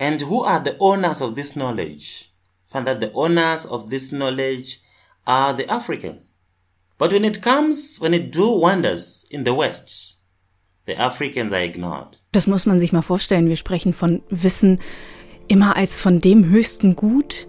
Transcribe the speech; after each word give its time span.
And 0.00 0.22
who 0.22 0.42
are 0.42 0.60
the 0.60 0.76
owners 0.80 1.20
of 1.20 1.34
this 1.34 1.54
knowledge? 1.54 2.32
Find 2.68 2.86
that 2.86 3.00
the 3.00 3.12
owners 3.12 3.66
of 3.66 3.90
this 3.90 4.10
knowledge 4.10 4.80
are 5.26 5.52
the 5.52 5.70
Africans. 5.70 6.32
But 6.96 7.12
when 7.12 7.24
it 7.24 7.42
comes, 7.42 7.98
when 8.00 8.14
it 8.14 8.32
do 8.32 8.50
wonders 8.50 9.26
in 9.30 9.44
the 9.44 9.52
West, 9.52 10.18
the 10.86 10.98
Africans 10.98 11.52
are 11.52 11.62
ignored. 11.62 12.18
Das 12.32 12.46
muss 12.46 12.64
man 12.64 12.78
sich 12.78 12.92
mal 12.92 13.02
vorstellen. 13.02 13.48
Wir 13.48 13.56
sprechen 13.56 13.92
von 13.92 14.22
Wissen 14.30 14.80
immer 15.48 15.76
als 15.76 16.00
von 16.00 16.18
dem 16.18 16.48
höchsten 16.48 16.96
Gut 16.96 17.46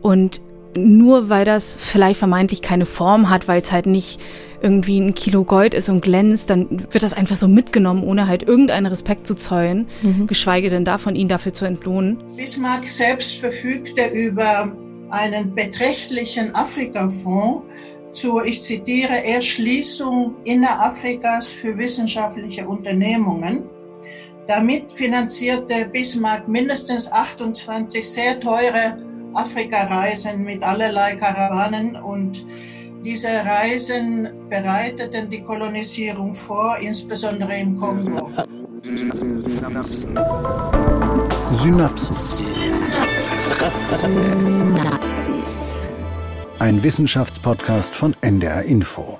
und 0.00 0.40
nur 0.76 1.28
weil 1.28 1.44
das 1.44 1.74
vielleicht 1.76 2.18
vermeintlich 2.18 2.62
keine 2.62 2.86
Form 2.86 3.30
hat, 3.30 3.48
weil 3.48 3.60
es 3.60 3.72
halt 3.72 3.86
nicht 3.86 4.20
irgendwie 4.62 5.00
ein 5.00 5.14
Kilo 5.14 5.44
Gold 5.44 5.74
ist 5.74 5.88
und 5.88 6.02
glänzt, 6.02 6.50
dann 6.50 6.68
wird 6.70 7.02
das 7.02 7.12
einfach 7.12 7.36
so 7.36 7.48
mitgenommen, 7.48 8.02
ohne 8.04 8.26
halt 8.28 8.42
irgendeinen 8.42 8.86
Respekt 8.86 9.26
zu 9.26 9.34
zollen, 9.34 9.88
mhm. 10.02 10.26
geschweige 10.26 10.68
denn 10.68 10.84
davon, 10.84 11.16
ihn 11.16 11.28
dafür 11.28 11.54
zu 11.54 11.64
entlohnen. 11.64 12.18
Bismarck 12.36 12.84
selbst 12.84 13.38
verfügte 13.38 14.06
über 14.08 14.72
einen 15.10 15.54
beträchtlichen 15.54 16.54
Afrikafonds 16.54 17.66
zur, 18.12 18.44
ich 18.44 18.60
zitiere, 18.62 19.24
Erschließung 19.24 20.34
Innerafrikas 20.44 21.48
für 21.50 21.78
wissenschaftliche 21.78 22.68
Unternehmungen. 22.68 23.64
Damit 24.46 24.92
finanzierte 24.92 25.88
Bismarck 25.92 26.48
mindestens 26.48 27.10
28 27.10 28.08
sehr 28.08 28.40
teure 28.40 28.98
Afrika-Reisen 29.34 30.42
mit 30.44 30.62
allerlei 30.62 31.16
Karawanen 31.16 31.96
und 31.96 32.44
diese 33.04 33.28
Reisen 33.28 34.28
bereiteten 34.50 35.30
die 35.30 35.42
Kolonisierung 35.42 36.34
vor, 36.34 36.76
insbesondere 36.80 37.56
im 37.56 37.78
Kongo. 37.78 38.30
Synapsen. 38.82 40.14
Synapsen. 41.52 42.16
Synapsis. 44.00 45.82
Ein 46.58 46.82
Wissenschaftspodcast 46.82 47.94
von 47.94 48.14
NDR 48.20 48.62
Info. 48.64 49.18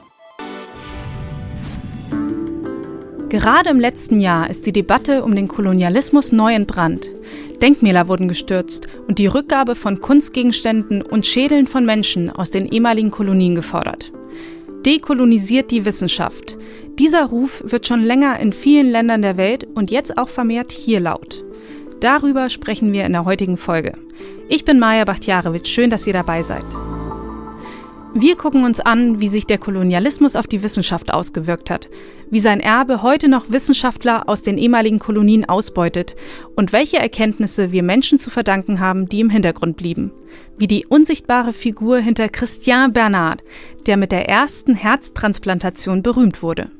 Gerade 3.30 3.70
im 3.70 3.78
letzten 3.78 4.20
Jahr 4.20 4.50
ist 4.50 4.66
die 4.66 4.72
Debatte 4.72 5.22
um 5.22 5.34
den 5.34 5.46
Kolonialismus 5.46 6.32
neu 6.32 6.52
entbrannt. 6.52 7.08
Denkmäler 7.62 8.08
wurden 8.08 8.28
gestürzt 8.28 8.88
und 9.06 9.18
die 9.18 9.26
Rückgabe 9.26 9.74
von 9.74 10.00
Kunstgegenständen 10.00 11.02
und 11.02 11.26
Schädeln 11.26 11.66
von 11.66 11.84
Menschen 11.84 12.30
aus 12.30 12.50
den 12.50 12.66
ehemaligen 12.66 13.10
Kolonien 13.10 13.54
gefordert. 13.54 14.12
Dekolonisiert 14.86 15.70
die 15.70 15.84
Wissenschaft. 15.84 16.56
Dieser 16.98 17.26
Ruf 17.26 17.62
wird 17.66 17.86
schon 17.86 18.02
länger 18.02 18.40
in 18.40 18.52
vielen 18.52 18.90
Ländern 18.90 19.22
der 19.22 19.36
Welt 19.36 19.66
und 19.74 19.90
jetzt 19.90 20.16
auch 20.16 20.28
vermehrt 20.28 20.72
hier 20.72 21.00
laut. 21.00 21.44
Darüber 22.00 22.48
sprechen 22.48 22.92
wir 22.94 23.04
in 23.04 23.12
der 23.12 23.26
heutigen 23.26 23.58
Folge. 23.58 23.92
Ich 24.48 24.64
bin 24.64 24.78
Maja 24.78 25.04
Bachtjarewitsch, 25.04 25.68
schön, 25.70 25.90
dass 25.90 26.06
ihr 26.06 26.14
dabei 26.14 26.42
seid. 26.42 26.64
Wir 28.14 28.36
gucken 28.36 28.64
uns 28.64 28.80
an, 28.80 29.20
wie 29.20 29.28
sich 29.28 29.46
der 29.46 29.58
Kolonialismus 29.58 30.34
auf 30.34 30.48
die 30.48 30.64
Wissenschaft 30.64 31.12
ausgewirkt 31.12 31.70
hat, 31.70 31.88
wie 32.30 32.40
sein 32.40 32.60
Erbe 32.60 33.02
heute 33.02 33.28
noch 33.28 33.50
Wissenschaftler 33.50 34.28
aus 34.28 34.42
den 34.42 34.58
ehemaligen 34.58 34.98
Kolonien 34.98 35.48
ausbeutet 35.48 36.16
und 36.56 36.72
welche 36.72 36.98
Erkenntnisse 36.98 37.72
wir 37.72 37.82
Menschen 37.82 38.18
zu 38.18 38.30
verdanken 38.30 38.80
haben, 38.80 39.08
die 39.08 39.20
im 39.20 39.30
Hintergrund 39.30 39.76
blieben, 39.76 40.12
wie 40.56 40.66
die 40.66 40.86
unsichtbare 40.86 41.52
Figur 41.52 41.98
hinter 41.98 42.28
Christian 42.28 42.92
Bernard, 42.92 43.42
der 43.86 43.96
mit 43.96 44.12
der 44.12 44.28
ersten 44.28 44.74
Herztransplantation 44.74 46.02
berühmt 46.02 46.42
wurde. 46.42 46.70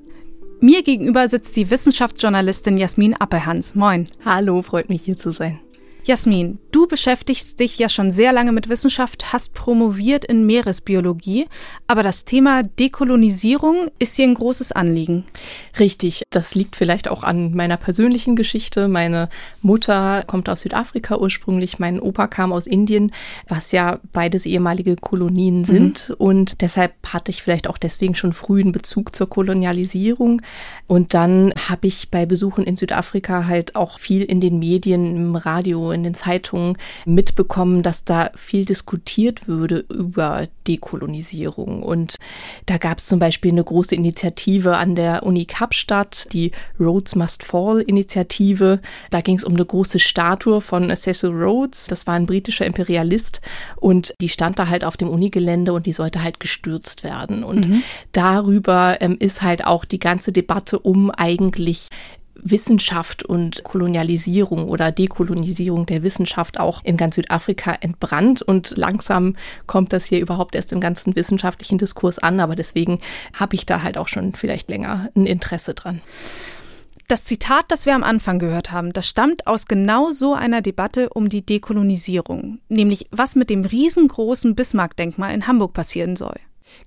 Mir 0.60 0.82
gegenüber 0.82 1.28
sitzt 1.28 1.56
die 1.56 1.70
Wissenschaftsjournalistin 1.70 2.76
Jasmin 2.76 3.14
Appelhans. 3.14 3.74
Moin. 3.74 4.08
Hallo, 4.24 4.60
freut 4.60 4.90
mich 4.90 5.02
hier 5.02 5.16
zu 5.16 5.30
sein. 5.30 5.58
Jasmin, 6.04 6.58
du 6.72 6.86
beschäftigst 6.86 7.60
dich 7.60 7.78
ja 7.78 7.88
schon 7.88 8.10
sehr 8.10 8.32
lange 8.32 8.52
mit 8.52 8.68
Wissenschaft, 8.68 9.32
hast 9.32 9.52
promoviert 9.52 10.24
in 10.24 10.46
Meeresbiologie, 10.46 11.46
aber 11.86 12.02
das 12.02 12.24
Thema 12.24 12.62
Dekolonisierung 12.62 13.90
ist 13.98 14.16
hier 14.16 14.27
ein 14.27 14.34
großes 14.34 14.72
Anliegen. 14.72 15.24
Richtig, 15.78 16.22
das 16.30 16.55
liegt 16.55 16.77
vielleicht 16.77 17.08
auch 17.08 17.22
an 17.22 17.55
meiner 17.55 17.77
persönlichen 17.77 18.34
Geschichte. 18.34 18.89
Meine 18.89 19.28
Mutter 19.60 20.24
kommt 20.27 20.48
aus 20.48 20.62
Südafrika 20.62 21.18
ursprünglich, 21.18 21.78
mein 21.78 22.00
Opa 22.00 22.27
kam 22.28 22.52
aus 22.52 22.66
Indien, 22.66 23.12
was 23.48 23.72
ja 23.72 24.00
beides 24.12 24.46
ehemalige 24.46 24.96
Kolonien 24.96 25.58
mhm. 25.58 25.64
sind 25.64 26.08
mhm. 26.08 26.14
und 26.18 26.60
deshalb 26.62 26.94
hatte 27.06 27.30
ich 27.30 27.42
vielleicht 27.42 27.68
auch 27.68 27.78
deswegen 27.78 28.14
schon 28.14 28.33
früh 28.33 28.60
einen 28.60 28.72
Bezug 28.72 29.14
zur 29.14 29.28
Kolonialisierung 29.28 30.40
und 30.86 31.14
dann 31.14 31.52
habe 31.68 31.86
ich 31.86 32.10
bei 32.10 32.27
Besuchen 32.27 32.64
in 32.64 32.77
Südafrika 32.77 33.46
halt 33.46 33.77
auch 33.77 33.98
viel 33.98 34.22
in 34.22 34.40
den 34.40 34.58
Medien, 34.58 35.16
im 35.16 35.36
Radio, 35.36 35.89
in 35.90 36.02
den 36.02 36.14
Zeitungen 36.14 36.77
mitbekommen, 37.05 37.83
dass 37.83 38.05
da 38.05 38.30
viel 38.34 38.64
diskutiert 38.64 39.48
würde 39.48 39.84
über 39.92 40.48
Dekolonisierung. 40.67 41.83
Und 41.83 42.17
da 42.67 42.78
gab 42.78 42.98
es 42.98 43.06
zum 43.06 43.18
Beispiel 43.18 43.52
eine 43.52 43.64
große 43.64 43.95
Initiative 43.95 44.77
an 44.77 44.95
der 44.95 45.24
Uni 45.24 45.45
Kapstadt, 45.45 46.27
die 46.33 46.52
Rhodes 46.78 47.14
Must 47.14 47.42
Fall 47.42 47.80
Initiative. 47.80 48.80
Da 49.11 49.20
ging 49.20 49.36
es 49.36 49.45
um 49.45 49.55
eine 49.55 49.64
große 49.64 49.98
Statue 49.98 50.61
von 50.61 50.95
Cecil 50.95 51.30
Rhodes. 51.30 51.86
Das 51.86 52.07
war 52.07 52.14
ein 52.14 52.27
britischer 52.27 52.67
Imperialist 52.67 53.40
und 53.77 54.14
die 54.20 54.28
stand 54.28 54.58
da 54.58 54.68
halt 54.68 54.84
auf 54.84 54.96
dem 54.96 55.08
Unigelände 55.08 55.72
und 55.72 55.86
die 55.86 55.92
sollte 55.92 56.22
halt 56.22 56.40
gestürzt 56.40 57.05
werden. 57.05 57.45
Und 57.45 57.68
mhm. 57.68 57.83
darüber 58.12 58.98
ähm, 59.01 59.17
ist 59.18 59.42
halt 59.42 59.67
auch 59.67 59.84
die 59.84 59.98
ganze 59.98 60.33
Debatte 60.33 60.78
um 60.78 61.11
eigentlich 61.11 61.89
Wissenschaft 62.42 63.23
und 63.23 63.62
Kolonialisierung 63.64 64.68
oder 64.68 64.92
Dekolonisierung 64.92 65.86
der 65.86 66.02
Wissenschaft 66.02 66.58
auch 66.58 66.84
in 66.84 66.96
ganz 66.96 67.17
Südafrika 67.17 67.73
entbrannt 67.80 68.42
und 68.42 68.77
langsam 68.77 69.36
kommt 69.67 69.92
das 69.92 70.06
hier 70.06 70.20
überhaupt 70.20 70.55
erst 70.55 70.73
im 70.73 70.80
ganzen 70.80 71.17
wissenschaftlichen 71.17 71.78
Diskurs 71.78 72.18
an, 72.18 72.40
aber 72.40 72.56
deswegen 72.56 73.01
habe 73.34 73.55
ich 73.55 73.67
da 73.67 73.83
halt 73.83 73.98
auch 73.98 74.08
schon 74.08 74.34
vielleicht 74.34 74.68
länger 74.68 75.11
ein 75.14 75.27
Interesse 75.27 75.74
dran. 75.74 76.01
Das 77.11 77.24
Zitat, 77.24 77.64
das 77.68 77.86
wir 77.86 77.96
am 77.96 78.05
Anfang 78.05 78.39
gehört 78.39 78.70
haben, 78.70 78.92
das 78.92 79.08
stammt 79.08 79.48
aus 79.48 79.67
genau 79.67 80.12
so 80.12 80.34
einer 80.34 80.62
Debatte 80.62 81.08
um 81.11 81.28
die 81.28 81.45
Dekolonisierung, 81.45 82.61
nämlich 82.68 83.08
was 83.11 83.34
mit 83.34 83.51
dem 83.51 83.64
riesengroßen 83.64 84.55
Bismarck-Denkmal 84.55 85.34
in 85.34 85.48
Hamburg 85.48 85.72
passieren 85.72 86.14
soll. 86.14 86.36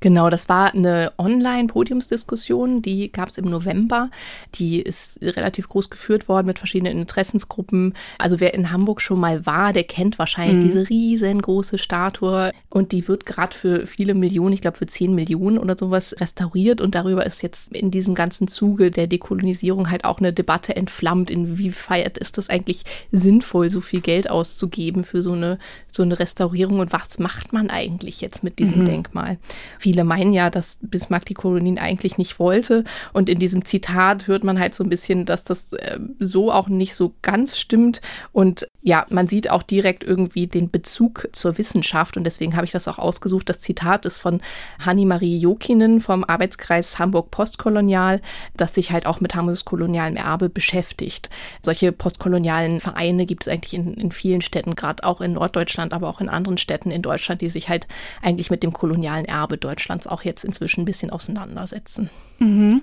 Genau, 0.03 0.29
das 0.29 0.49
war 0.49 0.73
eine 0.73 1.13
Online-Podiumsdiskussion, 1.17 2.81
die 2.81 3.09
gab 3.09 3.29
es 3.29 3.37
im 3.37 3.45
November. 3.45 4.09
Die 4.55 4.81
ist 4.81 5.17
relativ 5.21 5.69
groß 5.69 5.89
geführt 5.89 6.27
worden 6.27 6.47
mit 6.47 6.59
verschiedenen 6.59 6.99
Interessensgruppen. 6.99 7.93
Also 8.17 8.41
wer 8.41 8.53
in 8.53 8.69
Hamburg 8.69 8.99
schon 8.99 9.19
mal 9.19 9.45
war, 9.45 9.71
der 9.71 9.85
kennt 9.85 10.19
wahrscheinlich 10.19 10.57
mhm. 10.57 10.67
diese 10.67 10.89
riesengroße 10.89 11.77
Statue 11.77 12.51
und 12.69 12.91
die 12.91 13.07
wird 13.07 13.25
gerade 13.25 13.55
für 13.55 13.87
viele 13.87 14.13
Millionen, 14.13 14.53
ich 14.53 14.61
glaube 14.61 14.77
für 14.77 14.87
10 14.87 15.15
Millionen 15.15 15.57
oder 15.57 15.77
sowas 15.77 16.15
restauriert 16.19 16.81
und 16.81 16.95
darüber 16.95 17.25
ist 17.25 17.41
jetzt 17.41 17.71
in 17.71 17.89
diesem 17.89 18.13
ganzen 18.13 18.49
Zuge 18.49 18.91
der 18.91 19.07
Dekolonisierung 19.07 19.89
halt 19.89 20.03
auch 20.03 20.19
eine 20.19 20.33
Debatte 20.33 20.75
entflammt, 20.75 21.31
inwieweit 21.31 22.17
ist 22.17 22.37
das 22.37 22.49
eigentlich 22.49 22.83
sinnvoll, 23.11 23.69
so 23.69 23.79
viel 23.79 24.01
Geld 24.01 24.29
auszugeben 24.29 25.05
für 25.05 25.21
so 25.21 25.31
eine, 25.31 25.59
so 25.87 26.03
eine 26.03 26.19
Restaurierung 26.19 26.79
und 26.79 26.91
was 26.91 27.19
macht 27.19 27.53
man 27.53 27.69
eigentlich 27.69 28.19
jetzt 28.19 28.43
mit 28.43 28.59
diesem 28.59 28.81
mhm. 28.81 28.85
Denkmal? 28.85 29.37
Viele 29.83 30.05
meinen 30.05 30.31
ja, 30.31 30.49
dass 30.49 30.77
Bismarck 30.79 31.25
die 31.25 31.33
Kolonien 31.33 31.77
eigentlich 31.77 32.17
nicht 32.17 32.39
wollte. 32.39 32.85
Und 33.11 33.27
in 33.27 33.37
diesem 33.37 33.65
Zitat 33.65 34.27
hört 34.27 34.45
man 34.45 34.57
halt 34.57 34.73
so 34.73 34.81
ein 34.81 34.89
bisschen, 34.89 35.25
dass 35.25 35.43
das 35.43 35.73
äh, 35.73 35.99
so 36.19 36.53
auch 36.53 36.69
nicht 36.69 36.95
so 36.95 37.15
ganz 37.21 37.57
stimmt. 37.57 37.99
Und 38.31 38.65
ja, 38.85 39.05
man 39.09 39.27
sieht 39.27 39.49
auch 39.49 39.63
direkt 39.63 40.03
irgendwie 40.03 40.45
den 40.45 40.69
Bezug 40.69 41.29
zur 41.31 41.57
Wissenschaft. 41.57 42.17
Und 42.17 42.25
deswegen 42.25 42.55
habe 42.55 42.65
ich 42.65 42.71
das 42.71 42.89
auch 42.89 42.99
ausgesucht. 42.99 43.47
Das 43.47 43.59
Zitat 43.59 44.05
ist 44.05 44.19
von 44.19 44.41
Hanni-Marie 44.79 45.37
Jokinen 45.37 46.01
vom 46.01 46.25
Arbeitskreis 46.25 46.99
Hamburg 46.99 47.31
Postkolonial, 47.31 48.21
das 48.57 48.75
sich 48.75 48.91
halt 48.91 49.05
auch 49.05 49.21
mit 49.21 49.35
Hamburgs 49.35 49.63
kolonialem 49.63 50.17
Erbe 50.17 50.49
beschäftigt. 50.49 51.29
Solche 51.61 51.93
postkolonialen 51.93 52.81
Vereine 52.81 53.25
gibt 53.25 53.43
es 53.43 53.53
eigentlich 53.53 53.73
in, 53.73 53.93
in 53.93 54.11
vielen 54.11 54.41
Städten, 54.41 54.75
gerade 54.75 55.05
auch 55.05 55.21
in 55.21 55.33
Norddeutschland, 55.33 55.93
aber 55.93 56.09
auch 56.09 56.19
in 56.19 56.27
anderen 56.27 56.57
Städten 56.57 56.91
in 56.91 57.01
Deutschland, 57.01 57.39
die 57.39 57.49
sich 57.49 57.69
halt 57.69 57.87
eigentlich 58.21 58.51
mit 58.51 58.63
dem 58.63 58.73
kolonialen 58.73 59.25
Erbe 59.25 59.57
Deutschlands 59.57 60.07
auch 60.07 60.23
jetzt 60.23 60.43
inzwischen 60.43 60.81
ein 60.81 60.85
bisschen 60.85 61.09
auseinandersetzen. 61.09 62.09
Mhm. 62.39 62.81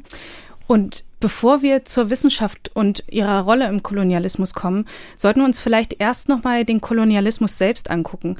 Und 0.70 1.02
bevor 1.18 1.62
wir 1.62 1.84
zur 1.84 2.10
Wissenschaft 2.10 2.70
und 2.74 3.02
ihrer 3.08 3.40
Rolle 3.40 3.66
im 3.66 3.82
Kolonialismus 3.82 4.54
kommen, 4.54 4.86
sollten 5.16 5.40
wir 5.40 5.44
uns 5.44 5.58
vielleicht 5.58 6.00
erst 6.00 6.28
nochmal 6.28 6.64
den 6.64 6.80
Kolonialismus 6.80 7.58
selbst 7.58 7.90
angucken. 7.90 8.36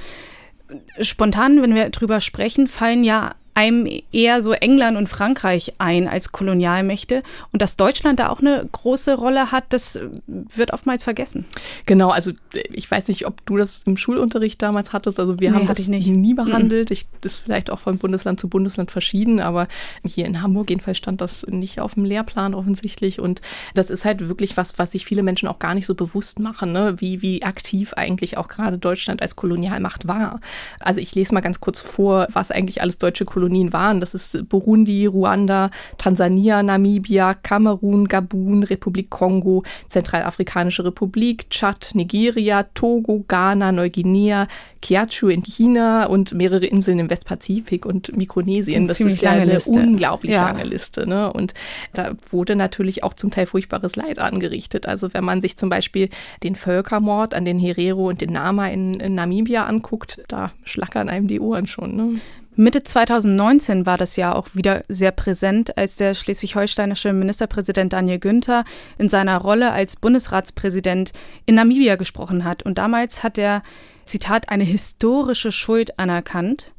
Spontan, 1.01 1.61
wenn 1.61 1.75
wir 1.75 1.89
drüber 1.89 2.21
sprechen, 2.21 2.67
fallen 2.67 3.03
ja 3.03 3.35
einem 3.53 3.87
eher 4.11 4.41
so 4.41 4.53
England 4.53 4.97
und 4.97 5.07
Frankreich 5.07 5.73
ein 5.77 6.07
als 6.07 6.31
Kolonialmächte. 6.31 7.21
Und 7.51 7.61
dass 7.61 7.75
Deutschland 7.75 8.19
da 8.19 8.29
auch 8.29 8.39
eine 8.39 8.67
große 8.71 9.15
Rolle 9.15 9.51
hat, 9.51 9.65
das 9.69 9.99
wird 10.27 10.71
oftmals 10.71 11.03
vergessen. 11.03 11.45
Genau, 11.85 12.09
also 12.09 12.31
ich 12.71 12.89
weiß 12.89 13.09
nicht, 13.09 13.27
ob 13.27 13.45
du 13.45 13.57
das 13.57 13.83
im 13.83 13.97
Schulunterricht 13.97 14.61
damals 14.61 14.93
hattest. 14.93 15.19
Also 15.19 15.39
wir 15.39 15.51
nee, 15.51 15.57
haben 15.57 15.67
das 15.67 15.87
nie 15.87 16.33
behandelt. 16.33 16.89
Mhm. 16.89 16.93
Ich, 16.93 17.07
das 17.19 17.33
ist 17.33 17.39
vielleicht 17.39 17.69
auch 17.71 17.79
von 17.79 17.97
Bundesland 17.97 18.39
zu 18.39 18.47
Bundesland 18.47 18.89
verschieden, 18.89 19.39
aber 19.41 19.67
hier 20.05 20.25
in 20.25 20.41
Hamburg 20.41 20.69
jedenfalls 20.69 20.97
stand 20.97 21.19
das 21.19 21.45
nicht 21.47 21.81
auf 21.81 21.95
dem 21.95 22.05
Lehrplan 22.05 22.53
offensichtlich. 22.53 23.19
Und 23.19 23.41
das 23.73 23.89
ist 23.89 24.05
halt 24.05 24.29
wirklich 24.29 24.55
was, 24.55 24.79
was 24.79 24.93
sich 24.93 25.05
viele 25.05 25.23
Menschen 25.23 25.49
auch 25.49 25.59
gar 25.59 25.75
nicht 25.75 25.85
so 25.85 25.95
bewusst 25.95 26.39
machen, 26.39 26.71
ne? 26.71 26.95
wie, 26.99 27.21
wie 27.21 27.43
aktiv 27.43 27.93
eigentlich 27.93 28.37
auch 28.37 28.47
gerade 28.47 28.77
Deutschland 28.77 29.21
als 29.21 29.35
Kolonialmacht 29.35 30.07
war. 30.07 30.39
Also 30.79 31.01
ich 31.01 31.13
lese 31.15 31.33
mal 31.33 31.41
ganz 31.41 31.59
kurz 31.59 31.81
vor, 31.81 32.27
was 32.31 32.49
eigentlich 32.51 32.81
alles 32.81 32.97
deutsche 32.97 33.25
Kolonialmacht 33.25 33.40
Kolonien 33.41 33.73
waren. 33.73 33.99
Das 33.99 34.13
ist 34.13 34.47
Burundi, 34.49 35.07
Ruanda, 35.07 35.71
Tansania, 35.97 36.61
Namibia, 36.61 37.33
Kamerun, 37.33 38.07
Gabun, 38.07 38.61
Republik 38.61 39.09
Kongo, 39.09 39.63
Zentralafrikanische 39.87 40.85
Republik, 40.85 41.49
Tschad, 41.49 41.91
Nigeria, 41.95 42.63
Togo, 42.75 43.25
Ghana, 43.27 43.71
Neuguinea, 43.71 44.47
Kiachu 44.83 45.29
in 45.29 45.41
China 45.43 46.05
und 46.05 46.33
mehrere 46.33 46.67
Inseln 46.67 46.99
im 46.99 47.09
Westpazifik 47.09 47.85
und 47.85 48.15
Mikronesien. 48.15 48.87
Das 48.87 48.99
ist 48.99 49.21
ja 49.21 49.31
eine 49.31 49.53
Liste. 49.53 49.71
unglaublich 49.71 50.33
ja. 50.33 50.45
lange 50.45 50.63
Liste. 50.63 51.07
Ne? 51.07 51.33
Und 51.33 51.55
da 51.93 52.11
wurde 52.29 52.55
natürlich 52.55 53.03
auch 53.03 53.15
zum 53.15 53.31
Teil 53.31 53.47
furchtbares 53.47 53.95
Leid 53.95 54.19
angerichtet. 54.19 54.85
Also 54.85 55.13
wenn 55.15 55.23
man 55.23 55.41
sich 55.41 55.57
zum 55.57 55.69
Beispiel 55.69 56.09
den 56.43 56.55
Völkermord 56.55 57.33
an 57.33 57.45
den 57.45 57.57
Herero 57.57 58.09
und 58.09 58.21
den 58.21 58.33
Nama 58.33 58.67
in, 58.67 58.93
in 58.95 59.15
Namibia 59.15 59.65
anguckt, 59.65 60.21
da 60.27 60.51
schlackern 60.63 61.09
einem 61.09 61.27
die 61.27 61.39
Ohren 61.39 61.65
schon. 61.65 61.95
Ne? 61.95 62.19
Mitte 62.55 62.83
2019 62.83 63.85
war 63.85 63.97
das 63.97 64.17
ja 64.17 64.35
auch 64.35 64.49
wieder 64.53 64.83
sehr 64.89 65.11
präsent, 65.11 65.77
als 65.77 65.95
der 65.95 66.13
schleswig-holsteinische 66.13 67.13
Ministerpräsident 67.13 67.93
Daniel 67.93 68.19
Günther 68.19 68.65
in 68.97 69.07
seiner 69.07 69.37
Rolle 69.37 69.71
als 69.71 69.95
Bundesratspräsident 69.95 71.13
in 71.45 71.55
Namibia 71.55 71.95
gesprochen 71.95 72.43
hat. 72.43 72.63
Und 72.63 72.77
damals 72.77 73.23
hat 73.23 73.37
er, 73.37 73.63
Zitat, 74.05 74.49
eine 74.49 74.65
historische 74.65 75.53
Schuld 75.53 75.97
anerkannt. 75.97 76.73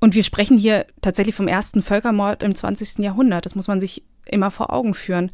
Und 0.00 0.14
wir 0.14 0.24
sprechen 0.24 0.56
hier 0.56 0.86
tatsächlich 1.02 1.34
vom 1.34 1.46
ersten 1.46 1.82
Völkermord 1.82 2.42
im 2.42 2.54
20. 2.54 2.98
Jahrhundert. 3.00 3.44
Das 3.44 3.54
muss 3.54 3.68
man 3.68 3.80
sich 3.80 4.02
immer 4.24 4.50
vor 4.50 4.72
Augen 4.72 4.94
führen. 4.94 5.30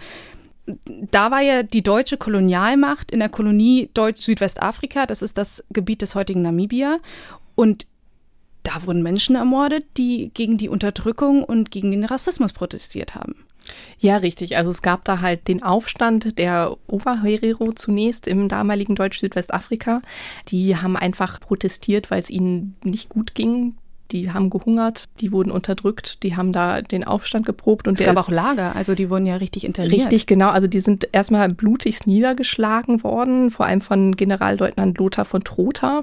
Da 1.11 1.31
war 1.31 1.41
ja 1.41 1.63
die 1.63 1.83
deutsche 1.83 2.17
Kolonialmacht 2.17 3.11
in 3.13 3.21
der 3.21 3.29
Kolonie 3.29 3.89
Deutsch-Südwestafrika, 3.95 5.07
das 5.07 5.23
ist 5.23 5.39
das 5.39 5.65
Gebiet 5.71 6.03
des 6.03 6.15
heutigen 6.15 6.43
Namibia. 6.43 6.99
Und 7.55 7.87
da 8.69 8.87
wurden 8.87 9.03
Menschen 9.03 9.35
ermordet, 9.35 9.87
die 9.97 10.31
gegen 10.35 10.59
die 10.59 10.69
Unterdrückung 10.69 11.43
und 11.43 11.71
gegen 11.71 11.91
den 11.91 12.05
Rassismus 12.05 12.53
protestiert 12.53 13.15
haben. 13.15 13.47
Ja, 13.99 14.19
richtig. 14.19 14.57
Also 14.57 14.71
es 14.71 14.83
gab 14.83 15.05
da 15.05 15.21
halt 15.21 15.49
den 15.49 15.63
Aufstand 15.63 16.39
der 16.39 16.77
Ovaherero 16.87 17.73
zunächst 17.73 18.27
im 18.27 18.49
damaligen 18.49 18.95
Deutsch-Südwestafrika. 18.95 20.01
Die 20.49 20.77
haben 20.77 20.97
einfach 20.97 21.41
protestiert, 21.41 22.11
weil 22.11 22.21
es 22.21 22.31
ihnen 22.31 22.77
nicht 22.85 23.09
gut 23.09 23.35
ging 23.35 23.75
die 24.11 24.33
haben 24.33 24.49
gehungert, 24.49 25.05
die 25.21 25.33
wurden 25.33 25.51
unterdrückt, 25.51 26.23
die 26.23 26.35
haben 26.35 26.53
da 26.53 26.81
den 26.81 27.05
Aufstand 27.05 27.45
geprobt. 27.45 27.87
Und 27.87 28.01
es 28.01 28.07
gab 28.07 28.17
auch 28.17 28.31
Lager, 28.31 28.75
also 28.75 28.95
die 28.95 29.11
wurden 29.11 29.27
ja 29.27 29.37
richtig 29.37 29.65
interniert. 29.65 30.01
Richtig, 30.01 30.27
genau. 30.27 30.49
Also 30.49 30.67
die 30.67 30.81
sind 30.81 31.09
erstmal 31.13 31.49
blutigst 31.51 32.07
niedergeschlagen 32.07 33.03
worden, 33.05 33.51
vor 33.51 33.67
allem 33.67 33.83
von 33.83 34.17
Generalleutnant 34.17 34.97
Lothar 34.99 35.27
von 35.27 35.45
Trotha, 35.45 36.03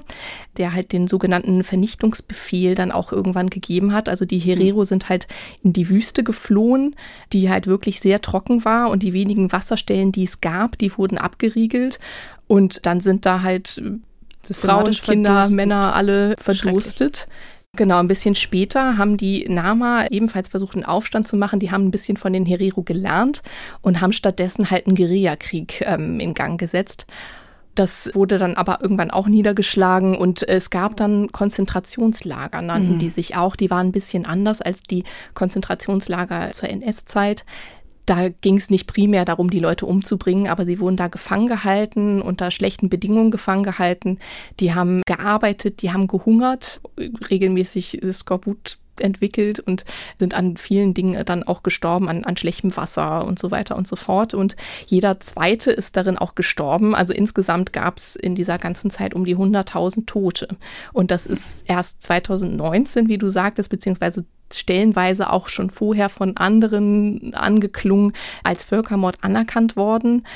der 0.56 0.72
halt 0.72 0.92
den 0.92 1.08
sogenannten 1.08 1.64
Vernichtungsbefehl 1.64 2.76
dann 2.76 2.92
auch 2.92 3.12
irgendwann 3.12 3.50
gegeben 3.50 3.92
hat. 3.92 4.08
Also 4.08 4.24
die 4.24 4.38
Herero 4.38 4.80
mhm. 4.80 4.86
sind 4.86 5.08
halt 5.08 5.26
in 5.64 5.72
die 5.72 5.88
Wüste 5.88 6.22
geflohen, 6.22 6.94
die 7.32 7.50
halt 7.50 7.66
wirklich 7.66 8.00
sehr 8.00 8.22
trocken 8.22 8.64
war 8.64 8.90
und 8.90 9.02
die 9.02 9.12
wenigen 9.12 9.50
Wasserstellen, 9.50 10.12
die 10.12 10.24
es 10.24 10.40
gab, 10.40 10.78
die 10.78 10.96
wurden 10.96 11.18
abgeriegelt. 11.18 11.98
Und 12.46 12.86
dann 12.86 13.00
sind 13.00 13.26
da 13.26 13.42
halt 13.42 13.82
Frauen, 14.52 14.92
Kinder. 14.92 15.48
Männer 15.48 15.94
alle 15.94 16.36
verdurstet. 16.38 17.26
Genau, 17.76 17.98
ein 17.98 18.08
bisschen 18.08 18.34
später 18.34 18.96
haben 18.96 19.16
die 19.16 19.46
Nama 19.48 20.06
ebenfalls 20.10 20.48
versucht, 20.48 20.74
einen 20.74 20.84
Aufstand 20.84 21.28
zu 21.28 21.36
machen. 21.36 21.60
Die 21.60 21.70
haben 21.70 21.86
ein 21.86 21.90
bisschen 21.90 22.16
von 22.16 22.32
den 22.32 22.46
Herero 22.46 22.82
gelernt 22.82 23.42
und 23.82 24.00
haben 24.00 24.12
stattdessen 24.12 24.70
halt 24.70 24.86
einen 24.86 24.96
Guerillakrieg 24.96 25.82
ähm, 25.82 26.18
in 26.18 26.34
Gang 26.34 26.58
gesetzt. 26.58 27.06
Das 27.76 28.10
wurde 28.14 28.38
dann 28.38 28.54
aber 28.54 28.78
irgendwann 28.80 29.10
auch 29.10 29.26
niedergeschlagen 29.28 30.16
und 30.16 30.48
es 30.48 30.70
gab 30.70 30.96
dann 30.96 31.30
Konzentrationslager, 31.30 32.62
nannten 32.62 32.94
mhm. 32.94 32.98
die 32.98 33.10
sich 33.10 33.36
auch. 33.36 33.54
Die 33.54 33.70
waren 33.70 33.88
ein 33.88 33.92
bisschen 33.92 34.24
anders 34.24 34.62
als 34.62 34.82
die 34.82 35.04
Konzentrationslager 35.34 36.52
zur 36.52 36.70
NS-Zeit. 36.70 37.44
Da 38.06 38.28
ging 38.28 38.56
es 38.56 38.70
nicht 38.70 38.86
primär 38.86 39.24
darum, 39.24 39.50
die 39.50 39.58
Leute 39.58 39.84
umzubringen, 39.84 40.46
aber 40.46 40.64
sie 40.64 40.78
wurden 40.78 40.96
da 40.96 41.08
gefangen 41.08 41.48
gehalten, 41.48 42.22
unter 42.22 42.52
schlechten 42.52 42.88
Bedingungen 42.88 43.32
gefangen 43.32 43.64
gehalten. 43.64 44.18
Die 44.60 44.74
haben 44.74 45.02
gearbeitet, 45.06 45.82
die 45.82 45.92
haben 45.92 46.06
gehungert, 46.06 46.80
regelmäßig 47.28 48.00
Skorbut 48.12 48.78
entwickelt 49.00 49.60
und 49.60 49.84
sind 50.18 50.34
an 50.34 50.56
vielen 50.56 50.94
Dingen 50.94 51.24
dann 51.24 51.42
auch 51.42 51.62
gestorben, 51.62 52.08
an, 52.08 52.24
an 52.24 52.36
schlechtem 52.36 52.76
Wasser 52.76 53.24
und 53.24 53.38
so 53.38 53.50
weiter 53.50 53.76
und 53.76 53.86
so 53.88 53.96
fort. 53.96 54.34
Und 54.34 54.56
jeder 54.86 55.20
zweite 55.20 55.70
ist 55.72 55.96
darin 55.96 56.18
auch 56.18 56.34
gestorben. 56.34 56.94
Also 56.94 57.12
insgesamt 57.12 57.72
gab 57.72 57.98
es 57.98 58.16
in 58.16 58.34
dieser 58.34 58.58
ganzen 58.58 58.90
Zeit 58.90 59.14
um 59.14 59.24
die 59.24 59.36
100.000 59.36 60.06
Tote. 60.06 60.48
Und 60.92 61.10
das 61.10 61.26
ist 61.26 61.64
erst 61.66 62.02
2019, 62.02 63.08
wie 63.08 63.18
du 63.18 63.28
sagtest, 63.28 63.70
beziehungsweise 63.70 64.24
stellenweise 64.52 65.32
auch 65.32 65.48
schon 65.48 65.70
vorher 65.70 66.08
von 66.08 66.36
anderen 66.36 67.34
angeklungen 67.34 68.12
als 68.42 68.64
Völkermord 68.64 69.18
anerkannt 69.22 69.76
worden. 69.76 70.26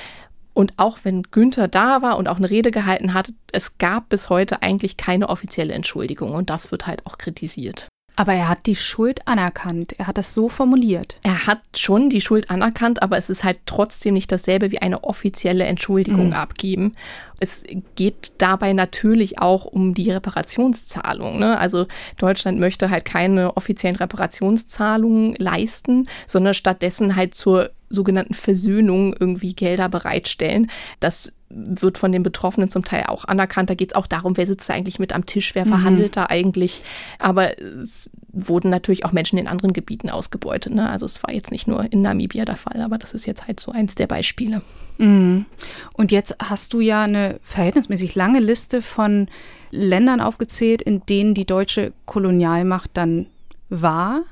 Und 0.52 0.74
auch 0.78 0.98
wenn 1.04 1.22
Günther 1.22 1.68
da 1.68 2.02
war 2.02 2.18
und 2.18 2.28
auch 2.28 2.36
eine 2.36 2.50
Rede 2.50 2.70
gehalten 2.70 3.14
hat, 3.14 3.32
es 3.52 3.78
gab 3.78 4.08
bis 4.08 4.28
heute 4.28 4.62
eigentlich 4.62 4.96
keine 4.96 5.28
offizielle 5.28 5.72
Entschuldigung 5.72 6.32
und 6.32 6.50
das 6.50 6.72
wird 6.72 6.86
halt 6.86 7.06
auch 7.06 7.18
kritisiert. 7.18 7.88
Aber 8.20 8.34
er 8.34 8.50
hat 8.50 8.67
die 8.67 8.76
Schuld 8.76 9.26
anerkannt. 9.26 9.94
Er 9.99 10.06
hat 10.06 10.19
das 10.19 10.34
so 10.34 10.50
formuliert. 10.50 11.17
Er 11.22 11.46
hat 11.46 11.62
schon 11.75 12.11
die 12.11 12.20
Schuld 12.20 12.50
anerkannt, 12.50 13.02
aber 13.02 13.17
es 13.17 13.31
ist 13.31 13.44
halt 13.44 13.61
trotzdem 13.64 14.12
nicht 14.12 14.31
dasselbe 14.31 14.70
wie 14.70 14.82
eine 14.82 15.05
offizielle 15.05 15.64
Entschuldigung 15.64 16.26
mhm. 16.26 16.32
abgeben. 16.34 16.96
Es 17.38 17.62
geht 17.94 18.32
dabei 18.37 18.75
natürlich 18.75 19.38
auch 19.38 19.64
um 19.64 19.94
die 19.94 20.11
Reparationszahlung. 20.11 21.38
Ne? 21.38 21.58
Also 21.58 21.87
Deutschland 22.19 22.61
möchte 22.61 22.90
halt 22.90 23.06
keine 23.06 23.56
offiziellen 23.56 23.96
Reparationszahlungen 23.96 25.37
leisten, 25.37 26.06
sondern 26.26 26.52
stattdessen 26.52 27.17
halt 27.17 27.34
zur 27.34 27.70
sogenannten 27.90 28.34
Versöhnung 28.34 29.14
irgendwie 29.19 29.54
Gelder 29.54 29.88
bereitstellen. 29.88 30.70
Das 31.00 31.32
wird 31.50 31.98
von 31.98 32.12
den 32.12 32.22
Betroffenen 32.22 32.70
zum 32.70 32.84
Teil 32.84 33.06
auch 33.08 33.25
anerkannt. 33.25 33.69
Da 33.69 33.75
geht 33.75 33.90
es 33.90 33.96
auch 33.96 34.06
darum, 34.06 34.37
wer 34.37 34.46
sitzt 34.46 34.69
da 34.69 34.75
eigentlich 34.75 35.00
mit 35.00 35.12
am 35.12 35.26
Tisch, 35.26 35.54
wer 35.56 35.64
mhm. 35.64 35.70
verhandelt 35.70 36.16
da 36.16 36.26
eigentlich. 36.26 36.84
Aber 37.19 37.58
es 37.60 38.08
wurden 38.32 38.70
natürlich 38.70 39.04
auch 39.04 39.10
Menschen 39.10 39.37
in 39.37 39.48
anderen 39.48 39.72
Gebieten 39.72 40.10
ausgebeutet. 40.10 40.72
Ne? 40.72 40.88
Also 40.88 41.06
es 41.06 41.22
war 41.25 41.34
jetzt 41.34 41.50
nicht 41.50 41.66
nur 41.66 41.92
in 41.92 42.02
Namibia 42.02 42.44
der 42.44 42.56
Fall, 42.56 42.81
aber 42.81 42.98
das 42.98 43.12
ist 43.14 43.26
jetzt 43.26 43.48
halt 43.48 43.58
so 43.58 43.72
eins 43.72 43.96
der 43.96 44.06
Beispiele. 44.06 44.62
Mhm. 44.98 45.46
Und 45.94 46.12
jetzt 46.12 46.36
hast 46.40 46.72
du 46.72 46.81
ja 46.81 47.02
eine 47.02 47.40
verhältnismäßig 47.43 48.14
lange 48.14 48.38
Liste 48.38 48.81
von 48.81 49.26
Ländern 49.72 50.20
aufgezählt, 50.20 50.82
in 50.82 51.05
denen 51.06 51.34
die 51.34 51.46
deutsche 51.46 51.93
Kolonialmacht 52.06 52.91
dann 52.94 53.26
war. 53.69 54.22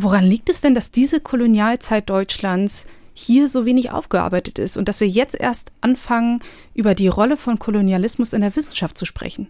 Woran 0.00 0.24
liegt 0.24 0.48
es 0.48 0.60
denn, 0.60 0.76
dass 0.76 0.92
diese 0.92 1.18
Kolonialzeit 1.18 2.08
Deutschlands 2.08 2.86
hier 3.14 3.48
so 3.48 3.66
wenig 3.66 3.90
aufgearbeitet 3.90 4.60
ist 4.60 4.76
und 4.76 4.88
dass 4.88 5.00
wir 5.00 5.08
jetzt 5.08 5.34
erst 5.34 5.72
anfangen, 5.80 6.38
über 6.72 6.94
die 6.94 7.08
Rolle 7.08 7.36
von 7.36 7.58
Kolonialismus 7.58 8.32
in 8.32 8.42
der 8.42 8.54
Wissenschaft 8.54 8.96
zu 8.96 9.06
sprechen? 9.06 9.48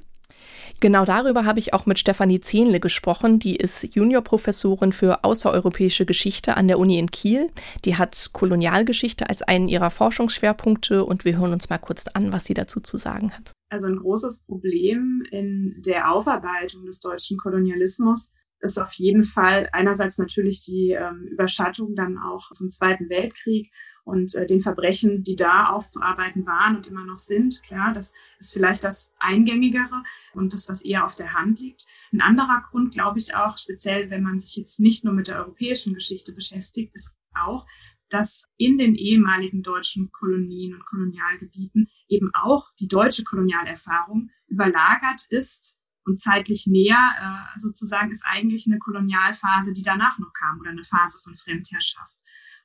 Genau 0.80 1.04
darüber 1.04 1.44
habe 1.44 1.58
ich 1.58 1.74
auch 1.74 1.84
mit 1.84 1.98
Stefanie 1.98 2.40
Zehnle 2.40 2.80
gesprochen. 2.80 3.38
Die 3.38 3.56
ist 3.56 3.94
Juniorprofessorin 3.94 4.92
für 4.92 5.22
außereuropäische 5.22 6.06
Geschichte 6.06 6.56
an 6.56 6.66
der 6.66 6.78
Uni 6.78 6.98
in 6.98 7.10
Kiel. 7.10 7.50
Die 7.84 7.96
hat 7.96 8.30
Kolonialgeschichte 8.32 9.28
als 9.28 9.42
einen 9.42 9.68
ihrer 9.68 9.90
Forschungsschwerpunkte 9.90 11.04
und 11.04 11.26
wir 11.26 11.36
hören 11.36 11.52
uns 11.52 11.68
mal 11.68 11.76
kurz 11.76 12.06
an, 12.06 12.32
was 12.32 12.46
sie 12.46 12.54
dazu 12.54 12.80
zu 12.80 12.96
sagen 12.96 13.32
hat. 13.32 13.52
Also 13.68 13.88
ein 13.88 13.96
großes 13.96 14.44
Problem 14.46 15.24
in 15.30 15.82
der 15.84 16.10
Aufarbeitung 16.10 16.86
des 16.86 17.00
deutschen 17.00 17.36
Kolonialismus 17.36 18.32
ist 18.60 18.80
auf 18.80 18.92
jeden 18.94 19.22
Fall 19.22 19.68
einerseits 19.72 20.18
natürlich 20.18 20.60
die 20.60 20.90
ähm, 20.90 21.26
Überschattung 21.30 21.94
dann 21.94 22.18
auch 22.18 22.54
vom 22.56 22.70
Zweiten 22.70 23.08
Weltkrieg 23.08 23.70
und 24.04 24.34
äh, 24.34 24.46
den 24.46 24.62
Verbrechen, 24.62 25.22
die 25.22 25.36
da 25.36 25.66
aufzuarbeiten 25.66 26.46
waren 26.46 26.76
und 26.76 26.86
immer 26.86 27.04
noch 27.04 27.18
sind. 27.18 27.62
Klar, 27.62 27.92
das 27.92 28.14
ist 28.38 28.52
vielleicht 28.52 28.82
das 28.82 29.12
Eingängigere 29.18 30.02
und 30.32 30.54
das, 30.54 30.68
was 30.68 30.84
eher 30.84 31.04
auf 31.04 31.14
der 31.14 31.34
Hand 31.34 31.60
liegt. 31.60 31.84
Ein 32.12 32.22
anderer 32.22 32.64
Grund, 32.70 32.92
glaube 32.92 33.18
ich 33.18 33.34
auch, 33.34 33.58
speziell 33.58 34.10
wenn 34.10 34.22
man 34.22 34.38
sich 34.38 34.56
jetzt 34.56 34.80
nicht 34.80 35.04
nur 35.04 35.12
mit 35.12 35.28
der 35.28 35.38
europäischen 35.38 35.94
Geschichte 35.94 36.34
beschäftigt, 36.34 36.94
ist 36.94 37.14
auch, 37.34 37.66
dass 38.08 38.46
in 38.56 38.78
den 38.78 38.94
ehemaligen 38.94 39.62
deutschen 39.62 40.10
Kolonien 40.10 40.74
und 40.74 40.86
Kolonialgebieten 40.86 41.88
eben 42.08 42.30
auch 42.32 42.70
die 42.80 42.88
deutsche 42.88 43.24
Kolonialerfahrung 43.24 44.30
überlagert 44.46 45.26
ist 45.28 45.77
Und 46.08 46.18
zeitlich 46.18 46.66
näher 46.66 46.98
äh, 47.20 47.58
sozusagen 47.58 48.10
ist 48.10 48.24
eigentlich 48.26 48.64
eine 48.66 48.78
Kolonialphase, 48.78 49.74
die 49.74 49.82
danach 49.82 50.18
noch 50.18 50.32
kam 50.32 50.58
oder 50.58 50.70
eine 50.70 50.82
Phase 50.82 51.20
von 51.22 51.36
Fremdherrschaft. 51.36 52.16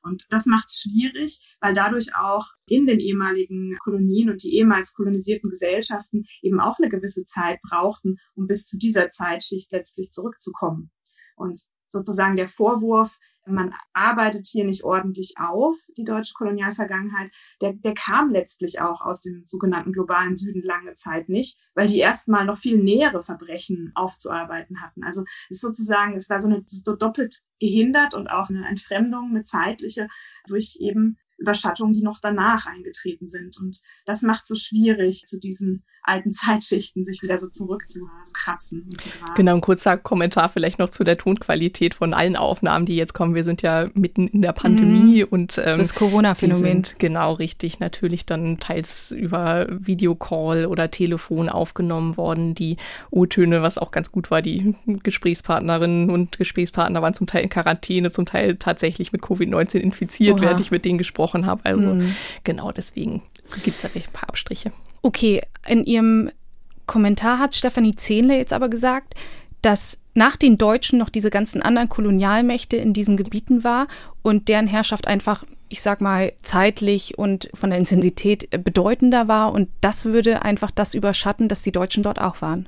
Und 0.01 0.23
das 0.29 0.45
macht 0.45 0.67
es 0.67 0.79
schwierig, 0.79 1.57
weil 1.59 1.73
dadurch 1.73 2.15
auch 2.15 2.47
in 2.67 2.85
den 2.85 3.01
ehemaligen 3.01 3.77
Kolonien 3.83 4.29
und 4.29 4.43
die 4.43 4.55
ehemals 4.55 4.93
kolonisierten 4.93 5.49
Gesellschaften 5.49 6.23
eben 6.41 6.61
auch 6.61 6.79
eine 6.79 6.87
gewisse 6.87 7.25
Zeit 7.25 7.61
brauchten, 7.61 8.15
um 8.33 8.47
bis 8.47 8.65
zu 8.65 8.77
dieser 8.77 9.09
Zeitschicht 9.09 9.73
letztlich 9.73 10.11
zurückzukommen. 10.11 10.91
Und 11.35 11.59
sozusagen 11.85 12.37
der 12.37 12.47
Vorwurf, 12.47 13.17
man 13.45 13.73
arbeitet 13.93 14.47
hier 14.47 14.65
nicht 14.65 14.83
ordentlich 14.83 15.35
auf, 15.37 15.75
die 15.97 16.03
deutsche 16.03 16.33
Kolonialvergangenheit, 16.33 17.31
der, 17.61 17.73
der 17.73 17.93
kam 17.93 18.31
letztlich 18.31 18.79
auch 18.81 19.01
aus 19.01 19.21
dem 19.21 19.43
sogenannten 19.45 19.91
globalen 19.91 20.35
Süden 20.35 20.61
lange 20.63 20.93
Zeit 20.93 21.29
nicht, 21.29 21.57
weil 21.73 21.87
die 21.87 21.99
erstmal 21.99 22.45
noch 22.45 22.57
viel 22.57 22.77
nähere 22.77 23.23
Verbrechen 23.23 23.91
aufzuarbeiten 23.95 24.81
hatten. 24.81 25.03
Also 25.03 25.23
es 25.49 25.57
ist 25.57 25.61
sozusagen, 25.61 26.15
es 26.15 26.29
war 26.29 26.39
so 26.39 26.47
eine 26.47 26.63
so 26.67 26.95
doppelt 26.95 27.39
gehindert 27.59 28.13
und 28.13 28.27
auch 28.27 28.49
eine 28.49 28.67
Entfremdung, 28.67 29.29
eine 29.29 29.43
zeitliche 29.43 30.07
durch 30.47 30.77
eben 30.79 31.17
Überschattungen, 31.37 31.93
die 31.93 32.03
noch 32.03 32.19
danach 32.21 32.65
eingetreten 32.65 33.27
sind. 33.27 33.57
Und 33.59 33.81
das 34.05 34.21
macht 34.21 34.45
so 34.45 34.55
schwierig, 34.55 35.25
zu 35.25 35.39
diesen 35.39 35.85
alten 36.03 36.31
Zeitschichten 36.33 37.05
sich 37.05 37.21
wieder 37.21 37.37
so 37.37 37.47
zurückzukratzen. 37.47 38.89
Zu 38.97 39.09
genau, 39.35 39.55
ein 39.55 39.61
kurzer 39.61 39.97
Kommentar 39.97 40.49
vielleicht 40.49 40.79
noch 40.79 40.89
zu 40.89 41.03
der 41.03 41.17
Tonqualität 41.17 41.95
von 41.95 42.13
allen 42.13 42.35
Aufnahmen, 42.35 42.85
die 42.85 42.95
jetzt 42.95 43.13
kommen. 43.13 43.35
Wir 43.35 43.43
sind 43.43 43.61
ja 43.61 43.87
mitten 43.93 44.27
in 44.27 44.41
der 44.41 44.53
Pandemie 44.53 45.23
mhm. 45.23 45.27
und 45.29 45.61
ähm, 45.63 45.77
das 45.79 45.95
Corona-Phänomen. 45.95 46.83
Genau, 46.97 47.33
richtig. 47.33 47.79
Natürlich 47.79 48.25
dann 48.25 48.59
teils 48.59 49.11
über 49.11 49.67
Videocall 49.69 50.65
oder 50.65 50.91
Telefon 50.91 51.49
aufgenommen 51.49 52.17
worden. 52.17 52.55
Die 52.55 52.77
O-Töne, 53.09 53.61
was 53.61 53.77
auch 53.77 53.91
ganz 53.91 54.11
gut 54.11 54.29
war, 54.31 54.41
die 54.41 54.75
Gesprächspartnerinnen 54.85 56.09
und 56.09 56.37
Gesprächspartner 56.37 57.01
waren 57.01 57.13
zum 57.13 57.27
Teil 57.27 57.43
in 57.43 57.49
Quarantäne, 57.49 58.11
zum 58.11 58.25
Teil 58.25 58.57
tatsächlich 58.57 59.11
mit 59.11 59.21
Covid-19 59.21 59.77
infiziert, 59.77 60.35
Oha. 60.35 60.41
während 60.41 60.59
ich 60.59 60.71
mit 60.71 60.85
denen 60.85 60.97
gesprochen 60.97 61.45
habe. 61.45 61.65
Also 61.65 61.81
mhm. 61.81 62.15
genau 62.43 62.71
deswegen 62.71 63.21
gibt 63.63 63.75
es 63.75 63.81
da 63.81 63.87
vielleicht 63.87 64.09
ein 64.09 64.13
paar 64.13 64.29
Abstriche. 64.29 64.71
Okay, 65.03 65.41
in 65.67 65.85
ihrem 65.85 66.31
Kommentar 66.87 67.37
hat 67.37 67.55
Stefanie 67.55 67.95
Zehnle 67.95 68.37
jetzt 68.37 68.53
aber 68.53 68.69
gesagt, 68.69 69.13
dass 69.61 70.01
nach 70.13 70.35
den 70.37 70.57
Deutschen 70.57 70.99
noch 70.99 71.09
diese 71.09 71.29
ganzen 71.29 71.61
anderen 71.61 71.89
Kolonialmächte 71.89 72.77
in 72.77 72.93
diesen 72.93 73.17
Gebieten 73.17 73.63
war 73.63 73.87
und 74.21 74.47
deren 74.47 74.67
Herrschaft 74.67 75.07
einfach, 75.07 75.43
ich 75.69 75.81
sag 75.81 76.01
mal, 76.01 76.33
zeitlich 76.41 77.17
und 77.17 77.49
von 77.53 77.69
der 77.69 77.79
Intensität 77.79 78.49
bedeutender 78.63 79.27
war 79.27 79.53
und 79.53 79.69
das 79.81 80.05
würde 80.05 80.43
einfach 80.43 80.71
das 80.71 80.93
überschatten, 80.93 81.47
dass 81.47 81.61
die 81.61 81.71
Deutschen 81.71 82.03
dort 82.03 82.19
auch 82.19 82.41
waren. 82.41 82.67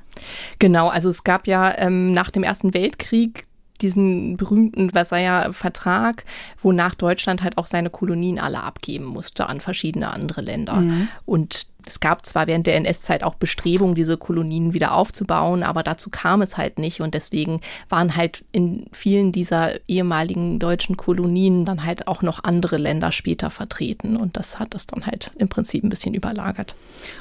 Genau, 0.58 0.88
also 0.88 1.08
es 1.08 1.24
gab 1.24 1.46
ja 1.46 1.76
ähm, 1.78 2.12
nach 2.12 2.30
dem 2.30 2.42
Ersten 2.42 2.74
Weltkrieg 2.74 3.46
diesen 3.80 4.36
berühmten 4.36 4.90
Versailler 4.90 5.52
Vertrag, 5.52 6.24
wonach 6.62 6.94
Deutschland 6.94 7.42
halt 7.42 7.58
auch 7.58 7.66
seine 7.66 7.90
Kolonien 7.90 8.38
alle 8.38 8.62
abgeben 8.62 9.04
musste 9.04 9.48
an 9.48 9.60
verschiedene 9.60 10.12
andere 10.12 10.40
Länder. 10.40 10.76
Mhm. 10.76 11.08
Und 11.24 11.66
es 11.86 12.00
gab 12.00 12.26
zwar 12.26 12.46
während 12.46 12.66
der 12.66 12.76
NS-Zeit 12.76 13.22
auch 13.22 13.34
Bestrebungen, 13.34 13.94
diese 13.94 14.16
Kolonien 14.16 14.74
wieder 14.74 14.94
aufzubauen, 14.94 15.62
aber 15.62 15.82
dazu 15.82 16.10
kam 16.10 16.42
es 16.42 16.56
halt 16.56 16.78
nicht. 16.78 17.00
Und 17.00 17.14
deswegen 17.14 17.60
waren 17.88 18.16
halt 18.16 18.44
in 18.52 18.86
vielen 18.92 19.32
dieser 19.32 19.72
ehemaligen 19.88 20.58
deutschen 20.58 20.96
Kolonien 20.96 21.64
dann 21.64 21.84
halt 21.84 22.08
auch 22.08 22.22
noch 22.22 22.44
andere 22.44 22.76
Länder 22.76 23.12
später 23.12 23.50
vertreten. 23.50 24.16
Und 24.16 24.36
das 24.36 24.58
hat 24.58 24.74
das 24.74 24.86
dann 24.86 25.06
halt 25.06 25.30
im 25.38 25.48
Prinzip 25.48 25.84
ein 25.84 25.90
bisschen 25.90 26.14
überlagert. 26.14 26.74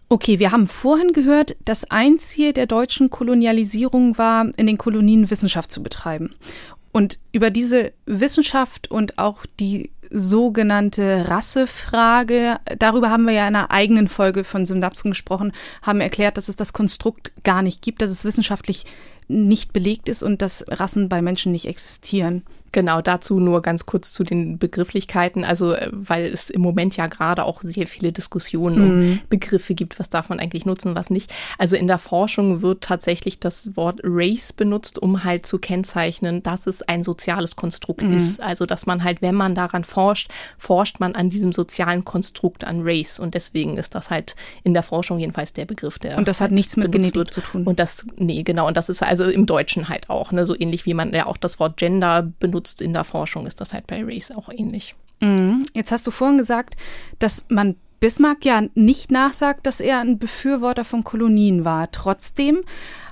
Okay, 0.09 0.39
wir 0.39 0.51
haben 0.51 0.67
vorhin 0.67 1.13
gehört, 1.13 1.55
das 1.63 1.89
Einziel 1.91 2.51
der 2.51 2.65
deutschen 2.65 3.09
Kolonialisierung 3.09 4.17
war, 4.17 4.47
in 4.57 4.65
den 4.65 4.77
Kolonien 4.77 5.29
Wissenschaft 5.29 5.71
zu 5.71 5.83
betreiben. 5.83 6.35
Und 6.95 7.19
über 7.33 7.51
diese 7.51 7.91
Wissenschaft 8.05 8.89
und 8.89 9.19
auch 9.19 9.45
die 9.59 9.91
sogenannte 10.11 11.25
Rassefrage, 11.27 12.57
darüber 12.79 13.09
haben 13.09 13.25
wir 13.25 13.33
ja 13.33 13.47
in 13.47 13.55
einer 13.55 13.71
eigenen 13.71 14.07
Folge 14.07 14.43
von 14.43 14.65
Synapsen 14.65 15.11
gesprochen, 15.11 15.51
haben 15.81 16.01
erklärt, 16.01 16.37
dass 16.37 16.49
es 16.49 16.55
das 16.55 16.73
Konstrukt 16.73 17.31
gar 17.43 17.61
nicht 17.61 17.81
gibt, 17.81 18.01
dass 18.01 18.09
es 18.09 18.25
wissenschaftlich 18.25 18.85
nicht 19.27 19.73
belegt 19.73 20.09
ist 20.09 20.23
und 20.23 20.41
dass 20.41 20.65
Rassen 20.67 21.09
bei 21.09 21.21
Menschen 21.21 21.51
nicht 21.51 21.67
existieren. 21.67 22.43
Genau, 22.75 22.99
dazu 22.99 23.39
nur 23.39 23.61
ganz 23.61 23.85
kurz 23.85 24.11
zu 24.11 24.25
den 24.25 24.57
Begrifflichkeiten. 24.57 25.45
Also, 25.45 25.71
äh, 25.71 25.89
weil 25.93 26.25
es 26.25 26.49
im 26.49 26.61
Moment 26.61 26.97
ja 26.97 27.07
gerade 27.07 27.45
auch 27.45 27.61
sehr 27.61 27.87
viele 27.87 28.11
Diskussionen 28.11 28.77
mm. 28.77 28.81
um 28.81 28.99
mhm. 28.99 29.21
Begriffe 29.29 29.75
gibt, 29.75 29.97
was 29.97 30.09
darf 30.09 30.27
man 30.27 30.41
eigentlich 30.41 30.65
nutzen, 30.65 30.93
was 30.93 31.09
nicht. 31.09 31.33
Also 31.57 31.77
in 31.77 31.87
der 31.87 31.99
Forschung 31.99 32.61
wird 32.61 32.83
tatsächlich 32.83 33.39
das 33.39 33.77
Wort 33.77 34.01
Race 34.03 34.51
benutzt, 34.51 35.01
um 35.01 35.23
halt 35.23 35.45
zu 35.45 35.57
kennzeichnen, 35.57 36.43
dass 36.43 36.67
es 36.67 36.81
ein 36.81 37.03
soziales 37.03 37.55
Konstrukt 37.55 38.01
mm. 38.01 38.11
ist. 38.11 38.41
Also, 38.41 38.65
dass 38.65 38.85
man 38.85 39.05
halt, 39.05 39.21
wenn 39.21 39.35
man 39.35 39.55
daran 39.55 39.85
forscht, 39.85 40.29
forscht 40.57 40.99
man 40.99 41.15
an 41.15 41.29
diesem 41.29 41.53
sozialen 41.53 42.03
Konstrukt, 42.03 42.65
an 42.65 42.81
Race. 42.83 43.19
Und 43.19 43.35
deswegen 43.35 43.77
ist 43.77 43.95
das 43.95 44.09
halt 44.09 44.35
in 44.63 44.73
der 44.73 44.83
Forschung 44.83 45.17
jedenfalls 45.17 45.53
der 45.53 45.63
Begriff, 45.63 45.97
der. 45.97 46.17
Und 46.17 46.27
das 46.27 46.41
hat 46.41 46.49
halt 46.49 46.55
nichts 46.55 46.75
mit 46.75 46.91
Genetik 46.91 47.15
wird. 47.15 47.33
zu 47.33 47.39
tun. 47.39 47.63
Und 47.63 47.79
das, 47.79 48.05
nee, 48.17 48.43
genau. 48.43 48.67
Und 48.67 48.75
das 48.75 48.89
ist 48.89 49.01
also 49.01 49.23
im 49.23 49.45
Deutschen 49.45 49.87
halt 49.87 50.09
auch, 50.09 50.33
ne, 50.33 50.45
so 50.45 50.59
ähnlich 50.59 50.85
wie 50.85 50.93
man 50.93 51.13
ja 51.13 51.25
auch 51.25 51.37
das 51.37 51.57
Wort 51.57 51.77
Gender 51.77 52.29
benutzt 52.39 52.54
benutzt 52.55 52.81
in 52.81 52.93
der 52.93 53.03
Forschung, 53.03 53.45
ist 53.45 53.59
das 53.59 53.73
halt 53.73 53.85
bei 53.85 54.01
Race 54.01 54.31
auch 54.31 54.49
ähnlich. 54.49 54.95
Mhm. 55.19 55.65
Jetzt 55.73 55.91
hast 55.91 56.07
du 56.07 56.11
vorhin 56.11 56.37
gesagt, 56.37 56.77
dass 57.19 57.45
man 57.49 57.75
Bismarck 57.99 58.45
ja 58.45 58.63
nicht 58.75 59.11
nachsagt, 59.11 59.67
dass 59.67 59.81
er 59.81 59.99
ein 59.99 60.19
Befürworter 60.19 60.85
von 60.85 61.03
Kolonien 61.03 61.65
war. 61.65 61.91
Trotzdem 61.91 62.61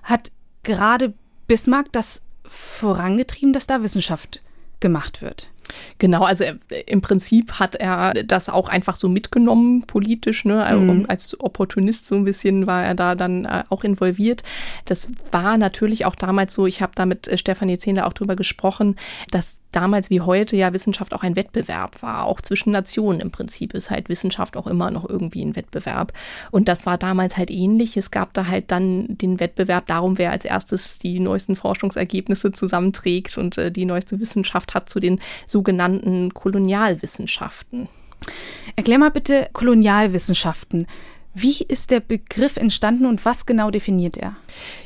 hat 0.04 0.32
gerade 0.64 1.14
Bismarck 1.48 1.92
das 1.92 2.22
vorangetrieben, 2.46 3.52
dass 3.52 3.68
da 3.68 3.84
Wissenschaft 3.84 4.42
gemacht 4.80 5.22
wird. 5.22 5.50
Genau, 5.98 6.24
also 6.24 6.44
er, 6.44 6.58
im 6.88 7.02
Prinzip 7.02 7.54
hat 7.54 7.76
er 7.76 8.14
das 8.14 8.50
auch 8.50 8.70
einfach 8.70 8.96
so 8.96 9.10
mitgenommen 9.10 9.84
politisch, 9.84 10.46
ne? 10.46 10.64
Also 10.64 10.82
mhm. 10.82 11.06
Als 11.08 11.40
Opportunist 11.40 12.06
so 12.06 12.16
ein 12.16 12.24
bisschen 12.24 12.68
war 12.68 12.84
er 12.84 12.96
da 12.96 13.16
dann 13.16 13.46
äh, 13.46 13.64
auch 13.70 13.84
involviert. 13.84 14.44
Das 14.86 15.10
war 15.32 15.58
natürlich 15.58 16.06
auch 16.06 16.16
damals 16.16 16.54
so, 16.54 16.66
ich 16.66 16.82
habe 16.82 16.94
da 16.96 17.06
mit 17.06 17.28
äh, 17.28 17.38
Stefanie 17.38 17.78
Zehnder 17.78 18.08
auch 18.08 18.14
drüber 18.14 18.36
gesprochen, 18.36 18.96
dass 19.32 19.62
damals 19.74 20.10
wie 20.10 20.22
heute 20.22 20.56
ja 20.56 20.72
Wissenschaft 20.74 21.14
auch 21.14 21.24
ein 21.24 21.36
Wettbewerb 21.36 22.02
war. 22.02 22.26
Auch 22.26 22.42
zwischen 22.42 22.72
Nationen 22.72 23.20
im 23.20 23.32
Prinzip 23.32 23.74
ist 23.74 23.90
halt 23.90 24.10
Wissenschaft 24.10 24.56
auch 24.56 24.68
immer 24.68 24.92
noch 24.92 25.08
irgendwie 25.10 25.44
ein 25.44 25.56
Wettbewerb. 25.56 26.14
Und 26.52 26.68
das 26.68 26.86
war 26.86 26.98
damals 26.98 27.38
halt 27.38 27.52
ähnlich. 27.52 27.98
Es 27.98 28.12
gab 28.12 28.34
da 28.34 28.48
halt 28.48 28.72
dann 28.72 29.18
den 29.18 29.40
Wettbewerb 29.40 29.88
darum, 29.88 30.18
wer 30.18 30.32
als 30.32 30.46
erstes 30.46 31.00
die 31.00 31.20
neuesten 31.20 31.56
Forschungsergebnisse 31.56 32.52
zusammenträgt 32.52 33.38
und 33.38 33.58
äh, 33.58 33.72
die 33.72 33.86
neueste 33.86 34.20
Wissenschaft 34.20 34.74
hat 34.74 34.90
zu 34.90 35.00
den 35.00 35.20
sogenannten 35.64 36.34
Kolonialwissenschaften. 36.34 37.88
Erklär 38.76 38.98
mal 39.00 39.12
bitte 39.12 39.50
Kolonialwissenschaften. 39.54 40.88
Wie 41.36 41.64
ist 41.68 41.90
der 41.90 42.00
Begriff 42.00 42.58
entstanden 42.58 43.06
und 43.06 43.26
was 43.26 43.46
genau 43.46 43.72
definiert 43.72 44.18
er? 44.18 44.36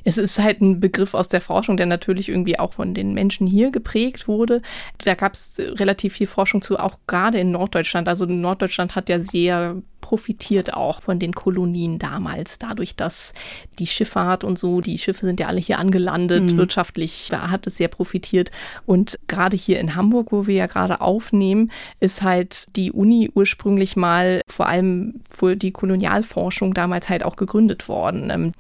Es 0.05 0.17
ist 0.17 0.39
halt 0.39 0.61
ein 0.61 0.79
Begriff 0.79 1.13
aus 1.13 1.27
der 1.27 1.41
Forschung, 1.41 1.75
der 1.75 1.87
natürlich 1.87 2.29
irgendwie 2.29 2.57
auch 2.57 2.73
von 2.73 2.93
den 2.93 3.13
Menschen 3.13 3.47
hier 3.47 3.69
geprägt 3.69 4.27
wurde. 4.27 4.61
Da 4.99 5.15
gab 5.15 5.33
es 5.33 5.59
relativ 5.59 6.13
viel 6.13 6.27
Forschung 6.27 6.61
zu, 6.61 6.77
auch 6.77 6.99
gerade 7.07 7.39
in 7.39 7.51
Norddeutschland. 7.51 8.07
Also 8.07 8.25
Norddeutschland 8.25 8.95
hat 8.95 9.09
ja 9.09 9.19
sehr 9.19 9.81
profitiert 10.01 10.73
auch 10.73 11.01
von 11.01 11.19
den 11.19 11.33
Kolonien 11.33 11.99
damals, 11.99 12.59
dadurch, 12.59 12.95
dass 12.95 13.33
die 13.79 13.87
Schifffahrt 13.87 14.43
und 14.43 14.57
so, 14.57 14.81
die 14.81 14.97
Schiffe 14.97 15.25
sind 15.25 15.39
ja 15.39 15.47
alle 15.47 15.59
hier 15.59 15.79
angelandet, 15.79 16.43
mhm. 16.43 16.57
wirtschaftlich, 16.57 17.27
da 17.29 17.49
hat 17.49 17.67
es 17.67 17.77
sehr 17.77 17.87
profitiert. 17.87 18.51
Und 18.85 19.19
gerade 19.27 19.57
hier 19.57 19.79
in 19.79 19.95
Hamburg, 19.95 20.31
wo 20.31 20.47
wir 20.47 20.55
ja 20.55 20.67
gerade 20.67 21.01
aufnehmen, 21.01 21.71
ist 21.99 22.21
halt 22.21 22.67
die 22.75 22.91
Uni 22.91 23.29
ursprünglich 23.33 23.95
mal 23.95 24.41
vor 24.47 24.67
allem 24.67 25.21
für 25.29 25.55
die 25.55 25.71
Kolonialforschung 25.71 26.73
damals 26.73 27.09
halt 27.09 27.23
auch 27.23 27.35
gegründet 27.35 27.87
worden. 27.87 28.53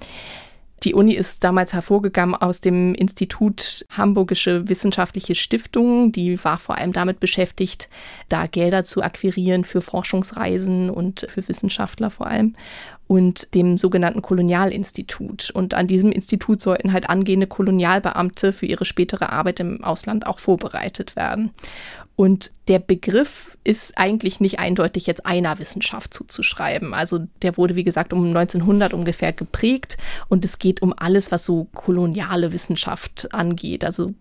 Die 0.83 0.93
Uni 0.93 1.13
ist 1.13 1.43
damals 1.43 1.73
hervorgegangen 1.73 2.35
aus 2.35 2.61
dem 2.61 2.93
Institut 2.93 3.85
Hamburgische 3.89 4.69
Wissenschaftliche 4.69 5.33
Stiftung. 5.33 6.11
Die 6.11 6.43
war 6.43 6.59
vor 6.59 6.77
allem 6.77 6.93
damit 6.93 7.19
beschäftigt, 7.19 7.89
da 8.29 8.45
Gelder 8.45 8.83
zu 8.83 9.01
akquirieren 9.01 9.63
für 9.63 9.81
Forschungsreisen 9.81 10.91
und 10.91 11.25
für 11.29 11.47
Wissenschaftler 11.47 12.11
vor 12.11 12.27
allem 12.27 12.55
und 13.07 13.55
dem 13.55 13.77
sogenannten 13.77 14.21
Kolonialinstitut. 14.21 15.49
Und 15.51 15.73
an 15.73 15.87
diesem 15.87 16.11
Institut 16.11 16.61
sollten 16.61 16.93
halt 16.93 17.09
angehende 17.09 17.47
Kolonialbeamte 17.47 18.53
für 18.53 18.67
ihre 18.67 18.85
spätere 18.85 19.29
Arbeit 19.31 19.59
im 19.59 19.83
Ausland 19.83 20.27
auch 20.27 20.39
vorbereitet 20.39 21.15
werden. 21.15 21.51
Und 22.17 22.51
der 22.67 22.79
Begriff 22.79 23.59
ist 23.63 23.95
eigentlich 23.95 24.39
nicht 24.39 24.57
eindeutig 24.57 25.05
jetzt 25.05 25.27
einer 25.27 25.59
Wissenschaft 25.59 26.15
zuzuschreiben. 26.15 26.95
Also 26.95 27.27
der 27.43 27.57
wurde, 27.57 27.75
wie 27.75 27.83
gesagt, 27.83 28.11
um 28.11 28.25
1900 28.25 28.95
ungefähr 28.95 29.33
geprägt 29.33 29.97
und 30.27 30.43
es 30.43 30.57
geht 30.57 30.81
um 30.81 30.95
alles, 30.97 31.31
was 31.31 31.45
so 31.45 31.65
koloniale 31.75 32.51
Wissenschaft 32.53 33.31
angeht. 33.35 33.85
Also 33.85 34.15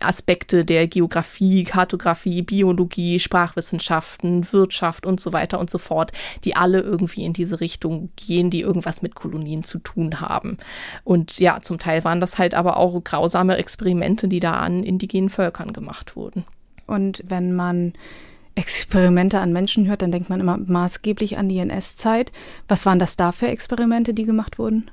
Aspekte 0.00 0.66
der 0.66 0.88
Geografie, 0.88 1.64
Kartografie, 1.64 2.42
Biologie, 2.42 3.18
Sprachwissenschaften, 3.18 4.52
Wirtschaft 4.52 5.06
und 5.06 5.18
so 5.18 5.32
weiter 5.32 5.58
und 5.58 5.70
so 5.70 5.78
fort, 5.78 6.12
die 6.44 6.54
alle 6.54 6.80
irgendwie 6.80 7.24
in 7.24 7.32
diese 7.32 7.60
Richtung 7.60 8.10
gehen, 8.16 8.50
die 8.50 8.60
irgendwas 8.60 9.00
mit 9.00 9.14
Kolonien 9.14 9.62
zu 9.62 9.78
tun 9.78 10.20
haben. 10.20 10.58
Und 11.02 11.38
ja, 11.38 11.62
zum 11.62 11.78
Teil 11.78 12.04
waren 12.04 12.20
das 12.20 12.36
halt 12.36 12.54
aber 12.54 12.76
auch 12.76 13.02
grausame 13.02 13.56
Experimente, 13.56 14.28
die 14.28 14.40
da 14.40 14.52
an 14.60 14.82
indigenen 14.82 15.30
Völkern 15.30 15.72
gemacht 15.72 16.14
wurden. 16.14 16.44
Und 16.86 17.22
wenn 17.26 17.54
man 17.54 17.92
Experimente 18.54 19.38
an 19.38 19.52
Menschen 19.52 19.86
hört, 19.86 20.02
dann 20.02 20.12
denkt 20.12 20.30
man 20.30 20.40
immer 20.40 20.56
maßgeblich 20.56 21.36
an 21.36 21.48
die 21.48 21.58
NS-Zeit. 21.58 22.32
Was 22.68 22.86
waren 22.86 22.98
das 22.98 23.16
da 23.16 23.32
für 23.32 23.48
Experimente, 23.48 24.14
die 24.14 24.24
gemacht 24.24 24.58
wurden? 24.58 24.90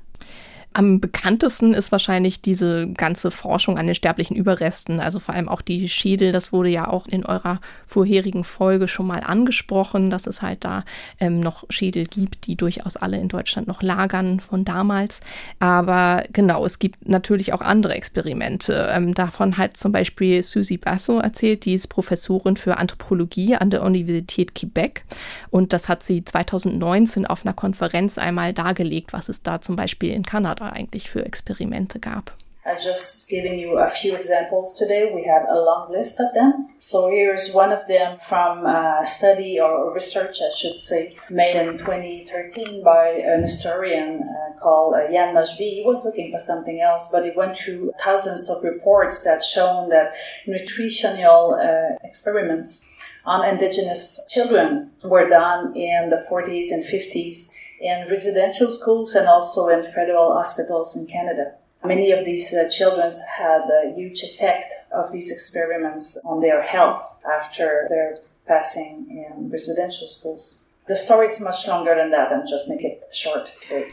Am 0.76 0.98
bekanntesten 0.98 1.72
ist 1.72 1.92
wahrscheinlich 1.92 2.42
diese 2.42 2.88
ganze 2.88 3.30
Forschung 3.30 3.78
an 3.78 3.86
den 3.86 3.94
sterblichen 3.94 4.36
Überresten, 4.36 4.98
also 4.98 5.20
vor 5.20 5.36
allem 5.36 5.48
auch 5.48 5.62
die 5.62 5.88
Schädel. 5.88 6.32
Das 6.32 6.52
wurde 6.52 6.68
ja 6.68 6.88
auch 6.88 7.06
in 7.06 7.24
eurer 7.24 7.60
vorherigen 7.86 8.42
Folge 8.42 8.88
schon 8.88 9.06
mal 9.06 9.20
angesprochen, 9.20 10.10
dass 10.10 10.26
es 10.26 10.42
halt 10.42 10.64
da 10.64 10.84
ähm, 11.20 11.38
noch 11.38 11.62
Schädel 11.70 12.06
gibt, 12.06 12.48
die 12.48 12.56
durchaus 12.56 12.96
alle 12.96 13.18
in 13.18 13.28
Deutschland 13.28 13.68
noch 13.68 13.82
lagern 13.82 14.40
von 14.40 14.64
damals. 14.64 15.20
Aber 15.60 16.24
genau, 16.32 16.66
es 16.66 16.80
gibt 16.80 17.08
natürlich 17.08 17.52
auch 17.52 17.60
andere 17.60 17.94
Experimente. 17.94 18.90
Ähm, 18.92 19.14
davon 19.14 19.56
hat 19.56 19.76
zum 19.76 19.92
Beispiel 19.92 20.42
Susie 20.42 20.78
Basso 20.78 21.20
erzählt, 21.20 21.66
die 21.66 21.74
ist 21.74 21.86
Professorin 21.86 22.56
für 22.56 22.78
Anthropologie 22.78 23.54
an 23.54 23.70
der 23.70 23.84
Universität 23.84 24.56
Quebec. 24.56 25.04
Und 25.50 25.72
das 25.72 25.88
hat 25.88 26.02
sie 26.02 26.24
2019 26.24 27.26
auf 27.26 27.46
einer 27.46 27.54
Konferenz 27.54 28.18
einmal 28.18 28.52
dargelegt, 28.52 29.12
was 29.12 29.28
es 29.28 29.40
da 29.40 29.60
zum 29.60 29.76
Beispiel 29.76 30.10
in 30.10 30.24
Kanada 30.24 30.63
eigentlich 30.72 31.10
für 31.10 31.24
Experimente 31.24 32.00
gab. 32.00 32.32
I 32.66 32.74
just 32.76 33.28
giving 33.28 33.58
you 33.58 33.76
a 33.76 33.90
few 33.90 34.16
examples 34.16 34.78
today. 34.78 35.12
We 35.14 35.24
have 35.24 35.44
a 35.46 35.60
long 35.60 35.92
list 35.92 36.18
of 36.18 36.32
them. 36.32 36.68
So 36.78 37.10
here's 37.10 37.52
one 37.52 37.72
of 37.72 37.86
them 37.88 38.16
from 38.18 38.64
a 38.64 39.02
study 39.04 39.60
or 39.60 39.92
research, 39.92 40.38
I 40.40 40.50
should 40.56 40.74
say, 40.74 41.14
made 41.28 41.56
in 41.56 41.76
2013 41.76 42.82
by 42.82 43.08
an 43.08 43.42
historian 43.42 44.22
uh, 44.22 44.58
called 44.60 44.94
uh, 44.94 45.10
Jan 45.10 45.34
Mashbi. 45.34 45.74
He 45.74 45.82
was 45.84 46.06
looking 46.06 46.32
for 46.32 46.38
something 46.38 46.80
else, 46.80 47.10
but 47.12 47.24
he 47.24 47.32
went 47.36 47.58
through 47.58 47.92
thousands 48.00 48.48
of 48.48 48.64
reports 48.64 49.24
that 49.24 49.44
shown 49.44 49.90
that 49.90 50.14
nutritional 50.46 51.60
uh, 51.60 51.96
experiments 52.02 52.86
on 53.26 53.46
indigenous 53.46 54.26
children 54.30 54.90
were 55.02 55.28
done 55.28 55.76
in 55.76 56.08
the 56.08 56.24
40s 56.30 56.70
and 56.70 56.82
50s 56.84 57.52
in 57.84 58.08
residential 58.08 58.70
schools 58.70 59.14
and 59.14 59.28
also 59.28 59.68
in 59.68 59.82
federal 59.82 60.32
hospitals 60.32 60.96
in 60.96 61.06
Canada. 61.06 61.52
Many 61.84 62.12
of 62.12 62.24
these 62.24 62.54
uh, 62.54 62.66
children 62.70 63.12
had 63.36 63.62
a 63.68 63.92
huge 63.94 64.22
effect 64.22 64.72
of 64.90 65.12
these 65.12 65.30
experiments 65.30 66.18
on 66.24 66.40
their 66.40 66.62
health 66.62 67.02
after 67.38 67.86
their 67.90 68.16
passing 68.46 69.06
in 69.10 69.50
residential 69.50 70.08
schools. 70.08 70.62
The 70.88 70.96
story 70.96 71.26
is 71.26 71.40
much 71.40 71.66
longer 71.66 71.94
than 71.94 72.10
that 72.12 72.32
and 72.32 72.48
just 72.48 72.70
make 72.70 72.84
it 72.84 73.04
short 73.12 73.52
today. 73.62 73.86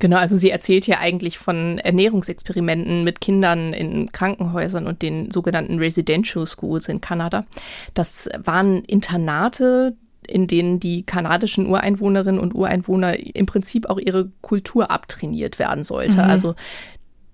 Genau, 0.00 0.18
also 0.18 0.36
sie 0.36 0.50
erzählt 0.50 0.84
hier 0.84 0.98
eigentlich 0.98 1.38
von 1.38 1.78
Ernährungsexperimenten 1.78 3.04
mit 3.04 3.20
Kindern 3.20 3.72
in 3.72 4.10
Krankenhäusern 4.12 4.86
und 4.86 5.02
den 5.02 5.30
sogenannten 5.30 5.78
Residential 5.78 6.46
Schools 6.46 6.88
in 6.88 7.00
Kanada. 7.00 7.46
Das 7.94 8.28
waren 8.36 8.84
Internate, 8.84 9.94
in 10.28 10.46
denen 10.46 10.80
die 10.80 11.04
kanadischen 11.04 11.66
Ureinwohnerinnen 11.66 12.40
und 12.40 12.54
Ureinwohner 12.54 13.16
im 13.34 13.46
Prinzip 13.46 13.88
auch 13.88 13.98
ihre 13.98 14.30
Kultur 14.40 14.90
abtrainiert 14.90 15.58
werden 15.58 15.84
sollte. 15.84 16.18
Mhm. 16.18 16.30
Also 16.30 16.54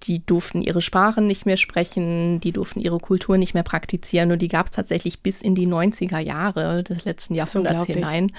die 0.04 0.24
durften 0.24 0.62
ihre 0.62 0.82
Sprachen 0.82 1.26
nicht 1.26 1.46
mehr 1.46 1.56
sprechen, 1.56 2.40
die 2.40 2.52
durften 2.52 2.80
ihre 2.80 2.98
Kultur 2.98 3.38
nicht 3.38 3.54
mehr 3.54 3.62
praktizieren 3.62 4.32
und 4.32 4.42
die 4.42 4.48
gab 4.48 4.66
es 4.66 4.72
tatsächlich 4.72 5.20
bis 5.20 5.40
in 5.42 5.54
die 5.54 5.66
90er 5.66 6.18
Jahre 6.18 6.82
des 6.82 7.04
letzten 7.04 7.34
Jahrhunderts 7.34 7.84
hinein. 7.84 8.32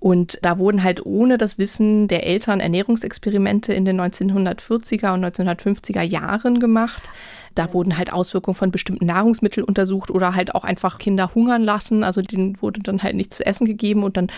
Und 0.00 0.38
da 0.42 0.58
wurden 0.58 0.82
halt 0.82 1.04
ohne 1.06 1.38
das 1.38 1.58
Wissen 1.58 2.08
der 2.08 2.26
Eltern 2.26 2.60
Ernährungsexperimente 2.60 3.72
in 3.72 3.86
den 3.86 3.98
1940er 4.00 5.14
und 5.14 5.24
1950er 5.24 6.02
Jahren 6.02 6.60
gemacht. 6.60 7.08
Da 7.54 7.72
wurden 7.72 7.96
halt 7.96 8.12
Auswirkungen 8.12 8.54
von 8.54 8.70
bestimmten 8.70 9.06
Nahrungsmitteln 9.06 9.64
untersucht 9.64 10.10
oder 10.10 10.34
halt 10.34 10.54
auch 10.54 10.64
einfach 10.64 10.98
Kinder 10.98 11.34
hungern 11.34 11.62
lassen. 11.62 12.04
Also 12.04 12.22
denen 12.22 12.60
wurde 12.60 12.80
dann 12.80 13.02
halt 13.02 13.16
nichts 13.16 13.36
zu 13.36 13.46
essen 13.46 13.66
gegeben 13.66 14.02
und 14.02 14.16
dann 14.16 14.28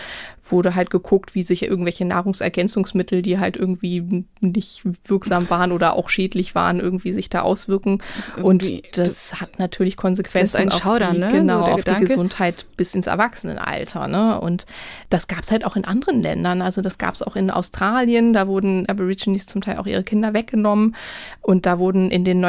wurde 0.51 0.75
halt 0.75 0.89
geguckt, 0.89 1.35
wie 1.35 1.43
sich 1.43 1.63
irgendwelche 1.63 2.05
Nahrungsergänzungsmittel, 2.05 3.21
die 3.21 3.39
halt 3.39 3.57
irgendwie 3.57 4.25
nicht 4.41 4.83
wirksam 5.05 5.49
waren 5.49 5.71
oder 5.71 5.93
auch 5.93 6.09
schädlich 6.09 6.55
waren, 6.55 6.79
irgendwie 6.79 7.13
sich 7.13 7.29
da 7.29 7.41
auswirken. 7.41 7.99
Und 8.41 8.63
das, 8.97 9.07
das, 9.31 9.41
hat 9.41 9.59
natürlich 9.59 9.97
Konsequenzen 9.97 10.71
auf, 10.71 10.81
Schauder, 10.81 11.11
die, 11.11 11.19
ne? 11.19 11.29
genau, 11.31 11.65
so 11.65 11.71
auf 11.71 11.83
die 11.83 11.95
Gesundheit 11.95 12.65
bis 12.77 12.93
ins 12.93 13.07
Erwachsenenalter. 13.07 14.07
Ne? 14.07 14.39
Und 14.39 14.65
das 15.09 15.27
gab 15.27 15.39
es 15.39 15.51
halt 15.51 15.65
auch 15.65 15.75
in 15.75 15.85
anderen 15.85 16.21
Ländern. 16.21 16.61
Also 16.61 16.81
das 16.81 16.97
gab 16.97 17.15
es 17.15 17.21
auch 17.21 17.35
in 17.35 17.51
Australien. 17.51 18.33
Da 18.33 18.47
wurden 18.47 18.87
Aborigines 18.87 19.45
zum 19.45 19.61
Teil 19.61 19.77
auch 19.77 19.87
ihre 19.87 20.03
Kinder 20.03 20.33
weggenommen. 20.33 20.95
Und 21.41 21.65
da 21.65 21.79
wurden 21.79 22.11
in 22.11 22.23
den 22.23 22.39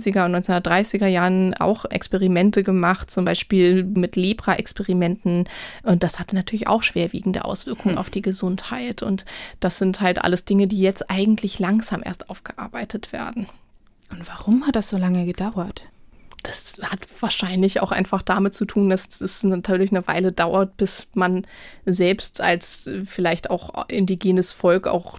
1920er 0.00 0.24
und 0.24 0.36
1930er 0.36 1.06
Jahren 1.06 1.54
auch 1.54 1.84
Experimente 1.84 2.62
gemacht, 2.62 3.10
zum 3.10 3.24
Beispiel 3.24 3.84
mit 3.84 4.16
Lepra-Experimenten. 4.16 5.48
Und 5.82 6.02
das 6.02 6.18
hatte 6.18 6.34
natürlich 6.34 6.68
auch 6.68 6.82
schwerwiegend 6.82 7.10
schwerwiegende 7.10 7.44
Auswirkungen 7.44 7.94
hm. 7.94 7.98
auf 7.98 8.10
die 8.10 8.22
Gesundheit. 8.22 9.02
Und 9.02 9.24
das 9.60 9.78
sind 9.78 10.00
halt 10.00 10.22
alles 10.22 10.44
Dinge, 10.44 10.66
die 10.66 10.80
jetzt 10.80 11.10
eigentlich 11.10 11.58
langsam 11.58 12.02
erst 12.04 12.30
aufgearbeitet 12.30 13.12
werden. 13.12 13.46
Und 14.10 14.26
warum 14.28 14.66
hat 14.66 14.76
das 14.76 14.88
so 14.88 14.96
lange 14.96 15.24
gedauert? 15.26 15.82
Das 16.42 16.76
hat 16.82 17.00
wahrscheinlich 17.20 17.80
auch 17.80 17.92
einfach 17.92 18.22
damit 18.22 18.54
zu 18.54 18.64
tun, 18.64 18.88
dass 18.88 19.20
es 19.20 19.42
natürlich 19.42 19.90
eine 19.90 20.06
Weile 20.06 20.32
dauert, 20.32 20.76
bis 20.78 21.08
man 21.12 21.46
selbst 21.84 22.40
als 22.40 22.88
vielleicht 23.04 23.50
auch 23.50 23.88
indigenes 23.88 24.50
Volk 24.50 24.86
auch 24.86 25.18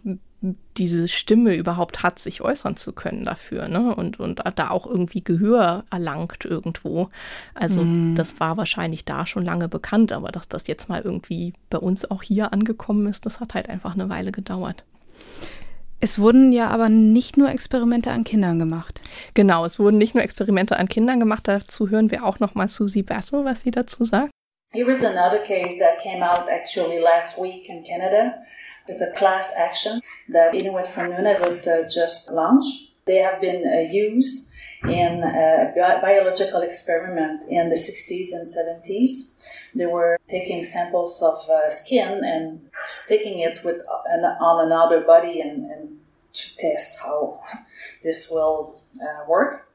diese 0.77 1.07
Stimme 1.07 1.53
überhaupt 1.55 2.01
hat, 2.01 2.17
sich 2.17 2.41
äußern 2.41 2.75
zu 2.75 2.93
können 2.93 3.25
dafür, 3.25 3.67
ne? 3.67 3.93
Und, 3.95 4.19
und 4.19 4.41
da 4.55 4.69
auch 4.71 4.87
irgendwie 4.87 5.23
Gehör 5.23 5.85
erlangt 5.91 6.45
irgendwo. 6.45 7.09
Also 7.53 7.83
mm. 7.83 8.15
das 8.15 8.39
war 8.39 8.57
wahrscheinlich 8.57 9.05
da 9.05 9.27
schon 9.27 9.45
lange 9.45 9.69
bekannt, 9.69 10.11
aber 10.11 10.31
dass 10.31 10.47
das 10.47 10.65
jetzt 10.67 10.89
mal 10.89 11.01
irgendwie 11.01 11.53
bei 11.69 11.77
uns 11.77 12.09
auch 12.09 12.23
hier 12.23 12.53
angekommen 12.53 13.05
ist, 13.07 13.25
das 13.25 13.39
hat 13.39 13.53
halt 13.53 13.69
einfach 13.69 13.93
eine 13.93 14.09
Weile 14.09 14.31
gedauert. 14.31 14.83
Es 15.99 16.17
wurden 16.17 16.51
ja 16.51 16.69
aber 16.69 16.89
nicht 16.89 17.37
nur 17.37 17.51
Experimente 17.51 18.09
an 18.09 18.23
Kindern 18.23 18.57
gemacht. 18.57 18.99
Genau, 19.35 19.65
es 19.65 19.77
wurden 19.77 19.99
nicht 19.99 20.15
nur 20.15 20.23
Experimente 20.23 20.77
an 20.77 20.89
Kindern 20.89 21.19
gemacht. 21.19 21.47
Dazu 21.47 21.89
hören 21.89 22.09
wir 22.09 22.25
auch 22.25 22.39
noch 22.39 22.55
mal 22.55 22.67
Susie 22.67 23.03
Basso, 23.03 23.45
was 23.45 23.61
sie 23.61 23.69
dazu 23.69 24.03
sagt. 24.03 24.31
Here 24.73 24.89
is 24.89 25.03
another 25.03 25.43
case 25.43 25.77
that 25.77 25.99
came 26.01 26.23
out 26.23 26.47
actually 26.47 26.97
last 26.97 27.37
week 27.37 27.69
in 27.69 27.83
Canada. 27.83 28.33
It's 28.87 29.01
a 29.01 29.13
class 29.13 29.53
action 29.57 30.01
that 30.29 30.55
Inuit 30.55 30.87
from 30.87 31.11
Nunavut 31.11 31.67
uh, 31.67 31.89
just 31.89 32.31
launched. 32.31 32.91
They 33.05 33.17
have 33.17 33.41
been 33.41 33.63
uh, 33.65 33.91
used 33.91 34.49
in 34.83 35.23
a 35.23 35.99
biological 36.01 36.61
experiment 36.61 37.41
in 37.49 37.69
the 37.69 37.75
60s 37.75 38.29
and 38.33 38.47
70s. 38.47 39.39
They 39.75 39.85
were 39.85 40.17
taking 40.27 40.63
samples 40.63 41.21
of 41.21 41.49
uh, 41.49 41.69
skin 41.69 42.23
and 42.23 42.69
sticking 42.85 43.39
it 43.39 43.63
with 43.63 43.81
an, 44.07 44.25
on 44.25 44.65
another 44.65 45.01
body 45.01 45.41
and, 45.41 45.69
and, 45.71 45.97
to 46.33 46.55
test 46.55 46.97
how 46.97 47.41
this 48.03 48.29
will 48.31 48.81
uh, 49.01 49.25
work. 49.27 49.67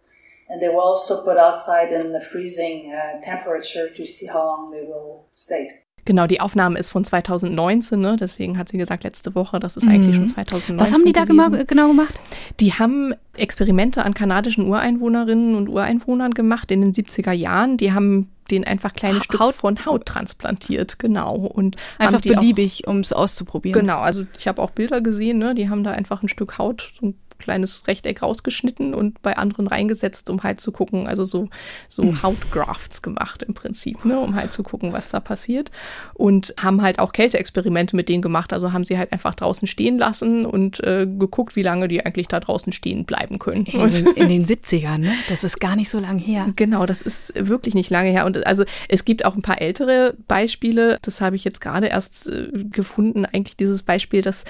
And 0.49 0.63
they 0.63 0.69
were 0.69 0.81
also 0.81 1.23
put 1.23 1.37
outside 1.37 1.93
in 1.93 2.13
the 2.13 2.21
freezing 2.21 2.95
uh, 2.95 3.21
temperature 3.21 3.91
to 3.91 4.07
see 4.07 4.27
how 4.27 4.47
long 4.47 4.71
they 4.71 4.81
will 4.81 5.27
stay. 5.35 5.83
Genau, 6.07 6.29
die 6.29 6.41
Aufnahme 6.41 6.79
ist 6.79 6.89
von 6.89 7.05
2019, 7.05 8.01
ne? 8.01 8.17
deswegen 8.19 8.57
hat 8.59 8.69
sie 8.69 8.79
gesagt 8.79 9.03
letzte 9.03 9.35
Woche, 9.35 9.59
das 9.59 9.77
ist 9.77 9.85
mhm. 9.85 9.91
eigentlich 9.91 10.15
schon 10.15 10.29
2019. 10.29 10.79
Was 10.79 10.95
haben 10.95 11.05
die 11.05 11.13
da 11.13 11.25
gewesen. 11.25 11.67
genau 11.67 11.89
gemacht? 11.89 12.15
Die 12.61 12.73
haben 12.73 13.13
Experimente 13.35 14.05
an 14.05 14.15
kanadischen 14.15 14.67
Ureinwohnerinnen 14.67 15.57
und 15.57 15.69
Ureinwohnern 15.69 16.33
gemacht 16.33 16.71
in 16.71 16.81
den 16.81 16.95
70er 16.95 17.33
Jahren. 17.33 17.77
Die 17.77 17.93
haben 17.93 18.31
den 18.53 18.65
einfach 18.65 18.93
kleine 18.93 19.21
Stück 19.21 19.41
Haut 19.41 19.55
von 19.55 19.85
Haut 19.85 20.07
transplantiert, 20.07 21.01
genau. 21.01 21.35
Und 21.35 21.77
einfach 21.99 22.21
beliebig, 22.21 22.87
um 22.87 23.01
es 23.01 23.13
auszuprobieren. 23.13 23.81
Genau, 23.81 23.99
also 23.99 24.25
ich 24.39 24.47
habe 24.47 24.63
auch 24.63 24.71
Bilder 24.71 25.01
gesehen, 25.01 25.39
ne? 25.39 25.57
die 25.57 25.69
haben 25.69 25.83
da 25.83 25.91
einfach 25.91 26.23
ein 26.23 26.29
Stück 26.29 26.57
Haut, 26.59 26.93
so 27.01 27.07
ein 27.07 27.15
kleines 27.39 27.87
Rechteck 27.87 28.23
rausgeschnitten 28.23 28.95
und 28.95 29.23
bei 29.23 29.37
anderen 29.37 29.67
reingesetzt, 29.67 30.31
um 30.31 30.43
halt 30.43 30.61
zu 30.61 30.73
gucken, 30.73 31.07
also 31.07 31.25
so, 31.25 31.49
so 31.89 32.03
hm. 32.03 32.23
Hautgrafts 32.23 33.03
gemacht 33.03 33.43
im 33.43 33.55
Prinzip, 33.55 34.05
ne, 34.05 34.19
um 34.19 34.35
halt 34.35 34.53
zu 34.53 34.63
gucken, 34.63 34.93
was 34.93 35.09
da 35.09 35.21
passiert. 35.21 35.71
Und 36.15 36.55
haben 36.61 36.83
halt 36.83 36.99
auch 36.99 37.13
Kälteexperimente 37.13 37.97
mit 37.97 38.09
denen 38.09 38.23
gemacht. 38.23 38.53
Also 38.53 38.73
haben 38.73 38.85
sie 38.85 38.99
halt 38.99 39.13
einfach 39.13 39.35
draußen 39.35 39.67
stehen 39.67 39.99
lassen 39.99 40.47
und 40.47 40.83
äh, 40.85 41.07
geguckt, 41.07 41.57
wie 41.57 41.63
lange 41.63 41.89
die 41.89 42.05
eigentlich 42.05 42.29
da 42.29 42.41
draußen 42.41 42.73
stehen 42.73 43.05
bleiben 43.05 43.39
können. 43.39 43.67
In, 43.67 44.07
in 44.15 44.29
den 44.29 44.47
70ern, 44.47 44.99
ne? 44.99 45.13
Das 45.29 45.45
ist 45.45 45.61
gar 45.61 45.77
nicht 45.77 45.91
so 45.91 45.99
lange 45.99 46.21
her. 46.21 46.53
Genau, 46.57 46.87
das 46.87 47.03
ist 47.03 47.33
wirklich 47.37 47.75
nicht 47.75 47.91
lange 47.91 48.11
her. 48.11 48.27
Und 48.27 48.47
also 48.47 48.65
es 48.89 49.05
gibt 49.05 49.25
auch 49.25 49.35
ein 49.35 49.43
paar 49.43 49.61
ältere 49.61 50.15
Beispiele. 50.29 50.99
Das 51.03 51.21
habe 51.21 51.37
ich 51.37 51.45
jetzt 51.45 51.61
gerade 51.61 51.87
erst 51.87 52.27
äh, 52.27 52.49
gefunden, 52.71 53.25
eigentlich 53.25 53.57
dieses 53.57 53.83
Beispiel, 53.83 54.23
dass 54.23 54.45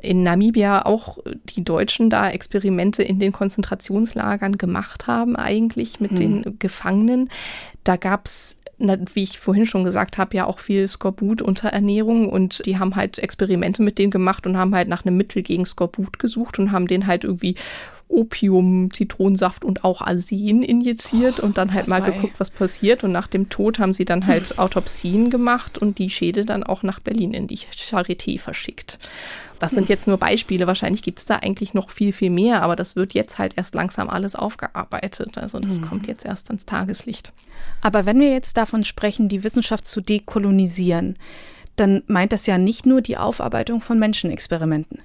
in 0.00 0.22
Namibia 0.22 0.84
auch 0.84 1.18
die 1.44 1.64
Deutschen 1.64 2.10
da 2.10 2.25
da 2.26 2.30
Experimente 2.30 3.02
in 3.02 3.18
den 3.18 3.32
Konzentrationslagern 3.32 4.58
gemacht 4.58 5.06
haben, 5.06 5.36
eigentlich 5.36 6.00
mit 6.00 6.12
hm. 6.12 6.16
den 6.16 6.58
Gefangenen. 6.58 7.30
Da 7.84 7.96
gab's 7.96 8.56
wie 8.78 9.22
ich 9.22 9.38
vorhin 9.38 9.64
schon 9.64 9.84
gesagt 9.84 10.18
habe, 10.18 10.36
ja 10.36 10.44
auch 10.44 10.58
viel 10.58 10.86
Skorbut-Unterernährung 10.86 12.28
und 12.28 12.64
die 12.66 12.78
haben 12.78 12.94
halt 12.94 13.18
Experimente 13.18 13.82
mit 13.82 13.98
denen 13.98 14.10
gemacht 14.10 14.46
und 14.46 14.58
haben 14.58 14.74
halt 14.74 14.88
nach 14.88 15.06
einem 15.06 15.16
Mittel 15.16 15.42
gegen 15.42 15.64
Skorbut 15.64 16.18
gesucht 16.18 16.58
und 16.58 16.72
haben 16.72 16.86
den 16.86 17.06
halt 17.06 17.24
irgendwie 17.24 17.54
Opium, 18.08 18.90
Zitronensaft 18.92 19.64
und 19.64 19.82
auch 19.82 20.00
Arsen 20.00 20.62
injiziert 20.62 21.40
oh, 21.40 21.46
und 21.46 21.58
dann 21.58 21.72
halt 21.72 21.88
mal 21.88 22.00
bei. 22.00 22.10
geguckt, 22.10 22.38
was 22.38 22.50
passiert. 22.50 23.02
Und 23.02 23.12
nach 23.12 23.26
dem 23.26 23.48
Tod 23.48 23.78
haben 23.78 23.94
sie 23.94 24.04
dann 24.04 24.26
halt 24.26 24.58
Autopsien 24.58 25.30
gemacht 25.30 25.78
und 25.78 25.98
die 25.98 26.10
Schädel 26.10 26.44
dann 26.44 26.62
auch 26.62 26.82
nach 26.82 27.00
Berlin 27.00 27.34
in 27.34 27.46
die 27.48 27.58
Charité 27.58 28.38
verschickt. 28.38 28.98
Das 29.58 29.72
sind 29.72 29.88
jetzt 29.88 30.06
nur 30.06 30.18
Beispiele. 30.18 30.66
Wahrscheinlich 30.66 31.02
gibt 31.02 31.18
es 31.18 31.24
da 31.24 31.36
eigentlich 31.36 31.74
noch 31.74 31.90
viel, 31.90 32.12
viel 32.12 32.30
mehr, 32.30 32.62
aber 32.62 32.76
das 32.76 32.96
wird 32.96 33.14
jetzt 33.14 33.38
halt 33.38 33.54
erst 33.56 33.74
langsam 33.74 34.08
alles 34.08 34.36
aufgearbeitet. 34.36 35.38
Also 35.38 35.58
das 35.60 35.80
mhm. 35.80 35.88
kommt 35.88 36.06
jetzt 36.06 36.24
erst 36.24 36.48
ans 36.48 36.66
Tageslicht. 36.66 37.32
Aber 37.80 38.06
wenn 38.06 38.20
wir 38.20 38.30
jetzt 38.30 38.56
davon 38.56 38.84
sprechen, 38.84 39.28
die 39.28 39.44
Wissenschaft 39.44 39.86
zu 39.86 40.00
dekolonisieren, 40.00 41.14
dann 41.76 42.02
meint 42.06 42.32
das 42.32 42.46
ja 42.46 42.58
nicht 42.58 42.86
nur 42.86 43.00
die 43.00 43.16
Aufarbeitung 43.16 43.80
von 43.80 43.98
Menschenexperimenten. 43.98 45.00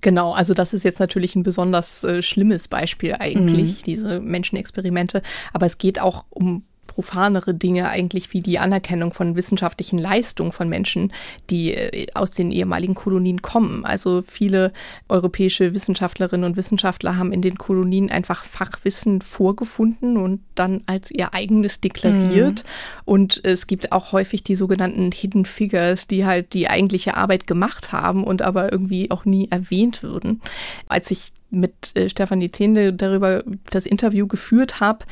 Genau, 0.00 0.32
also 0.32 0.54
das 0.54 0.72
ist 0.72 0.84
jetzt 0.84 1.00
natürlich 1.00 1.34
ein 1.34 1.42
besonders 1.42 2.04
äh, 2.04 2.22
schlimmes 2.22 2.68
Beispiel 2.68 3.16
eigentlich, 3.18 3.80
mhm. 3.80 3.84
diese 3.84 4.20
Menschenexperimente. 4.20 5.22
Aber 5.52 5.66
es 5.66 5.78
geht 5.78 6.00
auch 6.00 6.24
um 6.30 6.64
profanere 6.94 7.54
Dinge 7.54 7.88
eigentlich 7.88 8.32
wie 8.32 8.40
die 8.40 8.60
Anerkennung 8.60 9.12
von 9.12 9.34
wissenschaftlichen 9.34 9.98
Leistungen 9.98 10.52
von 10.52 10.68
Menschen, 10.68 11.12
die 11.50 11.74
äh, 11.74 12.06
aus 12.14 12.30
den 12.30 12.52
ehemaligen 12.52 12.94
Kolonien 12.94 13.42
kommen. 13.42 13.84
Also 13.84 14.22
viele 14.26 14.72
europäische 15.08 15.74
Wissenschaftlerinnen 15.74 16.44
und 16.44 16.56
Wissenschaftler 16.56 17.16
haben 17.16 17.32
in 17.32 17.42
den 17.42 17.58
Kolonien 17.58 18.10
einfach 18.10 18.44
Fachwissen 18.44 19.22
vorgefunden 19.22 20.16
und 20.16 20.40
dann 20.54 20.82
als 20.86 21.10
ihr 21.10 21.34
eigenes 21.34 21.80
deklariert. 21.80 22.62
Mhm. 22.62 23.02
Und 23.04 23.44
es 23.44 23.66
gibt 23.66 23.90
auch 23.90 24.12
häufig 24.12 24.44
die 24.44 24.54
sogenannten 24.54 25.10
Hidden 25.10 25.46
Figures, 25.46 26.06
die 26.06 26.24
halt 26.24 26.52
die 26.52 26.68
eigentliche 26.68 27.16
Arbeit 27.16 27.48
gemacht 27.48 27.90
haben 27.90 28.22
und 28.22 28.40
aber 28.40 28.70
irgendwie 28.70 29.10
auch 29.10 29.24
nie 29.24 29.48
erwähnt 29.50 30.04
würden. 30.04 30.40
Als 30.86 31.10
ich 31.10 31.32
mit 31.50 31.96
äh, 31.96 32.08
Stefanie 32.08 32.50
Zehende 32.50 32.92
darüber 32.92 33.42
das 33.70 33.86
Interview 33.86 34.26
geführt 34.26 34.80
habe, 34.80 35.04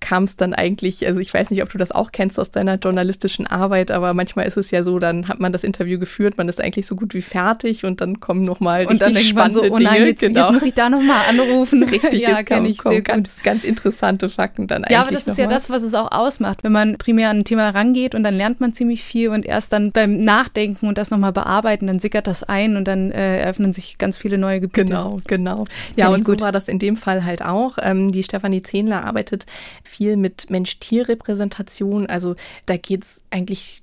kam 0.00 0.24
es 0.24 0.36
dann 0.36 0.54
eigentlich, 0.54 1.06
also 1.06 1.20
ich 1.20 1.32
weiß 1.32 1.50
nicht, 1.50 1.62
ob 1.62 1.70
du 1.70 1.78
das 1.78 1.92
auch 1.92 2.12
kennst 2.12 2.40
aus 2.40 2.50
deiner 2.50 2.76
journalistischen 2.76 3.46
Arbeit, 3.46 3.90
aber 3.90 4.14
manchmal 4.14 4.46
ist 4.46 4.56
es 4.56 4.70
ja 4.70 4.82
so, 4.82 4.98
dann 4.98 5.28
hat 5.28 5.40
man 5.40 5.52
das 5.52 5.62
Interview 5.62 5.98
geführt, 5.98 6.38
man 6.38 6.48
ist 6.48 6.60
eigentlich 6.60 6.86
so 6.86 6.96
gut 6.96 7.14
wie 7.14 7.22
fertig 7.22 7.84
und 7.84 8.00
dann 8.00 8.20
kommen 8.20 8.42
nochmal 8.42 8.86
und 8.86 9.02
dann 9.02 9.14
man 9.34 9.52
so, 9.52 9.62
oh 9.62 9.78
nein, 9.78 10.06
jetzt, 10.06 10.20
genau. 10.20 10.40
jetzt 10.40 10.52
muss 10.52 10.62
ich 10.64 10.74
da 10.74 10.88
nochmal 10.88 11.26
anrufen. 11.28 11.82
Richtig, 11.90 12.22
ja, 12.22 12.42
kenne 12.42 12.68
ich 12.68 12.80
sehr 12.82 13.02
ganz, 13.02 13.36
gut. 13.36 13.44
ganz 13.44 13.64
interessante 13.64 14.28
Fakten 14.28 14.66
dann 14.66 14.84
eigentlich. 14.84 14.94
Ja, 14.94 15.02
aber 15.02 15.10
das 15.10 15.26
ist 15.26 15.38
ja 15.38 15.46
mal. 15.46 15.50
das, 15.50 15.70
was 15.70 15.82
es 15.82 15.94
auch 15.94 16.10
ausmacht, 16.12 16.64
wenn 16.64 16.72
man 16.72 16.98
primär 16.98 17.30
an 17.30 17.40
ein 17.40 17.44
Thema 17.44 17.70
rangeht 17.70 18.14
und 18.14 18.24
dann 18.24 18.34
lernt 18.34 18.60
man 18.60 18.72
ziemlich 18.72 19.02
viel 19.02 19.28
und 19.28 19.44
erst 19.44 19.72
dann 19.72 19.92
beim 19.92 20.24
Nachdenken 20.24 20.86
und 20.86 20.98
das 20.98 21.10
nochmal 21.10 21.32
bearbeiten, 21.32 21.86
dann 21.86 22.00
sickert 22.00 22.26
das 22.26 22.42
ein 22.42 22.76
und 22.76 22.86
dann 22.86 23.10
äh, 23.10 23.40
eröffnen 23.40 23.74
sich 23.74 23.98
ganz 23.98 24.16
viele 24.16 24.38
neue 24.38 24.60
Gebiete. 24.60 24.86
Genau, 24.86 25.20
genau. 25.26 25.64
Ja, 25.96 26.08
und 26.08 26.24
so 26.24 26.38
war 26.40 26.52
das 26.52 26.68
in 26.68 26.78
dem 26.78 26.96
Fall 26.96 27.24
halt 27.24 27.42
auch. 27.42 27.78
Ähm, 27.82 28.10
die 28.10 28.22
Stefanie 28.22 28.62
Zehnler 28.62 29.04
arbeitet 29.04 29.46
viel 29.90 30.16
mit 30.16 30.48
Mensch-Tier-Repräsentation. 30.50 32.06
Also 32.06 32.36
da 32.66 32.76
geht 32.76 33.02
es 33.02 33.22
eigentlich 33.30 33.82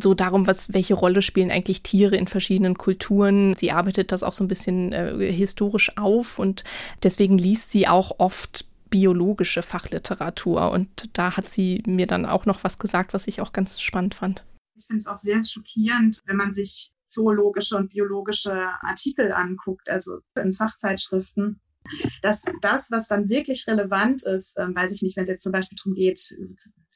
so 0.00 0.14
darum, 0.14 0.46
was, 0.46 0.72
welche 0.72 0.94
Rolle 0.94 1.22
spielen 1.22 1.50
eigentlich 1.50 1.82
Tiere 1.82 2.16
in 2.16 2.26
verschiedenen 2.26 2.78
Kulturen. 2.78 3.54
Sie 3.56 3.72
arbeitet 3.72 4.12
das 4.12 4.22
auch 4.22 4.32
so 4.32 4.44
ein 4.44 4.48
bisschen 4.48 4.92
äh, 4.92 5.32
historisch 5.32 5.96
auf 5.96 6.38
und 6.38 6.64
deswegen 7.02 7.38
liest 7.38 7.72
sie 7.72 7.88
auch 7.88 8.18
oft 8.18 8.66
biologische 8.90 9.62
Fachliteratur. 9.62 10.70
Und 10.70 11.10
da 11.14 11.36
hat 11.36 11.48
sie 11.48 11.82
mir 11.86 12.06
dann 12.06 12.26
auch 12.26 12.46
noch 12.46 12.62
was 12.62 12.78
gesagt, 12.78 13.12
was 13.12 13.26
ich 13.26 13.40
auch 13.40 13.52
ganz 13.52 13.80
spannend 13.80 14.14
fand. 14.14 14.44
Ich 14.76 14.86
finde 14.86 15.00
es 15.00 15.06
auch 15.06 15.16
sehr 15.16 15.44
schockierend, 15.44 16.20
wenn 16.26 16.36
man 16.36 16.52
sich 16.52 16.92
zoologische 17.04 17.76
und 17.76 17.90
biologische 17.90 18.52
Artikel 18.82 19.32
anguckt, 19.32 19.88
also 19.88 20.18
in 20.40 20.52
Fachzeitschriften, 20.52 21.60
dass 22.22 22.42
das, 22.60 22.90
was 22.90 23.08
dann 23.08 23.28
wirklich 23.28 23.66
relevant 23.66 24.24
ist, 24.24 24.56
ähm, 24.58 24.74
weiß 24.74 24.92
ich 24.92 25.02
nicht, 25.02 25.16
wenn 25.16 25.22
es 25.24 25.28
jetzt 25.28 25.42
zum 25.42 25.52
Beispiel 25.52 25.76
darum 25.76 25.94
geht, 25.94 26.34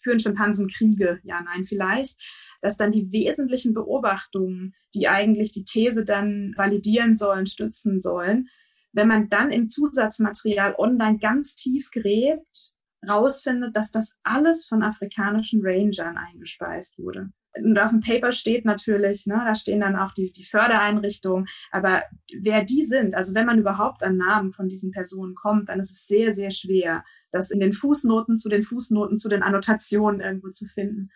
führen 0.01 0.19
Schimpansen 0.19 0.69
Kriege? 0.69 1.21
Ja, 1.25 1.41
nein, 1.43 1.65
vielleicht. 1.65 2.21
Dass 2.61 2.77
dann 2.77 2.93
die 2.93 3.13
wesentlichen 3.13 3.75
Beobachtungen, 3.75 4.75
die 4.95 5.09
eigentlich 5.09 5.53
die 5.53 5.65
These 5.65 6.05
dann 6.05 6.55
validieren 6.57 7.17
sollen, 7.17 7.47
stützen 7.47 8.01
sollen, 8.01 8.49
wenn 8.93 9.09
man 9.09 9.29
dann 9.29 9.51
im 9.51 9.69
Zusatzmaterial 9.69 10.75
online 10.79 11.19
ganz 11.19 11.55
tief 11.55 11.91
gräbt, 11.91 12.73
rausfindet, 13.07 13.77
dass 13.77 13.91
das 13.91 14.15
alles 14.23 14.67
von 14.67 14.83
afrikanischen 14.83 15.61
Rangern 15.63 16.17
eingespeist 16.17 16.99
wurde 16.99 17.31
und 17.63 17.79
auf 17.79 17.91
dem 17.91 18.01
Paper 18.01 18.33
steht 18.33 18.65
natürlich, 18.65 19.27
ne, 19.27 19.43
da 19.45 19.55
stehen 19.55 19.81
dann 19.81 19.97
auch 19.97 20.13
die, 20.13 20.33
die 20.33 20.45
Fördereinrichtungen, 20.45 21.47
aber 21.71 22.03
wer 22.41 22.65
die 22.65 22.83
sind, 22.83 23.15
also 23.15 23.35
wenn 23.35 23.47
man 23.47 23.59
überhaupt 23.59 24.03
an 24.03 24.17
Namen 24.17 24.53
von 24.53 24.69
diesen 24.69 24.91
Personen 24.91 25.35
kommt, 25.35 25.69
dann 25.69 25.81
ist 25.81 25.91
es 25.91 26.07
sehr, 26.07 26.33
sehr 26.33 26.51
schwer, 26.51 27.05
das 27.31 27.51
in 27.51 27.61
den 27.61 27.73
Fußnoten 27.73 28.37
zu 28.37 28.49
den 28.49 28.63
Fußnoten 28.63 29.19
zu 29.19 29.29
den 29.29 29.43
Annotationen 29.43 30.21
irgendwo 30.21 30.51
zu 30.51 30.67
finden. 30.67 31.11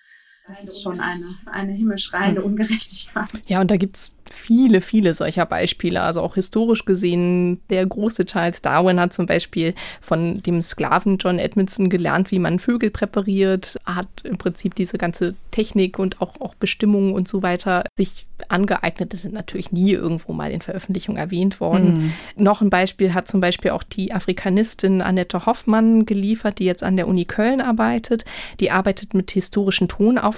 Das 0.46 0.64
ist 0.64 0.82
schon 0.82 0.98
eine, 1.00 1.24
eine 1.46 1.72
himmelschreiende 1.72 2.42
hm. 2.42 2.50
Ungerechtigkeit. 2.50 3.28
Ja, 3.46 3.60
und 3.60 3.70
da 3.70 3.76
gibt's 3.76 4.16
viele, 4.30 4.80
viele 4.80 5.14
solcher 5.14 5.46
Beispiele. 5.46 6.00
Also 6.00 6.20
auch 6.20 6.34
historisch 6.34 6.84
gesehen, 6.84 7.60
der 7.70 7.86
große 7.86 8.24
Charles 8.26 8.62
Darwin 8.62 8.98
hat 8.98 9.12
zum 9.12 9.26
Beispiel 9.26 9.74
von 10.00 10.42
dem 10.42 10.62
Sklaven 10.62 11.18
John 11.18 11.38
Edmondson 11.38 11.90
gelernt, 11.90 12.30
wie 12.30 12.38
man 12.38 12.58
Vögel 12.58 12.90
präpariert, 12.90 13.78
hat 13.84 14.08
im 14.24 14.38
Prinzip 14.38 14.74
diese 14.74 14.98
ganze 14.98 15.34
Technik 15.50 15.98
und 15.98 16.20
auch, 16.20 16.40
auch 16.40 16.54
Bestimmungen 16.54 17.12
und 17.12 17.28
so 17.28 17.42
weiter 17.42 17.84
sich 17.96 18.26
angeeignet. 18.48 19.12
Das 19.12 19.22
sind 19.22 19.34
natürlich 19.34 19.70
nie 19.70 19.92
irgendwo 19.92 20.32
mal 20.32 20.50
in 20.50 20.62
Veröffentlichung 20.62 21.16
erwähnt 21.16 21.60
worden. 21.60 22.12
Mhm. 22.36 22.42
Noch 22.42 22.60
ein 22.60 22.70
Beispiel 22.70 23.14
hat 23.14 23.28
zum 23.28 23.40
Beispiel 23.40 23.70
auch 23.70 23.84
die 23.84 24.12
Afrikanistin 24.12 25.02
Annette 25.02 25.46
Hoffmann 25.46 26.06
geliefert, 26.06 26.58
die 26.58 26.64
jetzt 26.64 26.82
an 26.82 26.96
der 26.96 27.06
Uni 27.06 27.24
Köln 27.24 27.60
arbeitet. 27.60 28.24
Die 28.58 28.70
arbeitet 28.70 29.14
mit 29.14 29.30
historischen 29.30 29.88
Tonaufnahmen 29.88 30.31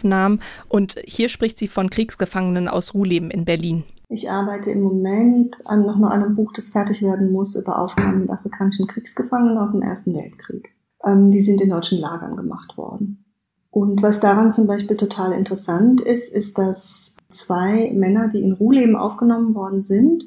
und 0.68 0.96
hier 1.04 1.28
spricht 1.28 1.58
sie 1.58 1.68
von 1.68 1.90
Kriegsgefangenen 1.90 2.68
aus 2.68 2.94
Ruhleben 2.94 3.30
in 3.30 3.44
Berlin. 3.44 3.84
Ich 4.08 4.30
arbeite 4.30 4.70
im 4.70 4.82
Moment 4.82 5.56
an 5.66 5.86
noch 5.86 6.00
einem 6.10 6.34
Buch, 6.34 6.52
das 6.54 6.70
fertig 6.70 7.02
werden 7.02 7.32
muss, 7.32 7.56
über 7.56 7.78
Aufnahmen 7.78 8.20
mit 8.20 8.30
afrikanischen 8.30 8.86
Kriegsgefangenen 8.86 9.58
aus 9.58 9.72
dem 9.72 9.82
Ersten 9.82 10.14
Weltkrieg. 10.14 10.74
Ähm, 11.04 11.30
die 11.30 11.40
sind 11.40 11.60
in 11.60 11.70
deutschen 11.70 11.98
Lagern 11.98 12.36
gemacht 12.36 12.76
worden. 12.76 13.24
Und 13.70 14.02
was 14.02 14.20
daran 14.20 14.52
zum 14.52 14.68
Beispiel 14.68 14.96
total 14.96 15.32
interessant 15.32 16.00
ist, 16.00 16.32
ist, 16.32 16.58
dass 16.58 17.16
zwei 17.28 17.90
Männer, 17.92 18.28
die 18.28 18.40
in 18.40 18.52
Ruhleben 18.52 18.94
aufgenommen 18.94 19.54
worden 19.56 19.82
sind, 19.82 20.24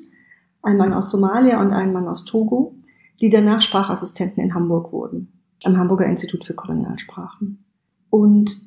ein 0.62 0.75
Mann 0.75 0.93
aus 0.93 1.10
Somalia 1.10 1.62
und 1.62 1.71
ein 1.71 1.93
Mann 1.93 2.10
aus 2.10 2.25
Togo, 2.25 2.75
die 3.21 3.30
danach 3.30 3.62
Sprachassistenten 3.62 4.43
in 4.43 4.53
Hamburg 4.53 4.91
wurden, 4.91 5.32
am 5.63 5.77
Hamburger 5.77 6.08
Institut 6.08 6.43
für 6.43 6.56
Kolonialsprachen. 6.56 7.63
Und 8.10 8.66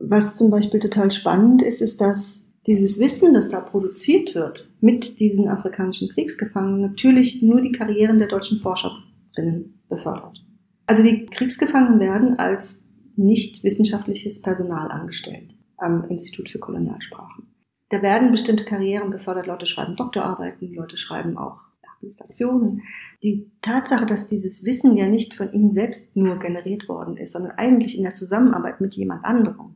was 0.00 0.36
zum 0.36 0.50
Beispiel 0.50 0.80
total 0.80 1.10
spannend 1.10 1.62
ist, 1.62 1.80
ist, 1.80 2.00
dass 2.00 2.44
dieses 2.66 2.98
Wissen, 2.98 3.32
das 3.34 3.50
da 3.50 3.60
produziert 3.60 4.34
wird 4.34 4.70
mit 4.80 5.20
diesen 5.20 5.48
afrikanischen 5.48 6.08
Kriegsgefangenen, 6.08 6.80
natürlich 6.80 7.42
nur 7.42 7.60
die 7.60 7.72
Karrieren 7.72 8.18
der 8.18 8.28
deutschen 8.28 8.58
Forscherinnen 8.58 9.82
befördert. 9.88 10.44
Also 10.86 11.02
die 11.02 11.26
Kriegsgefangenen 11.26 12.00
werden 12.00 12.38
als 12.38 12.80
nicht 13.16 13.64
wissenschaftliches 13.64 14.42
Personal 14.42 14.90
angestellt 14.90 15.54
am 15.76 16.04
Institut 16.04 16.48
für 16.48 16.58
Kolonialsprachen. 16.58 17.46
Da 17.90 18.02
werden 18.02 18.30
bestimmte 18.30 18.64
Karrieren 18.64 19.10
befördert. 19.10 19.46
Leute 19.46 19.66
schreiben 19.66 19.94
Doktorarbeiten, 19.96 20.72
Leute 20.72 20.96
schreiben 20.96 21.36
auch 21.36 21.60
Habilitationen. 22.04 22.82
Die 23.22 23.50
Tatsache, 23.60 24.06
dass 24.06 24.28
dieses 24.28 24.64
Wissen 24.64 24.96
ja 24.96 25.08
nicht 25.08 25.34
von 25.34 25.52
ihnen 25.52 25.74
selbst 25.74 26.14
nur 26.16 26.38
generiert 26.38 26.88
worden 26.88 27.16
ist, 27.16 27.32
sondern 27.32 27.52
eigentlich 27.52 27.96
in 27.96 28.04
der 28.04 28.14
Zusammenarbeit 28.14 28.80
mit 28.80 28.94
jemand 28.94 29.24
anderem, 29.24 29.74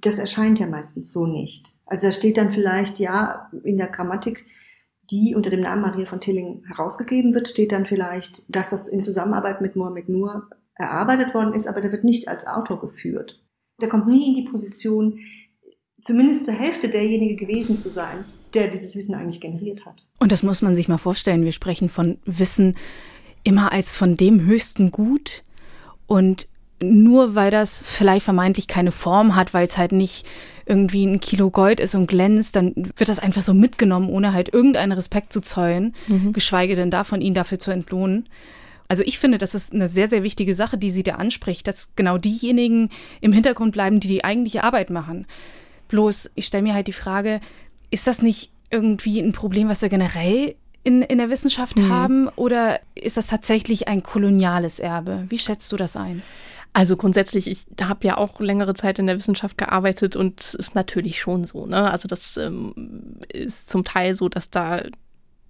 das 0.00 0.18
erscheint 0.18 0.58
ja 0.58 0.66
meistens 0.66 1.12
so 1.12 1.26
nicht. 1.26 1.74
Also 1.86 2.08
da 2.08 2.12
steht 2.12 2.36
dann 2.36 2.52
vielleicht, 2.52 2.98
ja, 2.98 3.50
in 3.64 3.76
der 3.76 3.88
Grammatik, 3.88 4.44
die 5.10 5.34
unter 5.34 5.50
dem 5.50 5.60
Namen 5.60 5.82
Maria 5.82 6.06
von 6.06 6.20
Tilling 6.20 6.64
herausgegeben 6.66 7.32
wird, 7.32 7.48
steht 7.48 7.72
dann 7.72 7.86
vielleicht, 7.86 8.44
dass 8.54 8.70
das 8.70 8.88
in 8.88 9.02
Zusammenarbeit 9.02 9.60
mit 9.60 9.76
Mohammed 9.76 10.08
Nur 10.08 10.48
erarbeitet 10.74 11.32
worden 11.32 11.54
ist, 11.54 11.66
aber 11.66 11.80
der 11.80 11.92
wird 11.92 12.04
nicht 12.04 12.28
als 12.28 12.46
Autor 12.46 12.80
geführt. 12.80 13.42
Der 13.80 13.88
kommt 13.88 14.08
nie 14.08 14.28
in 14.28 14.34
die 14.34 14.50
Position, 14.50 15.20
zumindest 16.00 16.44
zur 16.44 16.54
Hälfte 16.54 16.88
derjenige 16.88 17.36
gewesen 17.36 17.78
zu 17.78 17.88
sein, 17.88 18.24
der 18.56 18.68
dieses 18.68 18.96
Wissen 18.96 19.14
eigentlich 19.14 19.40
generiert 19.40 19.86
hat. 19.86 20.06
Und 20.18 20.32
das 20.32 20.42
muss 20.42 20.62
man 20.62 20.74
sich 20.74 20.88
mal 20.88 20.98
vorstellen. 20.98 21.44
Wir 21.44 21.52
sprechen 21.52 21.88
von 21.88 22.18
Wissen 22.24 22.74
immer 23.44 23.72
als 23.72 23.96
von 23.96 24.14
dem 24.16 24.44
höchsten 24.44 24.90
Gut 24.90 25.44
und 26.06 26.48
nur 26.82 27.34
weil 27.34 27.50
das 27.50 27.80
vielleicht 27.82 28.24
vermeintlich 28.24 28.66
keine 28.66 28.90
Form 28.90 29.34
hat, 29.34 29.54
weil 29.54 29.66
es 29.66 29.78
halt 29.78 29.92
nicht 29.92 30.26
irgendwie 30.66 31.06
ein 31.06 31.20
Kilo 31.20 31.50
Gold 31.50 31.80
ist 31.80 31.94
und 31.94 32.06
glänzt, 32.06 32.56
dann 32.56 32.74
wird 32.74 33.08
das 33.08 33.18
einfach 33.18 33.42
so 33.42 33.54
mitgenommen, 33.54 34.10
ohne 34.10 34.32
halt 34.32 34.52
irgendeinen 34.52 34.92
Respekt 34.92 35.32
zu 35.32 35.40
zollen, 35.40 35.94
mhm. 36.06 36.32
geschweige 36.32 36.74
denn 36.74 36.90
davon, 36.90 37.20
ihn 37.20 37.34
dafür 37.34 37.58
zu 37.58 37.70
entlohnen. 37.70 38.28
Also 38.88 39.02
ich 39.04 39.18
finde, 39.18 39.38
das 39.38 39.54
ist 39.54 39.72
eine 39.72 39.88
sehr, 39.88 40.08
sehr 40.08 40.22
wichtige 40.22 40.54
Sache, 40.54 40.76
die 40.76 40.90
sie 40.90 41.02
da 41.02 41.14
anspricht, 41.14 41.66
dass 41.66 41.90
genau 41.96 42.18
diejenigen 42.18 42.90
im 43.20 43.32
Hintergrund 43.32 43.72
bleiben, 43.72 44.00
die 44.00 44.08
die 44.08 44.24
eigentliche 44.24 44.62
Arbeit 44.62 44.90
machen. 44.90 45.26
Bloß, 45.88 46.30
ich 46.34 46.46
stelle 46.46 46.62
mir 46.62 46.74
halt 46.74 46.88
die 46.88 46.92
Frage, 46.92 47.40
ist 47.90 48.06
das 48.06 48.22
nicht 48.22 48.52
irgendwie 48.70 49.20
ein 49.20 49.32
Problem, 49.32 49.68
was 49.68 49.82
wir 49.82 49.88
generell 49.88 50.54
in, 50.82 51.02
in 51.02 51.18
der 51.18 51.30
Wissenschaft 51.30 51.78
mhm. 51.78 51.88
haben 51.88 52.28
oder 52.36 52.80
ist 52.94 53.16
das 53.16 53.26
tatsächlich 53.26 53.88
ein 53.88 54.02
koloniales 54.02 54.78
Erbe? 54.78 55.24
Wie 55.28 55.38
schätzt 55.38 55.72
du 55.72 55.76
das 55.76 55.96
ein? 55.96 56.22
Also 56.72 56.96
grundsätzlich, 56.96 57.48
ich 57.48 57.66
habe 57.80 58.06
ja 58.06 58.18
auch 58.18 58.38
längere 58.38 58.74
Zeit 58.74 58.98
in 58.98 59.06
der 59.06 59.16
Wissenschaft 59.16 59.56
gearbeitet 59.56 60.14
und 60.14 60.40
es 60.40 60.54
ist 60.54 60.74
natürlich 60.74 61.18
schon 61.18 61.44
so. 61.44 61.66
Ne? 61.66 61.90
Also 61.90 62.06
das 62.06 62.36
ähm, 62.36 63.20
ist 63.32 63.70
zum 63.70 63.82
Teil 63.82 64.14
so, 64.14 64.28
dass 64.28 64.50
da 64.50 64.82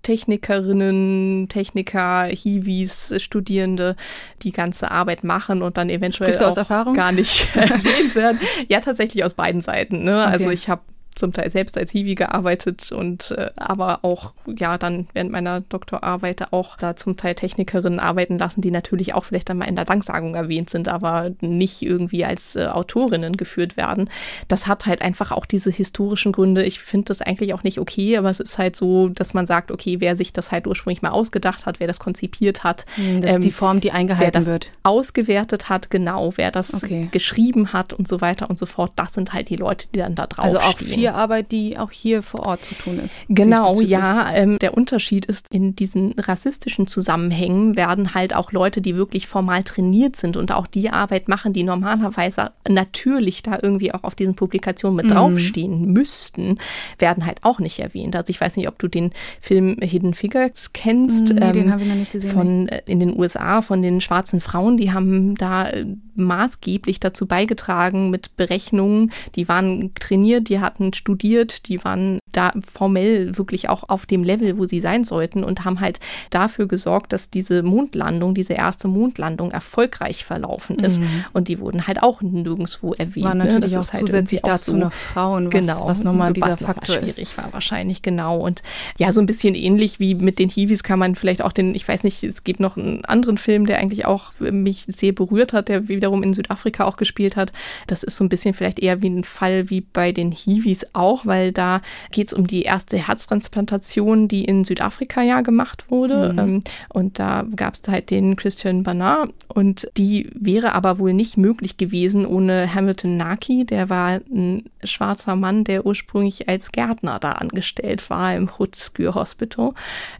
Technikerinnen, 0.02 1.48
Techniker, 1.48 2.26
Hiwis, 2.26 3.12
Studierende 3.18 3.96
die 4.42 4.52
ganze 4.52 4.92
Arbeit 4.92 5.24
machen 5.24 5.62
und 5.62 5.76
dann 5.76 5.90
eventuell 5.90 6.32
auch 6.32 6.94
gar 6.94 7.10
nicht 7.10 7.48
erwähnt 7.56 8.14
werden. 8.14 8.38
Ja, 8.68 8.78
tatsächlich 8.78 9.24
aus 9.24 9.34
beiden 9.34 9.60
Seiten. 9.60 10.04
Ne? 10.04 10.18
Okay. 10.20 10.30
Also 10.30 10.50
ich 10.50 10.68
habe 10.68 10.82
zum 11.16 11.32
Teil 11.32 11.50
selbst 11.50 11.76
als 11.76 11.90
Hiwi 11.90 12.14
gearbeitet 12.14 12.92
und 12.92 13.32
äh, 13.32 13.50
aber 13.56 14.00
auch 14.02 14.32
ja 14.46 14.78
dann 14.78 15.08
während 15.12 15.32
meiner 15.32 15.60
Doktorarbeit 15.60 16.52
auch 16.52 16.76
da 16.76 16.94
zum 16.94 17.16
Teil 17.16 17.34
Technikerinnen 17.34 17.98
arbeiten 17.98 18.38
lassen, 18.38 18.60
die 18.60 18.70
natürlich 18.70 19.14
auch 19.14 19.24
vielleicht 19.24 19.50
einmal 19.50 19.68
in 19.68 19.76
der 19.76 19.84
Danksagung 19.84 20.34
erwähnt 20.34 20.70
sind, 20.70 20.88
aber 20.88 21.32
nicht 21.40 21.82
irgendwie 21.82 22.24
als 22.24 22.56
äh, 22.56 22.66
Autorinnen 22.66 23.36
geführt 23.36 23.76
werden. 23.76 24.10
Das 24.48 24.66
hat 24.66 24.86
halt 24.86 25.02
einfach 25.02 25.32
auch 25.32 25.46
diese 25.46 25.70
historischen 25.70 26.32
Gründe. 26.32 26.62
Ich 26.62 26.80
finde 26.80 27.06
das 27.06 27.22
eigentlich 27.22 27.54
auch 27.54 27.62
nicht 27.62 27.80
okay, 27.80 28.16
aber 28.16 28.30
es 28.30 28.40
ist 28.40 28.58
halt 28.58 28.76
so, 28.76 29.08
dass 29.08 29.34
man 29.34 29.46
sagt, 29.46 29.70
okay, 29.70 30.00
wer 30.00 30.16
sich 30.16 30.32
das 30.32 30.52
halt 30.52 30.66
ursprünglich 30.66 31.02
mal 31.02 31.10
ausgedacht 31.10 31.66
hat, 31.66 31.80
wer 31.80 31.86
das 31.86 31.98
konzipiert 31.98 32.62
hat, 32.62 32.84
hm, 32.96 33.22
das 33.22 33.30
ähm, 33.30 33.36
ist 33.38 33.44
die 33.44 33.50
Form, 33.50 33.80
die 33.80 33.92
eingehalten 33.92 34.34
wer 34.34 34.40
das 34.40 34.46
wird, 34.46 34.70
ausgewertet 34.82 35.68
hat, 35.68 35.90
genau, 35.90 36.32
wer 36.36 36.50
das 36.50 36.74
okay. 36.74 37.08
geschrieben 37.10 37.72
hat 37.72 37.92
und 37.94 38.06
so 38.06 38.20
weiter 38.20 38.50
und 38.50 38.58
so 38.58 38.66
fort. 38.66 38.92
Das 38.96 39.14
sind 39.14 39.32
halt 39.32 39.48
die 39.48 39.56
Leute, 39.56 39.88
die 39.94 39.98
dann 39.98 40.14
da 40.14 40.26
drauf 40.26 40.44
also 40.44 40.58
auch 40.58 40.78
stehen 40.78 41.05
Arbeit, 41.14 41.52
die 41.52 41.78
auch 41.78 41.90
hier 41.90 42.22
vor 42.22 42.46
Ort 42.46 42.64
zu 42.64 42.74
tun 42.74 42.98
ist. 42.98 43.20
Genau, 43.28 43.80
ja. 43.80 44.32
Ähm, 44.32 44.58
der 44.58 44.76
Unterschied 44.76 45.26
ist, 45.26 45.46
in 45.50 45.76
diesen 45.76 46.12
rassistischen 46.18 46.86
Zusammenhängen 46.86 47.76
werden 47.76 48.14
halt 48.14 48.34
auch 48.34 48.52
Leute, 48.52 48.80
die 48.80 48.96
wirklich 48.96 49.26
formal 49.26 49.62
trainiert 49.64 50.16
sind 50.16 50.36
und 50.36 50.52
auch 50.52 50.66
die 50.66 50.90
Arbeit 50.90 51.28
machen, 51.28 51.52
die 51.52 51.62
normalerweise 51.62 52.50
natürlich 52.68 53.42
da 53.42 53.58
irgendwie 53.62 53.92
auch 53.92 54.04
auf 54.04 54.14
diesen 54.14 54.34
Publikationen 54.34 54.96
mit 54.96 55.06
mhm. 55.06 55.10
draufstehen 55.10 55.92
müssten, 55.92 56.58
werden 56.98 57.26
halt 57.26 57.38
auch 57.42 57.58
nicht 57.58 57.78
erwähnt. 57.78 58.16
Also 58.16 58.30
ich 58.30 58.40
weiß 58.40 58.56
nicht, 58.56 58.68
ob 58.68 58.78
du 58.78 58.88
den 58.88 59.10
Film 59.40 59.76
Hidden 59.80 60.14
Figures 60.14 60.72
kennst. 60.72 61.32
Nee, 61.32 61.40
ähm, 61.40 61.52
den 61.52 61.72
habe 61.72 61.82
ich 61.82 61.88
noch 61.88 61.94
nicht 61.94 62.12
gesehen. 62.12 62.30
Von, 62.30 62.68
äh, 62.68 62.82
in 62.86 63.00
den 63.00 63.18
USA 63.18 63.62
von 63.62 63.82
den 63.82 64.00
schwarzen 64.00 64.40
Frauen, 64.40 64.76
die 64.76 64.92
haben 64.92 65.34
da 65.34 65.68
äh, 65.68 65.86
maßgeblich 66.14 67.00
dazu 67.00 67.26
beigetragen 67.26 68.10
mit 68.10 68.36
Berechnungen. 68.36 69.12
Die 69.34 69.48
waren 69.48 69.92
trainiert, 69.94 70.48
die 70.48 70.60
hatten 70.60 70.92
studiert, 70.96 71.68
die 71.68 71.84
waren 71.84 72.18
da 72.32 72.52
formell 72.70 73.36
wirklich 73.38 73.68
auch 73.68 73.88
auf 73.88 74.06
dem 74.06 74.22
Level, 74.22 74.58
wo 74.58 74.66
sie 74.66 74.80
sein 74.80 75.04
sollten 75.04 75.42
und 75.42 75.64
haben 75.64 75.80
halt 75.80 76.00
dafür 76.30 76.66
gesorgt, 76.66 77.12
dass 77.12 77.30
diese 77.30 77.62
Mondlandung, 77.62 78.34
diese 78.34 78.52
erste 78.52 78.88
Mondlandung 78.88 79.50
erfolgreich 79.50 80.24
verlaufen 80.24 80.78
ist. 80.78 81.00
Mhm. 81.00 81.24
Und 81.32 81.48
die 81.48 81.58
wurden 81.58 81.86
halt 81.86 82.02
auch 82.02 82.20
nirgendwo 82.20 82.92
erwähnt. 82.92 83.24
War 83.24 83.34
ne? 83.34 83.44
natürlich 83.44 83.72
ne? 83.72 83.80
auch 83.80 83.90
halt 83.90 84.00
zusätzlich 84.00 84.42
dazu 84.42 84.72
so, 84.72 84.76
noch 84.76 84.92
Frauen, 84.92 85.46
was, 85.46 85.60
genau, 85.60 85.86
was 85.86 86.02
nochmal 86.02 86.32
dieser 86.32 86.48
was 86.48 86.58
Faktor 86.58 86.96
schwierig 86.96 87.18
ist. 87.18 87.38
war 87.38 87.52
wahrscheinlich, 87.52 88.02
genau. 88.02 88.38
Und 88.38 88.62
ja, 88.98 89.12
so 89.12 89.20
ein 89.20 89.26
bisschen 89.26 89.54
ähnlich 89.54 89.98
wie 89.98 90.14
mit 90.14 90.38
den 90.38 90.50
Hiwis 90.50 90.82
kann 90.82 90.98
man 90.98 91.14
vielleicht 91.14 91.42
auch 91.42 91.52
den, 91.52 91.74
ich 91.74 91.86
weiß 91.86 92.04
nicht, 92.04 92.22
es 92.22 92.44
gibt 92.44 92.60
noch 92.60 92.76
einen 92.76 93.04
anderen 93.06 93.38
Film, 93.38 93.66
der 93.66 93.78
eigentlich 93.78 94.04
auch 94.04 94.32
mich 94.38 94.84
sehr 94.88 95.12
berührt 95.12 95.52
hat, 95.52 95.68
der 95.68 95.88
wiederum 95.88 96.22
in 96.22 96.34
Südafrika 96.34 96.84
auch 96.84 96.96
gespielt 96.96 97.36
hat. 97.36 97.52
Das 97.86 98.02
ist 98.02 98.16
so 98.16 98.24
ein 98.24 98.28
bisschen 98.28 98.54
vielleicht 98.54 98.78
eher 98.78 99.02
wie 99.02 99.08
ein 99.08 99.24
Fall 99.24 99.70
wie 99.70 99.80
bei 99.80 100.12
den 100.12 100.32
Hiwis 100.32 100.85
auch, 100.94 101.26
weil 101.26 101.52
da 101.52 101.80
geht 102.10 102.28
es 102.28 102.34
um 102.34 102.46
die 102.46 102.62
erste 102.62 102.96
Herztransplantation, 102.96 104.28
die 104.28 104.44
in 104.44 104.64
Südafrika 104.64 105.22
ja 105.22 105.40
gemacht 105.40 105.90
wurde. 105.90 106.32
Mhm. 106.32 106.38
Ähm, 106.38 106.62
und 106.88 107.18
da 107.18 107.44
gab 107.54 107.74
es 107.74 107.82
halt 107.88 108.10
den 108.10 108.36
Christian 108.36 108.82
Barnard 108.82 109.32
und 109.48 109.88
die 109.96 110.30
wäre 110.34 110.72
aber 110.72 110.98
wohl 110.98 111.12
nicht 111.12 111.36
möglich 111.36 111.76
gewesen 111.76 112.26
ohne 112.26 112.74
Hamilton 112.74 113.16
Naki. 113.16 113.64
Der 113.64 113.88
war 113.88 114.20
ein 114.32 114.64
schwarzer 114.84 115.36
Mann, 115.36 115.64
der 115.64 115.86
ursprünglich 115.86 116.48
als 116.48 116.72
Gärtner 116.72 117.18
da 117.18 117.32
angestellt 117.32 118.08
war 118.10 118.34
im 118.34 118.48
Hood 118.58 118.76
Skür 118.76 119.14
Hospital 119.14 119.72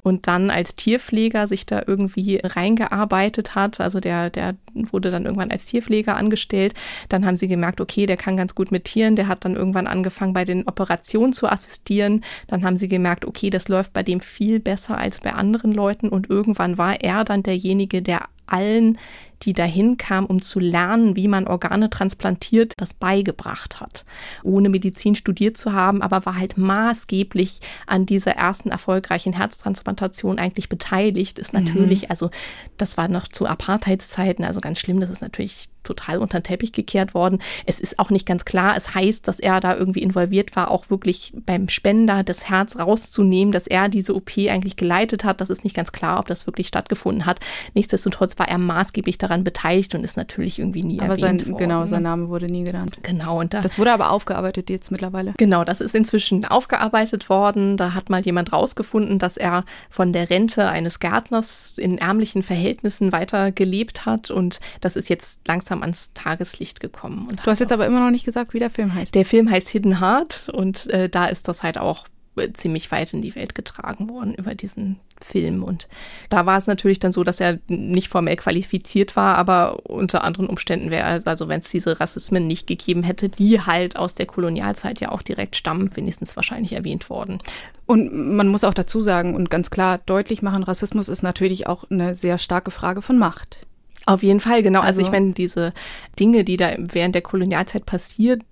und 0.03 0.27
dann 0.27 0.51
als 0.51 0.77
Tierpfleger 0.77 1.47
sich 1.47 1.67
da 1.67 1.83
irgendwie 1.87 2.41
reingearbeitet 2.43 3.55
hat. 3.55 3.81
Also 3.81 4.01
der, 4.01 4.31
der 4.31 4.55
wurde 4.75 5.11
dann 5.11 5.25
irgendwann 5.25 5.51
als 5.51 5.67
Tierpfleger 5.67 6.17
angestellt. 6.17 6.75
Dann 7.09 7.27
haben 7.27 7.37
sie 7.37 7.49
gemerkt, 7.49 7.81
okay, 7.81 8.07
der 8.07 8.17
kann 8.17 8.37
ganz 8.37 8.55
gut 8.55 8.73
mit 8.73 8.85
Tieren. 8.85 9.17
Der 9.17 9.29
hat 9.29 9.45
dann 9.45 9.57
irgendwann 9.57 9.87
angefangen, 9.87 10.33
bei 10.33 10.45
den 10.47 10.67
Operationen 10.67 11.33
zu 11.33 11.47
assistieren. 11.47 12.25
Dann 12.47 12.65
haben 12.65 12.79
sie 12.79 12.89
gemerkt, 12.89 13.25
okay, 13.25 13.51
das 13.51 13.69
läuft 13.69 13.93
bei 13.93 14.03
dem 14.03 14.21
viel 14.21 14.61
besser 14.61 14.97
als 14.97 15.21
bei 15.21 15.33
anderen 15.33 15.73
Leuten. 15.73 16.09
Und 16.09 16.31
irgendwann 16.31 16.79
war 16.79 17.01
er 17.03 17.25
dann 17.25 17.43
derjenige, 17.43 18.03
der 18.03 18.23
allen 18.47 18.99
die 19.43 19.53
dahin 19.53 19.97
kam, 19.97 20.27
um 20.27 20.41
zu 20.41 20.61
lernen, 20.61 21.17
wie 21.17 21.29
man 21.29 21.47
Organe 21.47 21.91
transplantiert, 21.91 22.73
das 22.77 22.95
beigebracht 22.95 23.81
hat. 23.81 24.05
Ohne 24.43 24.69
Medizin 24.69 25.15
studiert 25.15 25.57
zu 25.57 25.73
haben, 25.73 26.03
aber 26.03 26.27
war 26.27 26.37
halt 26.37 26.57
maßgeblich 26.57 27.61
an 27.87 28.07
dieser 28.07 28.33
ersten 28.33 28.71
erfolgreichen 28.71 29.35
Herztransplantation 29.35 30.39
eigentlich 30.39 30.69
beteiligt, 30.69 31.39
ist 31.39 31.53
mhm. 31.53 31.65
natürlich, 31.65 32.03
mhm. 32.03 32.11
also 32.11 32.31
das 32.77 32.97
war 32.97 33.09
noch 33.09 33.29
zu 33.29 33.47
Apartheidszeiten, 33.47 34.45
also 34.45 34.61
ganz 34.61 34.79
schlimm, 34.79 35.01
das 35.01 35.11
ist 35.11 35.23
natürlich 35.23 35.69
total 35.87 36.19
unter 36.19 36.41
den 36.41 36.45
Teppich 36.45 36.73
gekehrt 36.73 37.15
worden. 37.15 37.39
Es 37.65 37.81
ist 37.81 37.99
auch 37.99 38.11
nicht 38.11 38.27
ganz 38.27 38.45
klar. 38.45 38.77
Es 38.77 38.95
heißt, 38.95 39.27
dass 39.27 39.41
er 39.41 39.61
da 39.61 39.77
irgendwie 39.77 40.03
involviert 40.03 40.55
war, 40.57 40.71
auch 40.71 40.91
wirklich 40.91 41.33
beim 41.47 41.69
Spender 41.69 42.25
das 42.25 42.49
Herz 42.49 42.77
rauszunehmen, 42.77 43.53
dass 43.53 43.67
er 43.67 43.89
diese 43.89 44.15
OP 44.15 44.37
eigentlich 44.37 44.77
geleitet 44.77 45.25
hat. 45.25 45.41
Das 45.41 45.49
ist 45.49 45.65
nicht 45.65 45.77
ganz 45.77 45.93
klar, 45.93 46.19
ob 46.19 46.27
das 46.27 46.47
wirklich 46.47 46.67
stattgefunden 46.69 47.25
hat. 47.25 47.41
Nichtsdestotrotz 47.75 48.36
war 48.39 48.49
er 48.49 48.59
maßgeblich 48.59 49.19
daran 49.19 49.45
beteiligt 49.45 49.95
und 49.95 50.05
ist 50.05 50.17
natürlich 50.17 50.59
irgendwie 50.59 50.83
nie 50.83 51.01
aber 51.01 51.15
erwähnt 51.15 51.41
sein, 51.41 51.53
worden. 51.53 51.59
Genau, 51.59 51.87
sein 51.87 52.03
Name 52.03 52.29
wurde 52.29 52.47
nie 52.47 52.65
genannt. 52.65 52.99
Genau. 53.03 53.41
Und 53.41 53.55
da, 53.55 53.61
das 53.61 53.79
wurde 53.79 53.93
aber 53.93 54.11
aufgearbeitet 54.11 54.71
jetzt 54.71 54.91
mittlerweile. 54.91 55.35
Genau, 55.37 55.65
das 55.65 55.81
ist 55.81 55.95
inzwischen 55.95 56.45
aufgearbeitet 56.45 57.29
worden. 57.29 57.77
Da 57.77 57.95
hat 57.95 58.11
mal 58.11 58.21
jemand 58.21 58.53
rausgefunden, 58.53 59.19
dass 59.19 59.37
er 59.37 59.65
von 59.91 60.13
der 60.13 60.31
Rente 60.31 60.69
eines 60.69 61.01
Gärtners 61.01 61.75
in 61.77 61.99
ärmlichen 61.99 62.43
Verhältnissen 62.43 63.13
weiter 63.13 63.53
gelebt 63.53 64.07
hat 64.07 64.31
und 64.31 64.61
das 64.81 64.97
ist 64.97 65.09
jetzt 65.09 65.47
langsam 65.47 65.83
ans 65.83 66.13
Tageslicht 66.15 66.81
gekommen. 66.81 67.29
du 67.45 67.51
hast 67.51 67.61
jetzt 67.61 67.73
aber 67.73 67.87
immer 67.87 68.01
noch 68.01 68.11
nicht 68.11 68.25
gesagt, 68.25 68.55
wie 68.55 68.59
der 68.59 68.71
Film 68.71 68.95
heißt. 68.95 69.15
Der 69.15 69.25
Film 69.25 69.51
heißt 69.51 69.69
Hidden 69.69 70.01
Heart 70.01 70.51
und 70.53 70.87
äh, 70.89 71.09
da 71.09 71.27
ist 71.27 71.49
das 71.49 71.63
halt 71.63 71.79
auch 71.79 72.07
ziemlich 72.53 72.91
weit 72.91 73.13
in 73.13 73.23
die 73.23 73.35
Welt 73.35 73.55
getragen 73.55 74.09
worden 74.09 74.35
über 74.35 74.55
diesen 74.55 75.01
Film. 75.21 75.63
Und 75.63 75.89
da 76.29 76.47
war 76.47 76.59
es 76.59 76.67
natürlich 76.67 76.99
dann 76.99 77.13
so, 77.13 77.25
dass 77.25 77.41
er 77.41 77.59
nicht 77.69 78.09
formell 78.09 78.37
qualifiziert 78.37 79.17
war, 79.17 79.37
aber 79.37 79.87
unter 79.89 80.25
anderen 80.25 80.49
Umständen 80.49 80.91
wäre, 80.91 81.23
also 81.25 81.49
wenn 81.49 81.61
es 81.61 81.71
diese 81.71 81.99
Rassismen 82.01 82.47
nicht 82.47 82.67
gegeben 82.67 83.03
hätte, 83.03 83.29
die 83.29 83.61
halt 83.61 83.97
aus 83.97 84.15
der 84.15 84.27
Kolonialzeit 84.27 85.01
ja 85.01 85.13
auch 85.13 85.23
direkt 85.23 85.57
stammen, 85.57 85.91
wenigstens 85.95 86.37
wahrscheinlich 86.37 86.73
erwähnt 86.73 87.09
worden. 87.09 87.39
Und 87.87 88.37
man 88.37 88.49
muss 88.49 88.65
auch 88.65 88.75
dazu 88.75 89.01
sagen 89.01 89.35
und 89.35 89.51
ganz 89.51 89.71
klar 89.71 89.99
deutlich 90.07 90.43
machen, 90.43 90.63
Rassismus 90.63 91.09
ist 91.09 91.23
natürlich 91.23 91.67
auch 91.67 91.85
eine 91.91 92.15
sehr 92.17 92.39
starke 92.39 92.71
Frage 92.71 93.03
von 93.03 93.19
Macht. 93.19 93.67
Auf 94.07 94.23
jeden 94.23 94.39
Fall, 94.39 94.63
genau. 94.63 94.81
Also, 94.81 95.01
also 95.01 95.03
ich 95.03 95.11
meine, 95.11 95.33
diese 95.33 95.73
Dinge, 96.19 96.45
die 96.45 96.57
da 96.57 96.75
während 96.79 97.17
der 97.17 97.23
Kolonialzeit 97.23 97.87
passiert 97.87 98.43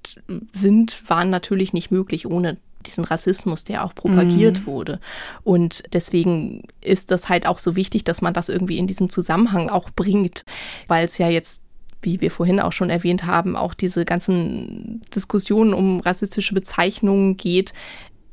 sind, 0.53 1.09
waren 1.09 1.31
natürlich 1.31 1.73
nicht 1.73 1.93
möglich 1.93 2.27
ohne 2.27 2.57
diesen 2.85 3.05
Rassismus, 3.05 3.65
der 3.65 3.85
auch 3.85 3.95
propagiert 3.95 4.61
mhm. 4.61 4.67
wurde. 4.67 5.01
Und 5.43 5.85
deswegen 5.93 6.63
ist 6.81 7.11
das 7.11 7.29
halt 7.29 7.47
auch 7.47 7.59
so 7.59 7.77
wichtig, 7.77 8.05
dass 8.05 8.23
man 8.23 8.35
das 8.35 8.49
irgendwie 8.49 8.79
in 8.79 8.87
diesen 8.87 9.11
Zusammenhang 9.11 9.69
auch 9.69 9.91
bringt, 9.91 10.45
weil 10.87 11.05
es 11.05 11.19
ja 11.19 11.29
jetzt 11.29 11.63
wie 12.05 12.21
wir 12.21 12.31
vorhin 12.31 12.61
auch 12.61 12.73
schon 12.73 12.91
erwähnt 12.91 13.25
haben, 13.25 13.57
auch 13.57 13.73
diese 13.73 14.05
ganzen 14.05 15.01
Diskussionen 15.15 15.73
um 15.73 16.01
rassistische 16.01 16.55
Bezeichnungen 16.55 17.39
geht, 17.39 17.73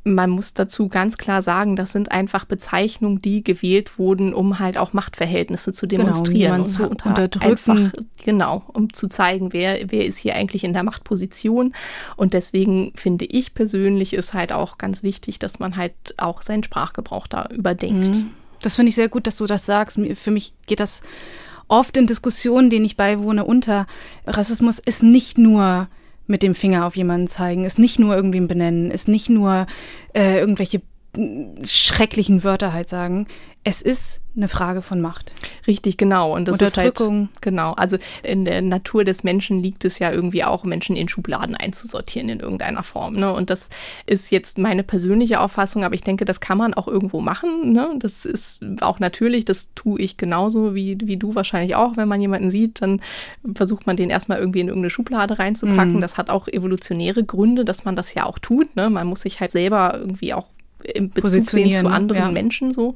man 0.04 0.32
muss 0.32 0.54
dazu 0.54 0.88
ganz 0.88 1.18
klar 1.18 1.42
sagen, 1.42 1.76
das 1.76 1.92
sind 1.92 2.12
einfach 2.12 2.46
Bezeichnungen, 2.46 3.22
die 3.22 3.44
gewählt 3.44 4.00
wurden, 4.00 4.34
um 4.34 4.60
halt 4.60 4.78
auch 4.78 4.94
Machtverhältnisse 4.94 5.74
zu 5.74 5.88
genau, 5.88 6.04
demonstrieren 6.04 6.64
genau, 6.64 6.68
zu 6.68 6.90
und 6.90 7.06
unterdrücken. 7.06 7.72
Einfach, 7.72 7.92
genau, 8.24 8.64
um 8.74 8.94
zu 8.94 9.08
zeigen, 9.08 9.54
wer, 9.54 9.92
wer 9.92 10.06
ist 10.06 10.18
hier 10.18 10.36
eigentlich 10.36 10.64
in 10.64 10.74
der 10.74 10.84
Machtposition. 10.84 11.74
Und 12.16 12.34
deswegen 12.34 12.94
finde 12.96 13.26
ich 13.26 13.54
persönlich 13.54 14.14
ist 14.14 14.34
halt 14.34 14.52
auch 14.52 14.80
ganz 14.80 15.04
wichtig, 15.04 15.38
dass 15.38 15.60
man 15.60 15.78
halt 15.78 15.94
auch 16.18 16.42
seinen 16.42 16.64
Sprachgebrauch 16.64 17.28
da 17.28 17.48
überdenkt. 17.52 18.08
Mhm. 18.08 18.32
Das 18.62 18.76
finde 18.76 18.90
ich 18.90 18.96
sehr 18.96 19.10
gut, 19.10 19.28
dass 19.28 19.38
du 19.38 19.46
das 19.46 19.66
sagst. 19.66 20.00
Für 20.16 20.32
mich 20.32 20.54
geht 20.66 20.80
das 20.80 21.02
oft 21.68 21.96
in 21.96 22.08
Diskussionen, 22.08 22.70
denen 22.70 22.86
ich 22.86 22.98
beiwohne, 22.98 23.46
unter. 23.46 23.86
Rassismus 24.26 24.80
ist 24.80 25.04
nicht 25.04 25.38
nur 25.38 25.88
mit 26.32 26.41
dem 26.41 26.56
Finger 26.56 26.88
auf 26.88 26.96
jemanden 26.96 27.28
zeigen, 27.28 27.65
ist 27.65 27.78
nicht 27.78 28.00
nur 28.00 28.15
irgendwem 28.15 28.48
benennen, 28.48 28.89
ist 28.89 29.08
nicht 29.08 29.30
nur 29.30 29.67
äh, 30.13 30.39
irgendwelche 30.39 30.82
schrecklichen 31.63 32.43
Wörter 32.43 32.74
halt 32.74 32.89
sagen. 32.89 33.28
Es 33.63 33.82
ist 33.82 34.21
eine 34.36 34.47
Frage 34.47 34.82
von 34.82 35.02
Macht. 35.02 35.34
Richtig, 35.67 35.97
genau. 35.97 36.34
Und 36.34 36.47
das 36.47 36.54
Unterdrückung. 36.54 37.24
Ist 37.24 37.30
halt, 37.30 37.41
genau. 37.41 37.74
Also 37.74 37.97
in 38.24 38.45
der 38.45 38.62
Natur 38.62 39.04
des 39.04 39.24
Menschen 39.24 39.62
liegt 39.62 39.84
es 39.86 40.00
ja 40.00 40.12
irgendwie 40.12 40.43
auch, 40.43 40.63
Menschen 40.63 40.95
in 40.95 41.10
Schubladen 41.10 41.56
einzusortieren 41.56 42.30
in 42.30 42.39
irgendeiner 42.39 42.82
Form. 42.82 43.15
Ne? 43.15 43.32
Und 43.32 43.50
das 43.50 43.69
ist 44.08 44.32
jetzt 44.32 44.58
meine 44.58 44.84
persönliche 44.84 45.41
Auffassung, 45.41 45.84
aber 45.84 45.93
ich 45.93 46.02
denke, 46.02 46.26
das 46.26 46.39
kann 46.39 46.58
man 46.58 46.74
auch 46.74 46.88
irgendwo 46.88 47.19
machen. 47.19 47.74
Ne? 47.74 47.89
Das 48.00 48.26
ist 48.26 48.62
auch 48.80 49.00
natürlich, 49.00 49.45
das 49.45 49.69
tue 49.76 50.00
ich 50.00 50.17
genauso 50.17 50.74
wie, 50.74 50.97
wie 51.04 51.17
du 51.17 51.36
wahrscheinlich 51.36 51.76
auch. 51.76 51.97
Wenn 51.97 52.08
man 52.08 52.21
jemanden 52.21 52.52
sieht, 52.52 52.82
dann 52.82 53.02
versucht 53.54 53.86
man 53.86 53.97
den 53.97 54.10
erstmal 54.10 54.39
irgendwie 54.39 54.62
in 54.62 54.69
irgendeine 54.69 54.89
Schublade 54.89 55.38
reinzupacken. 55.38 55.97
Mhm. 55.97 56.02
Das 56.02 56.17
hat 56.17 56.30
auch 56.30 56.47
evolutionäre 56.47 57.24
Gründe, 57.24 57.65
dass 57.65 57.84
man 57.84 57.97
das 57.97 58.13
ja 58.13 58.26
auch 58.26 58.39
tut. 58.39 58.76
Ne? 58.76 58.89
Man 58.89 59.08
muss 59.08 59.21
sich 59.21 59.41
halt 59.41 59.52
selber 59.52 59.93
irgendwie 59.95 60.34
auch 60.34 60.47
im 60.84 61.10
Bezug 61.10 61.48
sehen 61.50 61.86
zu 61.86 61.88
anderen 61.88 62.22
ja. 62.24 62.32
Menschen 62.32 62.74
so. 62.74 62.94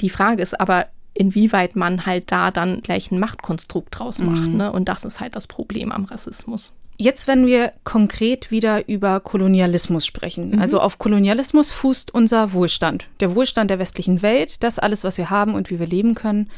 Die 0.00 0.10
Frage 0.10 0.42
ist 0.42 0.58
aber, 0.60 0.86
inwieweit 1.14 1.76
man 1.76 2.06
halt 2.06 2.32
da 2.32 2.50
dann 2.50 2.80
gleich 2.82 3.10
ein 3.10 3.18
Machtkonstrukt 3.18 3.98
draus 3.98 4.18
macht. 4.18 4.48
Mhm. 4.48 4.56
Ne? 4.56 4.72
Und 4.72 4.88
das 4.88 5.04
ist 5.04 5.20
halt 5.20 5.36
das 5.36 5.46
Problem 5.46 5.92
am 5.92 6.04
Rassismus. 6.04 6.72
Jetzt, 6.96 7.26
wenn 7.26 7.46
wir 7.46 7.72
konkret 7.82 8.50
wieder 8.50 8.88
über 8.88 9.18
Kolonialismus 9.20 10.06
sprechen. 10.06 10.50
Mhm. 10.50 10.58
Also 10.60 10.80
auf 10.80 10.98
Kolonialismus 10.98 11.70
fußt 11.70 12.12
unser 12.14 12.52
Wohlstand. 12.52 13.06
Der 13.20 13.34
Wohlstand 13.34 13.70
der 13.70 13.78
westlichen 13.78 14.22
Welt, 14.22 14.62
das 14.62 14.78
alles, 14.78 15.02
was 15.02 15.18
wir 15.18 15.30
haben 15.30 15.54
und 15.54 15.70
wie 15.70 15.80
wir 15.80 15.86
leben 15.86 16.14
können, 16.14 16.50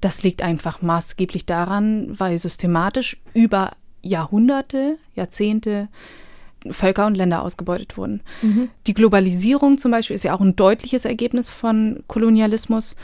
das 0.00 0.22
liegt 0.22 0.42
einfach 0.42 0.82
maßgeblich 0.82 1.46
daran, 1.46 2.18
weil 2.18 2.38
systematisch 2.38 3.16
über 3.32 3.72
Jahrhunderte, 4.02 4.98
Jahrzehnte 5.14 5.88
Völker 6.70 7.06
und 7.06 7.14
Länder 7.14 7.42
ausgebeutet 7.42 7.96
wurden. 7.96 8.22
Mhm. 8.42 8.68
Die 8.86 8.94
Globalisierung 8.94 9.78
zum 9.78 9.90
Beispiel 9.90 10.16
ist 10.16 10.24
ja 10.24 10.34
auch 10.34 10.40
ein 10.40 10.56
deutliches 10.56 11.04
Ergebnis 11.04 11.48
von 11.48 12.02
Kolonialismus. 12.06 12.96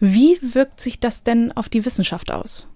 Wie 0.00 0.38
wirkt 0.42 0.80
sich 0.80 1.00
das 1.00 1.22
denn 1.22 1.52
auf 1.52 1.68
die 1.68 1.84
Wissenschaft 1.84 2.30
aus? 2.30 2.66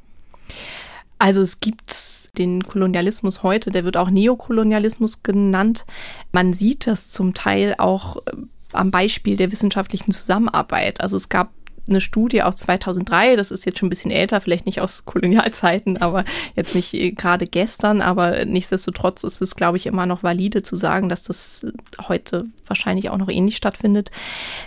Also 1.19 1.41
es 1.41 1.61
gibt 1.61 1.95
den 2.39 2.63
Kolonialismus 2.63 3.43
heute, 3.43 3.71
der 3.71 3.85
wird 3.85 3.97
auch 3.97 4.11
Neokolonialismus 4.11 5.23
genannt. 5.23 5.85
Man 6.33 6.53
sieht 6.53 6.87
das 6.87 7.09
zum 7.09 7.35
Teil 7.35 7.75
auch 7.79 8.19
äh, 8.19 8.33
am 8.73 8.91
Beispiel 8.91 9.37
der 9.37 9.51
wissenschaftlichen 9.53 10.13
Zusammenarbeit. 10.13 11.01
Also 11.01 11.17
es 11.17 11.29
gab 11.29 11.51
eine 11.89 12.01
Studie 12.01 12.43
aus 12.43 12.57
2003, 12.57 13.37
das 13.37 13.51
ist 13.51 13.67
jetzt 13.67 13.79
schon 13.79 13.87
ein 13.87 13.91
bisschen 13.91 14.11
älter, 14.11 14.41
vielleicht 14.41 14.67
nicht 14.67 14.81
aus 14.81 15.05
Kolonialzeiten, 15.05 15.97
aber 15.99 16.25
jetzt 16.55 16.75
nicht 16.75 17.17
gerade 17.17 17.47
gestern, 17.47 18.01
aber 18.01 18.45
nichtsdestotrotz 18.45 19.25
ist 19.25 19.41
es, 19.41 19.57
glaube 19.57 19.77
ich, 19.77 19.87
immer 19.87 20.07
noch 20.07 20.23
valide 20.23 20.63
zu 20.63 20.77
sagen, 20.77 21.09
dass 21.09 21.23
das 21.23 21.67
heute 22.09 22.47
wahrscheinlich 22.67 23.11
auch 23.11 23.19
noch 23.19 23.29
ähnlich 23.29 23.57
stattfindet, 23.57 24.11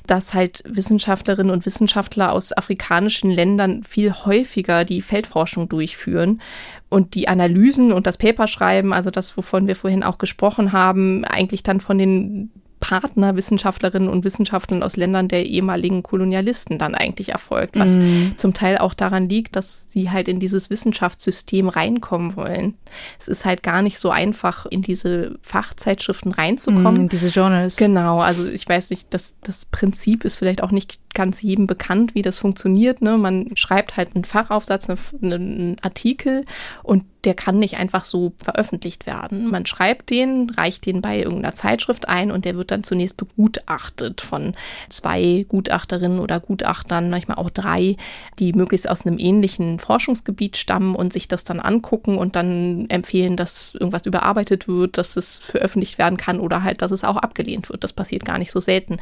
dass 0.08 0.34
halt 0.34 0.64
Wissenschaftlerinnen 0.66 1.52
und 1.52 1.66
Wissenschaftler 1.66 2.32
aus 2.32 2.56
afrikanischen 2.56 3.32
Ländern 3.32 3.84
viel 3.84 4.14
häufiger 4.14 4.86
die 4.86 5.02
Feldforschung 5.02 5.70
durchführen 5.70 6.42
und 6.90 7.16
die 7.16 7.28
Analysen 7.28 7.92
und 7.92 8.08
das 8.08 8.18
Paper 8.18 8.48
schreiben, 8.48 8.94
also 8.94 9.12
das, 9.12 9.36
wovon 9.38 9.68
wir 9.68 9.76
vorhin 9.76 10.04
auch 10.04 10.18
gesprochen 10.18 10.72
haben, 10.72 11.26
eigentlich 11.26 11.64
dann 11.64 11.82
von 11.82 11.98
den 11.98 12.52
Partner, 12.80 13.36
Wissenschaftlerinnen 13.36 14.10
und 14.10 14.24
Wissenschaftlern 14.24 14.84
aus 14.84 14.96
Ländern 14.96 15.28
der 15.28 15.46
ehemaligen 15.46 16.04
Kolonialisten 16.04 16.78
dann 16.78 16.96
eigentlich 16.96 17.30
erfolgt, 17.30 17.78
was 17.78 17.92
mm. 17.92 18.38
zum 18.38 18.54
Teil 18.54 18.78
auch 18.78 18.94
daran 18.94 19.28
liegt, 19.28 19.56
dass 19.56 19.88
sie 19.90 20.10
halt 20.10 20.28
in 20.28 20.40
dieses 20.40 20.70
Wissenschaftssystem 20.70 21.68
reinkommen 21.68 22.36
wollen. 22.36 22.76
Es 23.20 23.28
ist 23.28 23.46
halt 23.46 23.64
gar 23.64 23.82
nicht 23.82 24.00
so 24.00 24.10
einfach, 24.10 24.66
in 24.66 24.82
diese 24.82 25.38
Fachzeitschriften 25.42 26.32
reinzukommen. 26.32 27.06
Mm, 27.06 27.10
diese 27.10 27.28
Journals. 27.28 27.76
Genau, 27.76 28.20
also 28.22 28.48
ich 28.48 28.68
weiß 28.68 28.90
nicht, 28.92 29.08
das, 29.14 29.36
das 29.42 29.66
Prinzip 29.66 30.24
ist 30.24 30.38
vielleicht 30.38 30.64
auch 30.64 30.72
nicht 30.72 31.00
ganz 31.14 31.42
jedem 31.42 31.68
bekannt, 31.68 32.16
wie 32.16 32.22
das 32.22 32.38
funktioniert. 32.38 33.02
Ne? 33.02 33.18
Man 33.18 33.52
schreibt 33.56 33.98
halt 33.98 34.16
einen 34.16 34.26
Fachaufsatz, 34.26 34.88
einen 35.22 35.78
Artikel 35.82 36.46
und 36.84 37.04
der 37.26 37.34
kann 37.34 37.60
nicht 37.60 37.78
einfach 37.78 38.06
so 38.06 38.32
veröffentlicht 38.42 39.06
werden. 39.06 39.50
Man 39.50 39.66
schreibt 39.66 40.10
den, 40.10 40.50
reicht 40.52 40.86
den 40.86 41.02
bei 41.02 41.18
irgendeiner 41.18 41.54
Zeitschrift 41.54 42.08
ein 42.08 42.32
und 42.32 42.46
der 42.46 42.56
wird 42.56 42.72
dann 42.72 42.84
zunächst 42.84 43.18
begutachtet 43.18 44.22
von 44.22 44.56
zwei 44.88 45.46
Gutachterinnen 45.50 46.20
oder 46.20 46.40
Gutachtern, 46.40 47.10
manchmal 47.10 47.38
auch 47.38 47.50
drei, 47.50 47.98
die 48.40 48.54
möglichst 48.54 48.90
aus 48.90 49.06
einem 49.06 49.20
ähnlichen 49.20 49.80
Forschungsgebiet 49.80 50.56
stammen 50.56 50.96
und 50.96 51.12
sich 51.12 51.28
das 51.28 51.44
dann 51.44 51.60
angucken 51.60 52.18
und 52.18 52.38
dann 52.38 52.90
empfehlen, 52.90 53.36
dass 53.36 53.76
irgendwas 53.76 54.06
überarbeitet 54.06 54.70
wird, 54.70 54.98
dass 54.98 55.18
es 55.18 55.38
veröffentlicht 55.38 55.98
werden 55.98 56.18
kann 56.18 56.40
oder 56.40 56.64
halt, 56.64 56.82
dass 56.82 56.92
es 56.92 57.04
auch 57.04 57.18
abgelehnt 57.18 57.70
wird. 57.70 57.84
Das 57.84 57.92
passiert 57.92 58.24
gar 58.24 58.38
nicht 58.38 58.52
so 58.52 58.62
selten. 58.62 58.98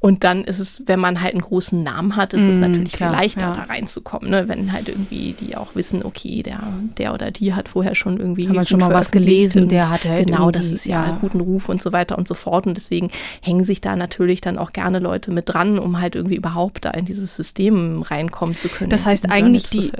Und 0.00 0.22
dann 0.22 0.44
ist 0.44 0.58
es, 0.58 0.82
wenn 0.86 1.00
man 1.00 1.22
halt 1.22 1.32
einen 1.32 1.42
großen 1.44 1.82
Namen 1.82 2.16
hat, 2.16 2.32
ist 2.32 2.42
mm, 2.42 2.50
es 2.50 2.56
natürlich 2.56 2.92
klar, 2.92 3.10
viel 3.10 3.18
leichter, 3.18 3.40
ja. 3.40 3.54
da 3.54 3.62
reinzukommen, 3.62 4.30
ne? 4.30 4.48
wenn 4.48 4.72
halt 4.72 4.88
irgendwie 4.88 5.34
die 5.38 5.56
auch 5.56 5.74
wissen, 5.74 6.04
okay, 6.04 6.42
der, 6.42 6.60
der 6.98 7.14
oder 7.14 7.30
die 7.30 7.54
hat 7.54 7.68
vorher 7.68 7.94
schon 7.94 8.18
irgendwie. 8.18 8.48
Haben 8.48 8.66
schon 8.66 8.80
mal 8.80 8.92
was 8.92 9.10
gelesen, 9.10 9.68
der 9.68 9.90
hatte 9.90 10.08
halt 10.08 10.26
Genau, 10.26 10.50
das 10.50 10.70
ist 10.70 10.86
ja, 10.86 11.06
ja 11.06 11.18
guten 11.20 11.40
Ruf 11.40 11.68
und 11.68 11.80
so 11.80 11.92
weiter 11.92 12.18
und 12.18 12.26
so 12.26 12.34
fort. 12.34 12.66
Und 12.66 12.76
deswegen 12.76 13.10
hängen 13.40 13.64
sich 13.64 13.80
da 13.80 13.96
natürlich 13.96 14.40
dann 14.40 14.58
auch 14.58 14.72
gerne 14.72 14.98
Leute 14.98 15.30
mit 15.30 15.48
dran, 15.48 15.78
um 15.78 16.00
halt 16.00 16.16
irgendwie 16.16 16.36
überhaupt 16.36 16.84
da 16.84 16.90
in 16.90 17.04
dieses 17.04 17.36
System 17.36 18.02
reinkommen 18.02 18.56
zu 18.56 18.68
können. 18.68 18.90
Das 18.90 19.06
heißt 19.06 19.30
eigentlich 19.30 19.70
die, 19.70 19.92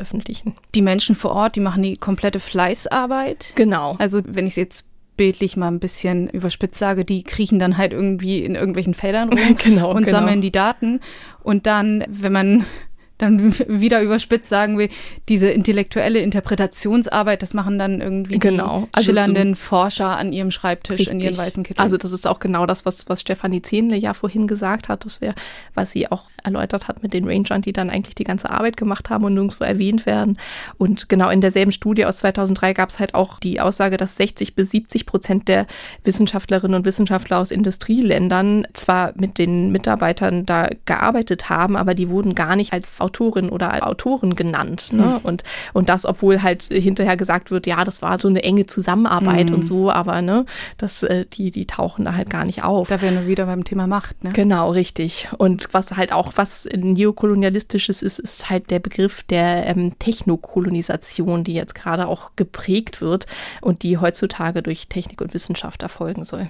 die 0.74 0.83
Menschen 0.83 1.14
vor 1.14 1.33
Ort, 1.33 1.57
die 1.57 1.61
machen 1.61 1.83
die 1.83 1.96
komplette 1.96 2.40
Fleißarbeit. 2.40 3.52
Genau. 3.54 3.96
Also 3.98 4.20
wenn 4.26 4.46
ich 4.46 4.52
es 4.52 4.57
jetzt 4.57 4.85
bildlich 5.16 5.57
mal 5.57 5.68
ein 5.68 5.81
bisschen 5.81 6.29
überspitzt 6.29 6.79
sage, 6.79 7.05
die 7.05 7.22
kriechen 7.22 7.59
dann 7.59 7.77
halt 7.77 7.92
irgendwie 7.92 8.44
in 8.44 8.55
irgendwelchen 8.55 8.94
Feldern 8.94 9.31
rum 9.31 9.57
genau, 9.62 9.90
und 9.90 10.05
genau. 10.05 10.11
sammeln 10.11 10.40
die 10.40 10.53
Daten. 10.53 11.00
Und 11.42 11.66
dann, 11.66 12.05
wenn 12.09 12.33
man 12.33 12.64
dann 13.18 13.55
wieder 13.68 14.03
überspitzt 14.03 14.48
sagen 14.48 14.79
wir, 14.79 14.88
diese 15.29 15.48
intellektuelle 15.48 16.18
Interpretationsarbeit, 16.18 17.42
das 17.42 17.55
machen 17.55 17.79
dann 17.79 18.00
irgendwie 18.00 18.38
genau. 18.38 18.83
die 18.83 18.88
also 18.92 19.07
schillernden 19.07 19.55
so 19.55 19.61
Forscher 19.61 20.16
an 20.16 20.33
ihrem 20.33 20.50
Schreibtisch 20.50 20.98
richtig. 20.98 21.14
in 21.14 21.20
ihren 21.20 21.37
weißen 21.37 21.62
Kitteln. 21.62 21.83
Also 21.83 21.96
das 21.96 22.12
ist 22.12 22.27
auch 22.27 22.40
genau 22.40 22.66
das, 22.66 22.85
was, 22.85 23.09
was 23.09 23.20
Stefanie 23.20 23.62
Zehnle 23.62 23.96
ja 23.96 24.14
vorhin 24.14 24.46
gesagt 24.46 24.88
hat, 24.88 25.05
das 25.05 25.20
wäre, 25.20 25.35
was 25.74 25.92
sie 25.92 26.11
auch 26.11 26.29
erläutert 26.44 26.88
hat 26.88 27.02
mit 27.02 27.12
den 27.12 27.26
Rangern, 27.26 27.62
die 27.62 27.72
dann 27.72 27.90
eigentlich 27.90 28.14
die 28.14 28.24
ganze 28.24 28.50
Arbeit 28.50 28.76
gemacht 28.76 29.11
haben 29.11 29.24
und 29.24 29.35
nirgendwo 29.35 29.64
erwähnt 29.64 30.07
werden. 30.07 30.38
Und 30.78 31.09
genau 31.09 31.30
in 31.30 31.40
derselben 31.40 31.72
Studie 31.72 32.04
aus 32.07 32.18
2003 32.18 32.74
gab 32.74 32.90
es 32.90 32.98
halt 32.98 33.14
auch 33.14 33.40
die 33.40 33.61
Aussage, 33.61 33.96
dass 33.96 34.16
60 34.16 34.54
bis 34.54 34.70
70 34.70 35.07
Prozent 35.07 35.48
der 35.48 35.66
Wissenschaftlerinnen 36.04 36.76
und 36.76 36.87
Wissenschaftler 36.87 37.38
aus 37.38 37.50
Industrieländern 37.50 38.66
zwar 38.72 39.12
mit 39.16 39.38
den 39.38 39.72
Mitarbeitern 39.72 40.46
da 40.46 40.68
gearbeitet 40.85 41.48
haben, 41.48 41.76
aber 41.76 41.94
die 41.94 42.09
wurden 42.09 42.35
gar 42.35 42.57
nicht 42.57 42.72
als 42.72 43.00
Autorin 43.00 43.50
oder 43.50 43.87
Autoren 43.87 44.35
genannt. 44.37 44.92
Ne? 44.92 45.18
Mhm. 45.20 45.26
Und, 45.26 45.44
und 45.72 45.88
das, 45.88 46.04
obwohl 46.04 46.42
halt 46.42 46.64
hinterher 46.64 47.16
gesagt 47.16 47.50
wird, 47.50 47.66
ja, 47.66 47.85
das 47.85 48.02
war 48.02 48.18
so 48.18 48.28
eine 48.28 48.42
enge 48.42 48.66
Zusammenarbeit 48.66 49.50
mhm. 49.50 49.57
und 49.57 49.62
so, 49.62 49.90
aber 49.90 50.22
ne, 50.22 50.44
das, 50.78 51.02
äh, 51.02 51.24
die, 51.26 51.50
die 51.50 51.66
tauchen 51.66 52.04
da 52.04 52.14
halt 52.14 52.30
gar 52.30 52.44
nicht 52.44 52.62
auf. 52.64 52.88
Da 52.88 53.00
wären 53.00 53.14
wir 53.14 53.26
wieder 53.26 53.46
beim 53.46 53.64
Thema 53.64 53.87
Macht, 53.87 54.24
ne? 54.24 54.30
Genau, 54.33 54.70
richtig. 54.70 55.28
Und 55.38 55.68
was 55.72 55.96
halt 55.96 56.12
auch 56.12 56.34
was 56.37 56.68
neokolonialistisches 56.75 58.03
ist, 58.03 58.18
ist 58.18 58.51
halt 58.51 58.70
der 58.70 58.79
Begriff 58.79 59.23
der 59.25 59.66
ähm, 59.66 59.99
Technokolonisation, 59.99 61.44
die 61.44 61.55
jetzt 61.55 61.75
gerade 61.75 62.07
auch 62.07 62.33
geprägt 62.37 63.01
wird 63.01 63.27
und 63.61 63.83
die 63.83 63.99
heutzutage 63.99 64.62
durch 64.62 64.88
Technik 64.88 65.20
und 65.20 65.35
Wissenschaft 65.35 65.83
erfolgen 65.83 66.25
soll. 66.25 66.49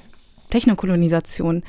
Technokolonisation. 0.51 1.63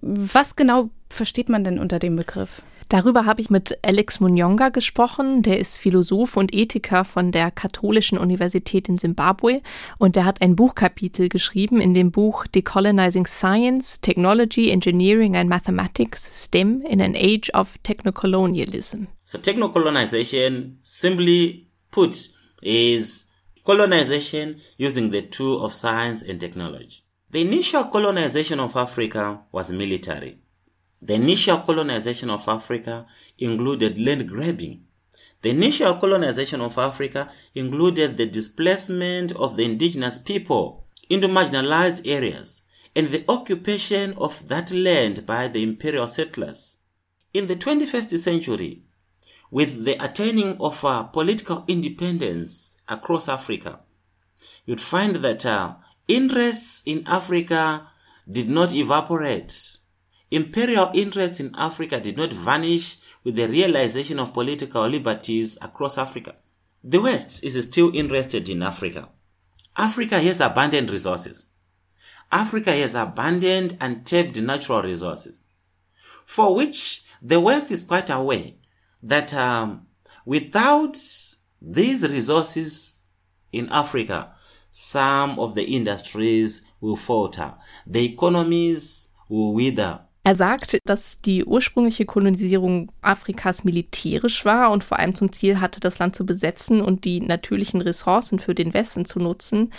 Was 0.00 0.56
genau 0.56 0.90
versteht 1.08 1.48
man 1.48 1.64
denn 1.64 1.78
unter 1.78 1.98
dem 1.98 2.16
Begriff? 2.16 2.62
Darüber 2.90 3.24
habe 3.24 3.40
ich 3.40 3.50
mit 3.50 3.78
Alex 3.82 4.18
Munyonga 4.18 4.70
gesprochen. 4.70 5.42
Der 5.42 5.60
ist 5.60 5.78
Philosoph 5.78 6.36
und 6.36 6.52
Ethiker 6.52 7.04
von 7.04 7.30
der 7.30 7.52
Katholischen 7.52 8.18
Universität 8.18 8.88
in 8.88 8.96
Simbabwe 8.96 9.62
und 9.98 10.16
der 10.16 10.24
hat 10.24 10.42
ein 10.42 10.56
Buchkapitel 10.56 11.28
geschrieben 11.28 11.80
in 11.80 11.94
dem 11.94 12.10
Buch 12.10 12.48
Decolonizing 12.48 13.28
Science, 13.28 14.00
Technology, 14.00 14.70
Engineering 14.70 15.36
and 15.36 15.48
Mathematics, 15.48 16.28
STEM 16.34 16.82
in 16.82 17.00
an 17.00 17.14
Age 17.14 17.54
of 17.54 17.78
Technocolonialism. 17.84 19.06
So 19.24 19.38
technocolonization, 19.38 20.78
simply 20.82 21.68
put, 21.92 22.16
is 22.60 23.30
colonization 23.64 24.56
using 24.78 25.12
the 25.12 25.22
tool 25.22 25.64
of 25.64 25.72
science 25.72 26.24
and 26.28 26.40
technology. 26.40 27.04
The 27.30 27.42
initial 27.42 27.84
colonization 27.84 28.58
of 28.58 28.74
Africa 28.74 29.42
was 29.52 29.70
military. 29.70 30.39
The 31.02 31.14
initial 31.14 31.58
colonization 31.60 32.30
of 32.30 32.46
Africa 32.48 33.06
included 33.38 33.98
land 33.98 34.28
grabbing. 34.28 34.84
The 35.42 35.50
initial 35.50 35.94
colonization 35.94 36.60
of 36.60 36.76
Africa 36.76 37.30
included 37.54 38.16
the 38.16 38.26
displacement 38.26 39.32
of 39.32 39.56
the 39.56 39.64
indigenous 39.64 40.18
people 40.18 40.86
into 41.08 41.28
marginalized 41.28 42.06
areas 42.06 42.62
and 42.94 43.08
the 43.08 43.24
occupation 43.28 44.14
of 44.18 44.48
that 44.48 44.70
land 44.70 45.24
by 45.24 45.48
the 45.48 45.62
imperial 45.62 46.06
settlers. 46.06 46.78
In 47.32 47.46
the 47.46 47.56
21st 47.56 48.18
century, 48.18 48.82
with 49.50 49.84
the 49.84 50.02
attaining 50.04 50.58
of 50.60 50.84
uh, 50.84 51.04
political 51.04 51.64
independence 51.66 52.80
across 52.88 53.28
Africa, 53.28 53.80
you'd 54.66 54.80
find 54.80 55.16
that 55.16 55.46
uh, 55.46 55.74
interests 56.06 56.82
in 56.84 57.04
Africa 57.06 57.88
did 58.28 58.48
not 58.48 58.74
evaporate. 58.74 59.78
Imperial 60.30 60.90
interests 60.94 61.40
in 61.40 61.54
Africa 61.56 62.00
did 62.00 62.16
not 62.16 62.32
vanish 62.32 62.98
with 63.24 63.36
the 63.36 63.48
realization 63.48 64.18
of 64.18 64.32
political 64.32 64.86
liberties 64.86 65.58
across 65.60 65.98
Africa. 65.98 66.36
The 66.82 67.00
West 67.00 67.44
is 67.44 67.62
still 67.64 67.94
interested 67.94 68.48
in 68.48 68.62
Africa. 68.62 69.08
Africa 69.76 70.20
has 70.20 70.40
abundant 70.40 70.90
resources. 70.90 71.52
Africa 72.32 72.72
has 72.72 72.94
abundant 72.94 73.76
and 73.80 74.06
tapped 74.06 74.40
natural 74.40 74.82
resources, 74.82 75.46
for 76.24 76.54
which 76.54 77.02
the 77.20 77.40
West 77.40 77.70
is 77.70 77.84
quite 77.84 78.08
aware 78.08 78.52
that 79.02 79.34
um, 79.34 79.86
without 80.24 80.96
these 81.60 82.08
resources 82.08 83.04
in 83.52 83.68
Africa, 83.70 84.32
some 84.70 85.38
of 85.40 85.54
the 85.54 85.64
industries 85.64 86.64
will 86.80 86.96
falter, 86.96 87.54
the 87.86 88.04
economies 88.04 89.08
will 89.28 89.52
wither. 89.52 90.00
Er 90.22 90.36
sagt, 90.36 90.76
dass 90.84 91.16
die 91.16 91.46
ursprüngliche 91.46 92.04
Kolonisierung 92.04 92.92
Afrikas 93.00 93.64
militärisch 93.64 94.44
war 94.44 94.70
und 94.70 94.84
vor 94.84 94.98
allem 94.98 95.14
zum 95.14 95.32
Ziel 95.32 95.60
hatte, 95.60 95.80
das 95.80 95.98
Land 95.98 96.14
zu 96.14 96.26
besetzen 96.26 96.82
und 96.82 97.06
die 97.06 97.22
natürlichen 97.22 97.80
Ressourcen 97.80 98.38
für 98.38 98.54
den 98.54 98.74
Westen 98.74 99.06
zu 99.06 99.18
nutzen. 99.18 99.72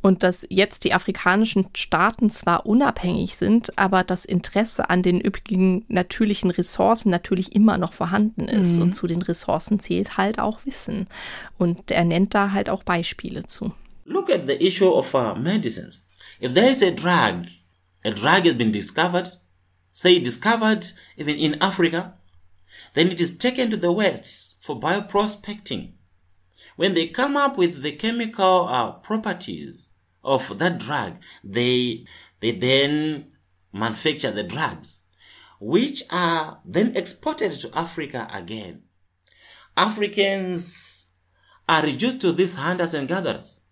Und 0.00 0.22
dass 0.22 0.46
jetzt 0.50 0.84
die 0.84 0.94
afrikanischen 0.94 1.66
Staaten 1.74 2.30
zwar 2.30 2.64
unabhängig 2.64 3.36
sind, 3.36 3.76
aber 3.76 4.04
das 4.04 4.24
Interesse 4.24 4.88
an 4.88 5.02
den 5.02 5.20
üppigen 5.20 5.84
natürlichen 5.88 6.52
Ressourcen 6.52 7.10
natürlich 7.10 7.56
immer 7.56 7.76
noch 7.76 7.92
vorhanden 7.92 8.46
ist. 8.46 8.76
Mhm. 8.76 8.82
Und 8.82 8.92
zu 8.94 9.08
den 9.08 9.22
Ressourcen 9.22 9.80
zählt 9.80 10.16
halt 10.16 10.38
auch 10.38 10.64
Wissen. 10.64 11.08
Und 11.58 11.90
er 11.90 12.04
nennt 12.04 12.36
da 12.36 12.52
halt 12.52 12.70
auch 12.70 12.84
Beispiele 12.84 13.46
zu. 13.46 13.72
Look 14.04 14.30
at 14.30 14.46
the 14.46 14.54
issue 14.64 14.88
of 14.88 15.12
uh, 15.12 15.34
medicines. 15.34 16.06
If 16.40 16.54
there 16.54 16.70
is 16.70 16.84
a 16.84 16.90
drug, 16.92 17.46
a 18.04 18.10
drug 18.10 18.46
has 18.46 18.54
been 18.54 18.70
discovered, 18.70 19.40
say 19.98 20.20
discovered 20.20 20.86
even 21.16 21.34
in 21.34 21.60
Africa, 21.60 22.14
then 22.94 23.08
it 23.08 23.20
is 23.20 23.36
taken 23.36 23.68
to 23.68 23.76
the 23.76 23.90
West 23.90 24.54
for 24.60 24.78
bioprospecting. 24.78 25.90
When 26.76 26.94
they 26.94 27.08
come 27.08 27.36
up 27.36 27.58
with 27.58 27.82
the 27.82 27.90
chemical 27.90 28.68
uh, 28.68 28.92
properties 28.92 29.88
of 30.22 30.56
that 30.60 30.78
drug, 30.78 31.16
they, 31.42 32.04
they 32.38 32.52
then 32.52 33.32
manufacture 33.72 34.30
the 34.30 34.44
drugs, 34.44 35.06
which 35.58 36.04
are 36.12 36.60
then 36.64 36.96
exported 36.96 37.50
to 37.60 37.76
Africa 37.76 38.28
again. 38.32 38.82
Africans 39.76 41.08
are 41.68 41.82
reduced 41.82 42.20
to 42.20 42.30
these 42.30 42.54
hunters 42.54 42.94
and 42.94 43.08
gatherers. 43.08 43.62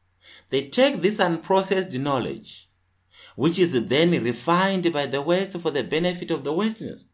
They 0.51 0.63
take 0.63 1.03
this 1.03 1.21
unprocessed 1.21 1.97
knowledge, 2.01 2.66
which 3.37 3.59
is 3.59 3.73
then 3.87 4.11
refined 4.11 4.93
by 4.93 5.07
the 5.07 5.23
West 5.23 5.57
for 5.59 5.71
the 5.71 5.85
benefit 5.85 6.31
of 6.33 6.43
the 6.43 6.53
Westerners, 6.53 7.05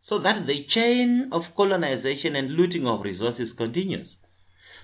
so 0.00 0.18
that 0.18 0.46
the 0.46 0.64
chain 0.64 1.28
of 1.30 1.54
colonization 1.54 2.34
and 2.34 2.50
looting 2.50 2.86
of 2.88 3.02
resources 3.02 3.52
continues. 3.52 4.24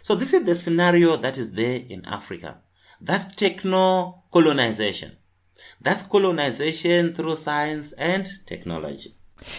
So 0.02 0.14
this 0.14 0.32
is 0.32 0.44
the 0.44 0.54
scenario 0.54 1.16
that 1.16 1.36
is 1.36 1.52
there 1.52 1.82
in 1.88 2.04
Africa. 2.04 2.58
That's 3.00 3.34
techno 3.34 4.22
colonization. 4.30 5.16
That's 5.80 6.02
colonization 6.04 7.14
through 7.14 7.36
science 7.36 7.92
and 7.94 8.26
technology. 8.46 9.14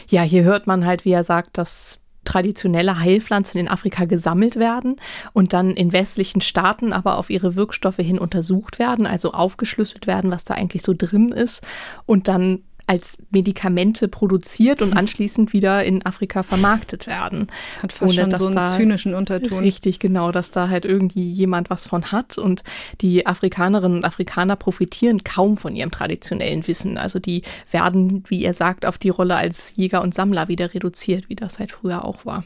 Ja, 0.10 0.22
hier 0.24 0.44
hört 0.44 0.68
man 0.68 0.86
halt, 0.86 1.06
wie 1.06 1.14
er 1.14 1.24
sagt, 1.24 1.58
dass 1.58 2.00
traditionelle 2.28 3.00
Heilpflanzen 3.00 3.60
in 3.60 3.70
Afrika 3.70 4.04
gesammelt 4.04 4.58
werden 4.58 4.98
und 5.32 5.54
dann 5.54 5.72
in 5.72 5.94
westlichen 5.94 6.42
Staaten 6.42 6.92
aber 6.92 7.18
auf 7.18 7.30
ihre 7.30 7.56
Wirkstoffe 7.56 7.98
hin 7.98 8.20
untersucht 8.20 8.80
werden, 8.80 9.08
also 9.08 9.32
aufgeschlüsselt 9.32 10.08
werden, 10.08 10.30
was 10.30 10.44
da 10.44 10.54
eigentlich 10.54 10.84
so 10.84 10.94
drin 10.96 11.32
ist. 11.32 11.66
Und 12.06 12.28
dann 12.28 12.64
als 12.88 13.18
Medikamente 13.32 14.08
produziert 14.08 14.82
und 14.82 14.94
anschließend 14.98 15.54
wieder 15.54 15.84
in 15.84 16.06
Afrika 16.06 16.42
vermarktet 16.42 17.06
werden. 17.06 17.48
Hat 17.82 17.94
fast 17.94 18.18
Ohne, 18.18 18.32
schon 18.32 18.38
so 18.38 18.48
einen 18.48 18.70
zynischen 18.70 19.14
Unterton. 19.14 19.60
Richtig, 19.60 20.00
genau, 20.00 20.32
dass 20.32 20.52
da 20.52 20.70
halt 20.70 20.86
irgendwie 20.86 21.30
jemand 21.30 21.70
was 21.70 21.86
von 21.86 22.12
hat 22.12 22.38
und 22.38 22.64
die 23.02 23.28
Afrikanerinnen 23.28 24.00
und 24.00 24.06
Afrikaner 24.06 24.56
profitieren 24.56 25.24
kaum 25.24 25.58
von 25.58 25.76
ihrem 25.76 25.92
traditionellen 25.92 26.66
Wissen. 26.68 26.98
Also 26.98 27.20
die 27.20 27.44
werden, 27.72 28.24
wie 28.28 28.44
er 28.44 28.54
sagt, 28.54 28.86
auf 28.86 28.98
die 28.98 29.10
Rolle 29.10 29.36
als 29.36 29.74
Jäger 29.76 30.02
und 30.02 30.14
Sammler 30.14 30.48
wieder 30.48 30.74
reduziert, 30.74 31.30
wie 31.30 31.36
das 31.36 31.60
halt 31.60 31.72
früher 31.72 32.06
auch 32.06 32.26
war. 32.26 32.44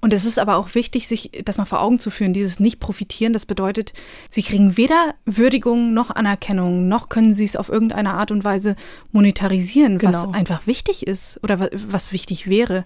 Und 0.00 0.12
es 0.12 0.24
ist 0.24 0.38
aber 0.38 0.56
auch 0.56 0.74
wichtig, 0.74 1.08
sich 1.08 1.30
das 1.44 1.58
mal 1.58 1.64
vor 1.64 1.80
Augen 1.80 1.98
zu 1.98 2.10
führen. 2.10 2.32
Dieses 2.32 2.60
Nicht-Profitieren, 2.60 3.32
das 3.32 3.46
bedeutet, 3.46 3.92
sie 4.30 4.42
kriegen 4.42 4.76
weder 4.76 5.14
Würdigung 5.24 5.94
noch 5.94 6.10
Anerkennung, 6.10 6.88
noch 6.88 7.08
können 7.08 7.34
sie 7.34 7.44
es 7.44 7.56
auf 7.56 7.68
irgendeine 7.68 8.14
Art 8.14 8.30
und 8.30 8.44
Weise 8.44 8.76
monetarisieren, 9.12 9.98
genau. 9.98 10.12
was 10.12 10.34
einfach 10.34 10.66
wichtig 10.66 11.06
ist 11.06 11.40
oder 11.42 11.70
was 11.72 12.12
wichtig 12.12 12.48
wäre. 12.48 12.84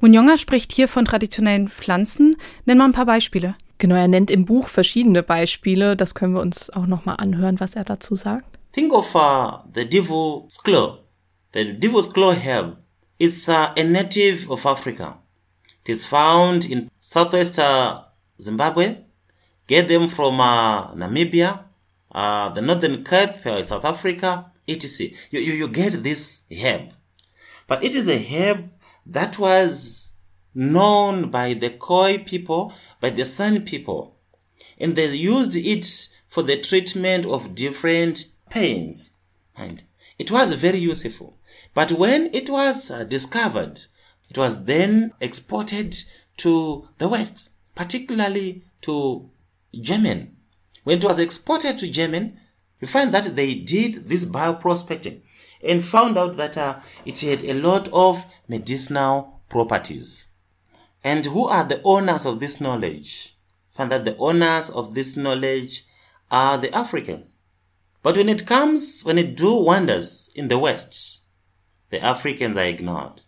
Munyonga 0.00 0.36
spricht 0.36 0.72
hier 0.72 0.88
von 0.88 1.04
traditionellen 1.04 1.68
Pflanzen. 1.68 2.36
Nenn 2.66 2.78
mal 2.78 2.86
ein 2.86 2.92
paar 2.92 3.06
Beispiele. 3.06 3.54
Genau, 3.78 3.96
er 3.96 4.08
nennt 4.08 4.30
im 4.30 4.44
Buch 4.44 4.68
verschiedene 4.68 5.22
Beispiele. 5.22 5.96
Das 5.96 6.14
können 6.14 6.34
wir 6.34 6.40
uns 6.40 6.70
auch 6.70 6.86
noch 6.86 7.04
mal 7.04 7.14
anhören, 7.14 7.60
was 7.60 7.74
er 7.74 7.84
dazu 7.84 8.14
sagt. 8.14 8.58
Think 8.72 8.92
of 8.92 9.14
uh, 9.14 9.58
the 9.74 9.88
devil's 9.88 10.58
claw. 10.62 10.98
The 11.52 11.78
devil's 11.78 12.12
claw 12.12 12.32
herb. 12.32 12.78
It's 13.18 13.48
uh, 13.48 13.68
a 13.76 13.84
native 13.84 14.50
of 14.50 14.66
Africa. 14.66 15.18
It 15.84 15.90
is 15.90 16.06
found 16.06 16.64
in 16.64 16.90
southwest 16.98 17.58
uh, 17.58 18.04
Zimbabwe. 18.40 18.96
Get 19.66 19.88
them 19.88 20.08
from 20.08 20.40
uh, 20.40 20.94
Namibia, 20.94 21.64
uh, 22.10 22.48
the 22.50 22.62
Northern 22.62 23.04
Cape, 23.04 23.44
uh, 23.44 23.62
South 23.62 23.84
Africa, 23.84 24.50
etc. 24.66 25.14
You, 25.30 25.40
you, 25.40 25.52
you 25.52 25.68
get 25.68 26.02
this 26.02 26.46
herb. 26.50 26.92
But 27.66 27.84
it 27.84 27.94
is 27.94 28.08
a 28.08 28.18
herb 28.18 28.70
that 29.04 29.38
was 29.38 30.12
known 30.54 31.30
by 31.30 31.52
the 31.52 31.70
Khoi 31.70 32.18
people, 32.18 32.72
by 33.00 33.10
the 33.10 33.26
San 33.26 33.66
people. 33.66 34.16
And 34.78 34.96
they 34.96 35.14
used 35.14 35.54
it 35.54 35.86
for 36.28 36.42
the 36.42 36.60
treatment 36.60 37.26
of 37.26 37.54
different 37.54 38.26
pains. 38.48 39.18
And 39.54 39.84
it 40.18 40.30
was 40.30 40.52
very 40.54 40.78
useful. 40.78 41.36
But 41.74 41.92
when 41.92 42.30
it 42.34 42.48
was 42.48 42.90
uh, 42.90 43.04
discovered 43.04 43.80
it 44.30 44.38
was 44.38 44.64
then 44.64 45.12
exported 45.20 45.96
to 46.38 46.88
the 46.98 47.08
West, 47.08 47.50
particularly 47.74 48.64
to 48.82 49.30
Germany. 49.78 50.30
When 50.84 50.98
it 50.98 51.04
was 51.04 51.18
exported 51.18 51.78
to 51.78 51.90
Germany, 51.90 52.34
you 52.80 52.88
find 52.88 53.14
that 53.14 53.36
they 53.36 53.54
did 53.54 54.06
this 54.06 54.24
bioprospecting 54.24 55.20
and 55.62 55.82
found 55.82 56.18
out 56.18 56.36
that 56.36 56.58
uh, 56.58 56.80
it 57.04 57.20
had 57.20 57.44
a 57.44 57.54
lot 57.54 57.88
of 57.92 58.24
medicinal 58.48 59.40
properties. 59.48 60.28
And 61.02 61.24
who 61.26 61.48
are 61.48 61.64
the 61.64 61.80
owners 61.82 62.26
of 62.26 62.40
this 62.40 62.60
knowledge? 62.60 63.36
Find 63.72 63.90
that 63.90 64.04
the 64.04 64.16
owners 64.16 64.70
of 64.70 64.94
this 64.94 65.16
knowledge 65.16 65.84
are 66.30 66.58
the 66.58 66.74
Africans. 66.74 67.36
But 68.02 68.16
when 68.16 68.28
it 68.28 68.46
comes, 68.46 69.02
when 69.02 69.18
it 69.18 69.36
do 69.36 69.54
wonders 69.54 70.30
in 70.34 70.48
the 70.48 70.58
West, 70.58 71.22
the 71.90 72.02
Africans 72.02 72.58
are 72.58 72.64
ignored. 72.64 73.22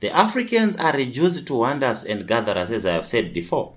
The 0.00 0.12
Africans 0.12 0.78
are 0.78 0.96
reduced 0.96 1.48
to 1.48 1.58
wonders 1.58 2.04
and 2.04 2.24
gatherers, 2.26 2.70
as 2.70 2.84
I 2.84 2.90
have 2.90 3.04
said 3.04 3.34
before. 3.34 3.72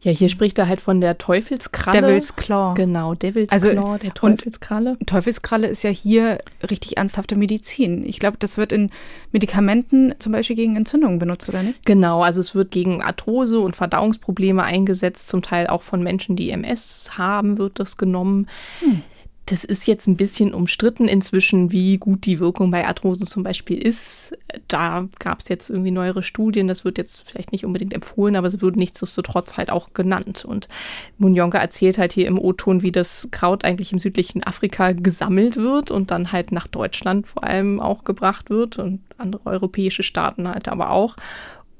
Ja, 0.00 0.10
hier 0.10 0.28
spricht 0.28 0.58
er 0.58 0.66
halt 0.66 0.80
von 0.80 1.00
der 1.00 1.18
Teufelskralle. 1.18 2.00
Devil's 2.00 2.34
Claw. 2.34 2.74
Genau, 2.74 3.14
Devil's 3.14 3.52
also, 3.52 3.70
Claw, 3.70 3.98
der 3.98 4.14
Teufelskralle. 4.14 4.96
Teufelskralle 5.06 5.68
ist 5.68 5.84
ja 5.84 5.90
hier 5.90 6.38
richtig 6.68 6.96
ernsthafte 6.96 7.36
Medizin. 7.36 8.04
Ich 8.04 8.18
glaube, 8.18 8.38
das 8.40 8.56
wird 8.56 8.72
in 8.72 8.90
Medikamenten 9.30 10.14
zum 10.18 10.32
Beispiel 10.32 10.56
gegen 10.56 10.74
Entzündungen 10.74 11.18
benutzt, 11.18 11.48
oder 11.48 11.62
nicht? 11.62 11.84
Genau, 11.84 12.22
also 12.22 12.40
es 12.40 12.54
wird 12.54 12.70
gegen 12.70 13.02
Arthrose 13.02 13.60
und 13.60 13.76
Verdauungsprobleme 13.76 14.62
eingesetzt, 14.62 15.28
zum 15.28 15.42
Teil 15.42 15.66
auch 15.66 15.82
von 15.82 16.02
Menschen, 16.02 16.34
die 16.34 16.50
MS 16.50 17.12
haben, 17.18 17.58
wird 17.58 17.78
das 17.78 17.96
genommen. 17.96 18.48
Hm. 18.80 19.02
Das 19.50 19.64
ist 19.64 19.88
jetzt 19.88 20.06
ein 20.06 20.14
bisschen 20.14 20.54
umstritten 20.54 21.08
inzwischen, 21.08 21.72
wie 21.72 21.98
gut 21.98 22.24
die 22.24 22.38
Wirkung 22.38 22.70
bei 22.70 22.86
Arthrosen 22.86 23.26
zum 23.26 23.42
Beispiel 23.42 23.84
ist. 23.84 24.38
Da 24.68 25.08
gab 25.18 25.40
es 25.40 25.48
jetzt 25.48 25.70
irgendwie 25.70 25.90
neuere 25.90 26.22
Studien, 26.22 26.68
das 26.68 26.84
wird 26.84 26.98
jetzt 26.98 27.28
vielleicht 27.28 27.50
nicht 27.50 27.64
unbedingt 27.64 27.92
empfohlen, 27.92 28.36
aber 28.36 28.46
es 28.46 28.60
wird 28.60 28.76
nichtsdestotrotz 28.76 29.56
halt 29.56 29.70
auch 29.70 29.92
genannt. 29.92 30.44
Und 30.44 30.68
Munjonga 31.18 31.58
erzählt 31.58 31.98
halt 31.98 32.12
hier 32.12 32.28
im 32.28 32.38
O-Ton, 32.38 32.82
wie 32.82 32.92
das 32.92 33.26
Kraut 33.32 33.64
eigentlich 33.64 33.92
im 33.92 33.98
südlichen 33.98 34.44
Afrika 34.44 34.92
gesammelt 34.92 35.56
wird 35.56 35.90
und 35.90 36.12
dann 36.12 36.30
halt 36.30 36.52
nach 36.52 36.68
Deutschland 36.68 37.26
vor 37.26 37.42
allem 37.42 37.80
auch 37.80 38.04
gebracht 38.04 38.50
wird 38.50 38.78
und 38.78 39.00
andere 39.18 39.46
europäische 39.46 40.04
Staaten 40.04 40.46
halt 40.46 40.68
aber 40.68 40.90
auch 40.90 41.16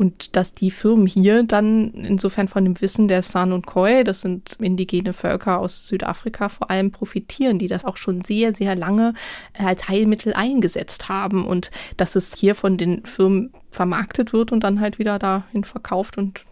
und 0.00 0.34
dass 0.34 0.54
die 0.54 0.70
Firmen 0.70 1.06
hier 1.06 1.42
dann 1.42 1.92
insofern 1.92 2.48
von 2.48 2.64
dem 2.64 2.80
Wissen 2.80 3.06
der 3.06 3.20
San 3.20 3.52
und 3.52 3.66
Khoi, 3.66 4.02
das 4.02 4.22
sind 4.22 4.56
indigene 4.58 5.12
Völker 5.12 5.58
aus 5.58 5.88
Südafrika 5.88 6.48
vor 6.48 6.70
allem, 6.70 6.90
profitieren, 6.90 7.58
die 7.58 7.66
das 7.66 7.84
auch 7.84 7.98
schon 7.98 8.22
sehr, 8.22 8.54
sehr 8.54 8.74
lange 8.74 9.12
als 9.58 9.90
Heilmittel 9.90 10.32
eingesetzt 10.32 11.10
haben 11.10 11.46
und 11.46 11.70
dass 11.98 12.16
es 12.16 12.34
hier 12.34 12.54
von 12.54 12.78
den 12.78 13.04
Firmen 13.04 13.52
vermarktet 13.70 14.32
wird 14.32 14.52
und 14.52 14.64
dann 14.64 14.80
halt 14.80 14.98
wieder 14.98 15.18
dahin 15.18 15.64
verkauft 15.64 16.16
und 16.16 16.46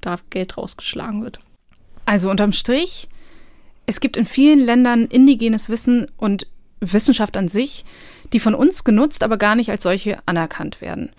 da 0.00 0.14
Geld 0.30 0.56
rausgeschlagen 0.56 1.24
wird. 1.24 1.40
Also 2.04 2.30
unterm 2.30 2.52
Strich, 2.52 3.08
es 3.86 3.98
gibt 3.98 4.16
in 4.16 4.24
vielen 4.24 4.60
Ländern 4.60 5.06
indigenes 5.06 5.68
Wissen 5.68 6.06
und 6.16 6.46
Wissenschaft 6.78 7.36
an 7.36 7.48
sich, 7.48 7.84
die 8.32 8.38
von 8.38 8.54
uns 8.54 8.84
genutzt, 8.84 9.24
aber 9.24 9.36
gar 9.36 9.56
nicht 9.56 9.72
als 9.72 9.82
solche 9.82 10.18
anerkannt 10.26 10.80
werden. 10.80 11.10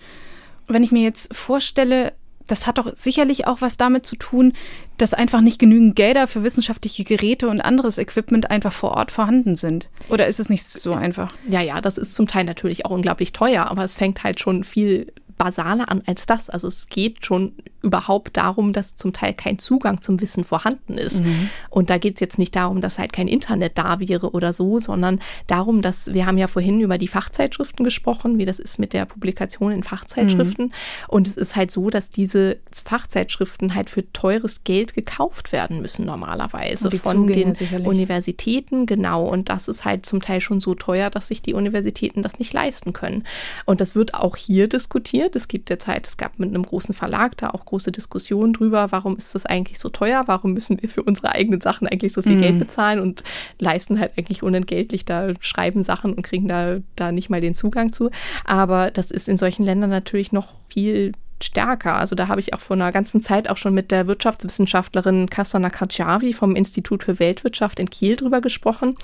Wenn 0.72 0.82
ich 0.82 0.92
mir 0.92 1.02
jetzt 1.02 1.34
vorstelle, 1.34 2.12
das 2.46 2.66
hat 2.66 2.78
doch 2.78 2.92
sicherlich 2.96 3.46
auch 3.46 3.60
was 3.60 3.76
damit 3.76 4.06
zu 4.06 4.16
tun, 4.16 4.52
dass 4.98 5.14
einfach 5.14 5.40
nicht 5.40 5.58
genügend 5.58 5.96
Gelder 5.96 6.26
für 6.26 6.42
wissenschaftliche 6.42 7.04
Geräte 7.04 7.48
und 7.48 7.60
anderes 7.60 7.98
Equipment 7.98 8.50
einfach 8.50 8.72
vor 8.72 8.92
Ort 8.92 9.12
vorhanden 9.12 9.56
sind. 9.56 9.88
Oder 10.08 10.26
ist 10.26 10.40
es 10.40 10.48
nicht 10.48 10.68
so 10.68 10.92
einfach? 10.92 11.32
Ja, 11.48 11.60
ja, 11.60 11.80
das 11.80 11.98
ist 11.98 12.14
zum 12.14 12.26
Teil 12.26 12.44
natürlich 12.44 12.86
auch 12.86 12.90
unglaublich 12.90 13.32
teuer, 13.32 13.66
aber 13.66 13.84
es 13.84 13.94
fängt 13.94 14.24
halt 14.24 14.40
schon 14.40 14.64
viel 14.64 15.12
basaler 15.40 15.88
an 15.90 16.02
als 16.04 16.26
das. 16.26 16.50
Also 16.50 16.68
es 16.68 16.88
geht 16.88 17.24
schon 17.24 17.54
überhaupt 17.80 18.36
darum, 18.36 18.74
dass 18.74 18.94
zum 18.94 19.14
Teil 19.14 19.32
kein 19.32 19.58
Zugang 19.58 20.02
zum 20.02 20.20
Wissen 20.20 20.44
vorhanden 20.44 20.98
ist. 20.98 21.24
Mhm. 21.24 21.48
Und 21.70 21.88
da 21.88 21.96
geht 21.96 22.14
es 22.16 22.20
jetzt 22.20 22.38
nicht 22.38 22.54
darum, 22.54 22.82
dass 22.82 22.98
halt 22.98 23.14
kein 23.14 23.26
Internet 23.26 23.78
da 23.78 24.00
wäre 24.00 24.32
oder 24.32 24.52
so, 24.52 24.80
sondern 24.80 25.18
darum, 25.46 25.80
dass 25.80 26.12
wir 26.12 26.26
haben 26.26 26.36
ja 26.36 26.46
vorhin 26.46 26.82
über 26.82 26.98
die 26.98 27.08
Fachzeitschriften 27.08 27.82
gesprochen, 27.82 28.36
wie 28.36 28.44
das 28.44 28.58
ist 28.58 28.78
mit 28.78 28.92
der 28.92 29.06
Publikation 29.06 29.72
in 29.72 29.82
Fachzeitschriften. 29.82 30.66
Mhm. 30.66 30.72
Und 31.08 31.26
es 31.26 31.38
ist 31.38 31.56
halt 31.56 31.70
so, 31.70 31.88
dass 31.88 32.10
diese 32.10 32.58
Fachzeitschriften 32.70 33.74
halt 33.74 33.88
für 33.88 34.12
teures 34.12 34.62
Geld 34.64 34.92
gekauft 34.92 35.52
werden 35.52 35.80
müssen 35.80 36.04
normalerweise 36.04 36.90
von 36.90 37.28
Zugänge 37.28 37.32
den 37.32 37.54
sicherlich. 37.54 37.88
Universitäten. 37.88 38.84
Genau. 38.84 39.26
Und 39.26 39.48
das 39.48 39.68
ist 39.68 39.86
halt 39.86 40.04
zum 40.04 40.20
Teil 40.20 40.42
schon 40.42 40.60
so 40.60 40.74
teuer, 40.74 41.08
dass 41.08 41.28
sich 41.28 41.40
die 41.40 41.54
Universitäten 41.54 42.22
das 42.22 42.38
nicht 42.38 42.52
leisten 42.52 42.92
können. 42.92 43.24
Und 43.64 43.80
das 43.80 43.94
wird 43.94 44.12
auch 44.12 44.36
hier 44.36 44.68
diskutiert 44.68 45.29
passiert. 45.30 45.36
Es 45.36 45.48
gibt 45.48 45.68
derzeit, 45.68 46.06
es 46.06 46.16
gab 46.16 46.38
mit 46.38 46.48
einem 46.50 46.62
großen 46.62 46.94
Verlag 46.94 47.36
da 47.36 47.50
auch 47.50 47.64
große 47.64 47.92
Diskussionen 47.92 48.52
drüber, 48.52 48.92
warum 48.92 49.16
ist 49.16 49.34
das 49.34 49.46
eigentlich 49.46 49.78
so 49.78 49.88
teuer? 49.88 50.24
Warum 50.26 50.52
müssen 50.52 50.80
wir 50.80 50.88
für 50.88 51.02
unsere 51.02 51.32
eigenen 51.32 51.60
Sachen 51.60 51.88
eigentlich 51.88 52.12
so 52.12 52.22
viel 52.22 52.36
mhm. 52.36 52.40
Geld 52.42 52.58
bezahlen 52.58 53.00
und 53.00 53.22
leisten 53.58 53.98
halt 53.98 54.12
eigentlich 54.16 54.42
unentgeltlich 54.42 55.04
da, 55.04 55.32
schreiben 55.40 55.82
Sachen 55.82 56.14
und 56.14 56.22
kriegen 56.22 56.48
da, 56.48 56.78
da 56.96 57.12
nicht 57.12 57.30
mal 57.30 57.40
den 57.40 57.54
Zugang 57.54 57.92
zu. 57.92 58.10
Aber 58.44 58.90
das 58.90 59.10
ist 59.10 59.28
in 59.28 59.36
solchen 59.36 59.64
Ländern 59.64 59.90
natürlich 59.90 60.32
noch 60.32 60.54
viel 60.68 61.12
stärker. 61.44 61.96
Also 61.96 62.14
da 62.14 62.28
habe 62.28 62.40
ich 62.40 62.54
auch 62.54 62.60
vor 62.60 62.76
einer 62.76 62.92
ganzen 62.92 63.20
Zeit 63.20 63.48
auch 63.48 63.56
schon 63.56 63.74
mit 63.74 63.90
der 63.90 64.06
Wirtschaftswissenschaftlerin 64.06 65.28
Kasana 65.30 65.70
Kajavi 65.70 66.32
vom 66.32 66.56
Institut 66.56 67.04
für 67.04 67.18
Weltwirtschaft 67.18 67.78
in 67.78 67.90
Kiel 67.90 68.16
drüber 68.16 68.40
gesprochen. 68.40 68.96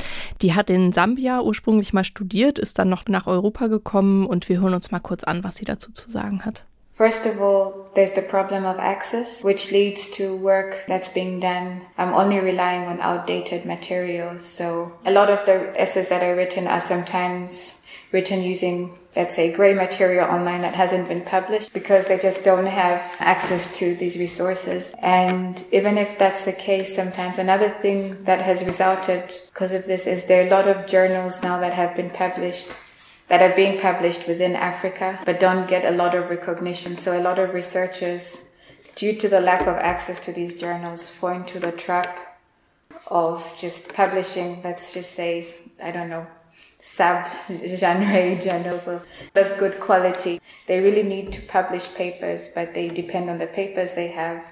Die 0.42 0.54
hat 0.54 0.70
in 0.70 0.92
Sambia 0.92 1.40
ursprünglich 1.40 1.92
mal 1.92 2.04
studiert, 2.04 2.58
ist 2.58 2.78
dann 2.78 2.88
noch 2.88 3.06
nach 3.08 3.26
Europa 3.26 3.66
gekommen 3.66 4.26
und 4.26 4.48
wir 4.48 4.60
hören 4.60 4.74
uns 4.74 4.90
mal 4.90 5.00
kurz 5.00 5.24
an, 5.24 5.44
was 5.44 5.56
sie 5.56 5.64
dazu 5.64 5.92
zu 5.92 6.10
sagen 6.10 6.44
hat. 6.44 6.64
First 6.96 7.26
of 7.26 7.42
all, 7.42 7.90
there's 7.94 8.14
the 8.14 8.22
problem 8.22 8.64
of 8.64 8.78
access, 8.78 9.44
which 9.44 9.70
leads 9.70 10.10
to 10.12 10.34
work 10.34 10.86
that's 10.88 11.10
being 11.10 11.40
done. 11.40 11.82
I'm 11.98 12.14
only 12.14 12.40
relying 12.40 12.88
on 12.88 13.02
outdated 13.02 13.66
materials. 13.66 14.42
So 14.46 14.92
a 15.04 15.10
lot 15.10 15.28
of 15.28 15.44
the 15.44 15.78
essays 15.78 16.08
that 16.08 16.22
are 16.22 16.34
written 16.34 16.66
are 16.66 16.80
sometimes 16.80 17.82
written 18.12 18.42
using 18.42 18.96
let's 19.16 19.34
say 19.34 19.50
gray 19.50 19.72
material 19.72 20.28
online 20.28 20.60
that 20.60 20.74
hasn't 20.74 21.08
been 21.08 21.22
published 21.22 21.72
because 21.72 22.06
they 22.06 22.18
just 22.18 22.44
don't 22.44 22.66
have 22.66 23.00
access 23.18 23.74
to 23.78 23.94
these 23.94 24.18
resources. 24.18 24.92
And 24.98 25.64
even 25.72 25.96
if 25.96 26.18
that's 26.18 26.44
the 26.44 26.52
case, 26.52 26.94
sometimes 26.94 27.38
another 27.38 27.70
thing 27.70 28.24
that 28.24 28.42
has 28.42 28.62
resulted 28.62 29.34
because 29.52 29.72
of 29.72 29.86
this 29.86 30.06
is 30.06 30.24
there 30.26 30.44
are 30.44 30.46
a 30.46 30.50
lot 30.50 30.68
of 30.68 30.86
journals 30.86 31.42
now 31.42 31.58
that 31.60 31.72
have 31.72 31.96
been 31.96 32.10
published 32.10 32.68
that 33.28 33.42
are 33.42 33.56
being 33.56 33.80
published 33.80 34.28
within 34.28 34.54
Africa, 34.54 35.18
but 35.24 35.40
don't 35.40 35.68
get 35.68 35.84
a 35.84 35.96
lot 35.96 36.14
of 36.14 36.30
recognition. 36.30 36.96
So 36.96 37.18
a 37.18 37.20
lot 37.20 37.40
of 37.40 37.54
researchers, 37.54 38.38
due 38.94 39.16
to 39.16 39.28
the 39.28 39.40
lack 39.40 39.62
of 39.62 39.76
access 39.76 40.20
to 40.20 40.32
these 40.32 40.54
journals, 40.54 41.10
fall 41.10 41.30
into 41.30 41.58
the 41.58 41.72
trap 41.72 42.38
of 43.08 43.52
just 43.58 43.92
publishing, 43.92 44.60
let's 44.62 44.92
just 44.92 45.12
say, 45.12 45.54
I 45.82 45.90
don't 45.90 46.08
know, 46.08 46.26
sub-genre 46.88 48.40
journals 48.40 48.86
of 48.86 49.06
that's 49.34 49.58
good 49.58 49.78
quality. 49.80 50.40
They 50.66 50.80
really 50.80 51.02
need 51.02 51.32
to 51.34 51.42
publish 51.42 51.92
papers, 51.94 52.48
but 52.54 52.74
they 52.74 52.88
depend 52.88 53.28
on 53.28 53.38
the 53.38 53.46
papers 53.46 53.94
they 53.94 54.08
have 54.08 54.44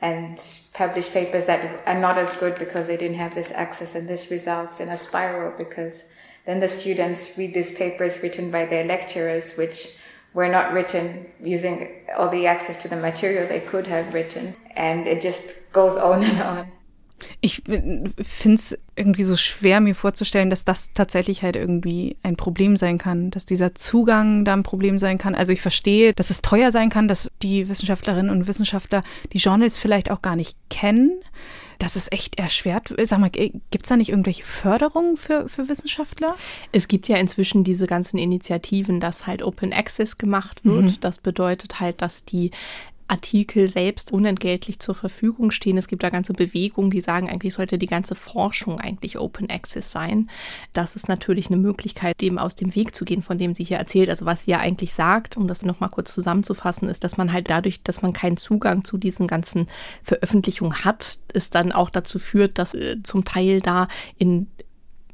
and 0.00 0.40
publish 0.74 1.08
papers 1.10 1.44
that 1.46 1.82
are 1.86 1.98
not 1.98 2.18
as 2.18 2.36
good 2.36 2.58
because 2.58 2.86
they 2.86 2.96
didn't 2.96 3.18
have 3.18 3.34
this 3.34 3.52
access 3.52 3.94
and 3.94 4.08
this 4.08 4.30
results 4.30 4.80
in 4.80 4.88
a 4.88 4.98
spiral 4.98 5.52
because 5.56 6.06
then 6.44 6.58
the 6.58 6.68
students 6.68 7.38
read 7.38 7.54
these 7.54 7.70
papers 7.70 8.20
written 8.20 8.50
by 8.50 8.64
their 8.64 8.84
lecturers 8.84 9.56
which 9.56 9.96
were 10.34 10.48
not 10.48 10.72
written 10.72 11.30
using 11.40 12.02
all 12.18 12.28
the 12.28 12.46
access 12.48 12.76
to 12.82 12.88
the 12.88 12.96
material 12.96 13.46
they 13.46 13.60
could 13.60 13.86
have 13.86 14.12
written 14.12 14.56
and 14.74 15.06
it 15.06 15.22
just 15.22 15.54
goes 15.72 15.96
on 15.96 16.24
and 16.24 16.42
on. 16.42 16.72
Ich 17.40 17.62
finde 17.64 18.56
es 18.56 18.78
irgendwie 18.96 19.24
so 19.24 19.36
schwer, 19.36 19.80
mir 19.80 19.94
vorzustellen, 19.94 20.50
dass 20.50 20.64
das 20.64 20.90
tatsächlich 20.94 21.42
halt 21.42 21.56
irgendwie 21.56 22.16
ein 22.22 22.36
Problem 22.36 22.76
sein 22.76 22.98
kann, 22.98 23.30
dass 23.30 23.46
dieser 23.46 23.74
Zugang 23.74 24.44
da 24.44 24.52
ein 24.52 24.62
Problem 24.62 24.98
sein 24.98 25.18
kann. 25.18 25.34
Also 25.34 25.52
ich 25.52 25.62
verstehe, 25.62 26.12
dass 26.12 26.30
es 26.30 26.42
teuer 26.42 26.72
sein 26.72 26.90
kann, 26.90 27.08
dass 27.08 27.30
die 27.42 27.68
Wissenschaftlerinnen 27.68 28.30
und 28.30 28.46
Wissenschaftler 28.46 29.02
die 29.32 29.38
Journals 29.38 29.78
vielleicht 29.78 30.10
auch 30.10 30.22
gar 30.22 30.36
nicht 30.36 30.56
kennen. 30.70 31.12
Das 31.82 31.96
ist 31.96 32.12
echt 32.12 32.38
erschwert. 32.38 32.94
Sag 33.02 33.18
mal, 33.18 33.30
gibt 33.30 33.82
es 33.82 33.88
da 33.88 33.96
nicht 33.96 34.10
irgendwelche 34.10 34.44
Förderungen 34.44 35.16
für, 35.16 35.48
für 35.48 35.68
Wissenschaftler? 35.68 36.36
Es 36.70 36.86
gibt 36.86 37.08
ja 37.08 37.16
inzwischen 37.16 37.64
diese 37.64 37.88
ganzen 37.88 38.18
Initiativen, 38.18 39.00
dass 39.00 39.26
halt 39.26 39.42
Open 39.42 39.72
Access 39.72 40.16
gemacht 40.16 40.64
wird. 40.64 40.84
Mhm. 40.84 41.00
Das 41.00 41.18
bedeutet 41.18 41.80
halt, 41.80 42.00
dass 42.00 42.24
die 42.24 42.52
Artikel 43.12 43.68
selbst 43.68 44.10
unentgeltlich 44.10 44.78
zur 44.78 44.94
Verfügung 44.94 45.50
stehen. 45.50 45.76
Es 45.76 45.86
gibt 45.86 46.02
da 46.02 46.08
ganze 46.08 46.32
Bewegungen, 46.32 46.90
die 46.90 47.02
sagen, 47.02 47.28
eigentlich 47.28 47.52
sollte 47.52 47.76
die 47.76 47.86
ganze 47.86 48.14
Forschung 48.14 48.80
eigentlich 48.80 49.18
Open 49.18 49.50
Access 49.50 49.92
sein. 49.92 50.30
Das 50.72 50.96
ist 50.96 51.08
natürlich 51.08 51.48
eine 51.48 51.58
Möglichkeit, 51.58 52.18
dem 52.22 52.38
aus 52.38 52.54
dem 52.54 52.74
Weg 52.74 52.94
zu 52.94 53.04
gehen, 53.04 53.22
von 53.22 53.36
dem 53.36 53.54
sie 53.54 53.64
hier 53.64 53.76
erzählt. 53.76 54.08
Also 54.08 54.24
was 54.24 54.44
sie 54.44 54.52
ja 54.52 54.60
eigentlich 54.60 54.94
sagt, 54.94 55.36
um 55.36 55.46
das 55.46 55.62
nochmal 55.62 55.90
kurz 55.90 56.14
zusammenzufassen, 56.14 56.88
ist, 56.88 57.04
dass 57.04 57.18
man 57.18 57.34
halt 57.34 57.50
dadurch, 57.50 57.82
dass 57.82 58.00
man 58.00 58.14
keinen 58.14 58.38
Zugang 58.38 58.82
zu 58.82 58.96
diesen 58.96 59.26
ganzen 59.26 59.66
Veröffentlichungen 60.02 60.84
hat, 60.86 61.18
es 61.34 61.50
dann 61.50 61.70
auch 61.70 61.90
dazu 61.90 62.18
führt, 62.18 62.58
dass 62.58 62.72
äh, 62.72 63.02
zum 63.02 63.26
Teil 63.26 63.60
da 63.60 63.88
in 64.16 64.46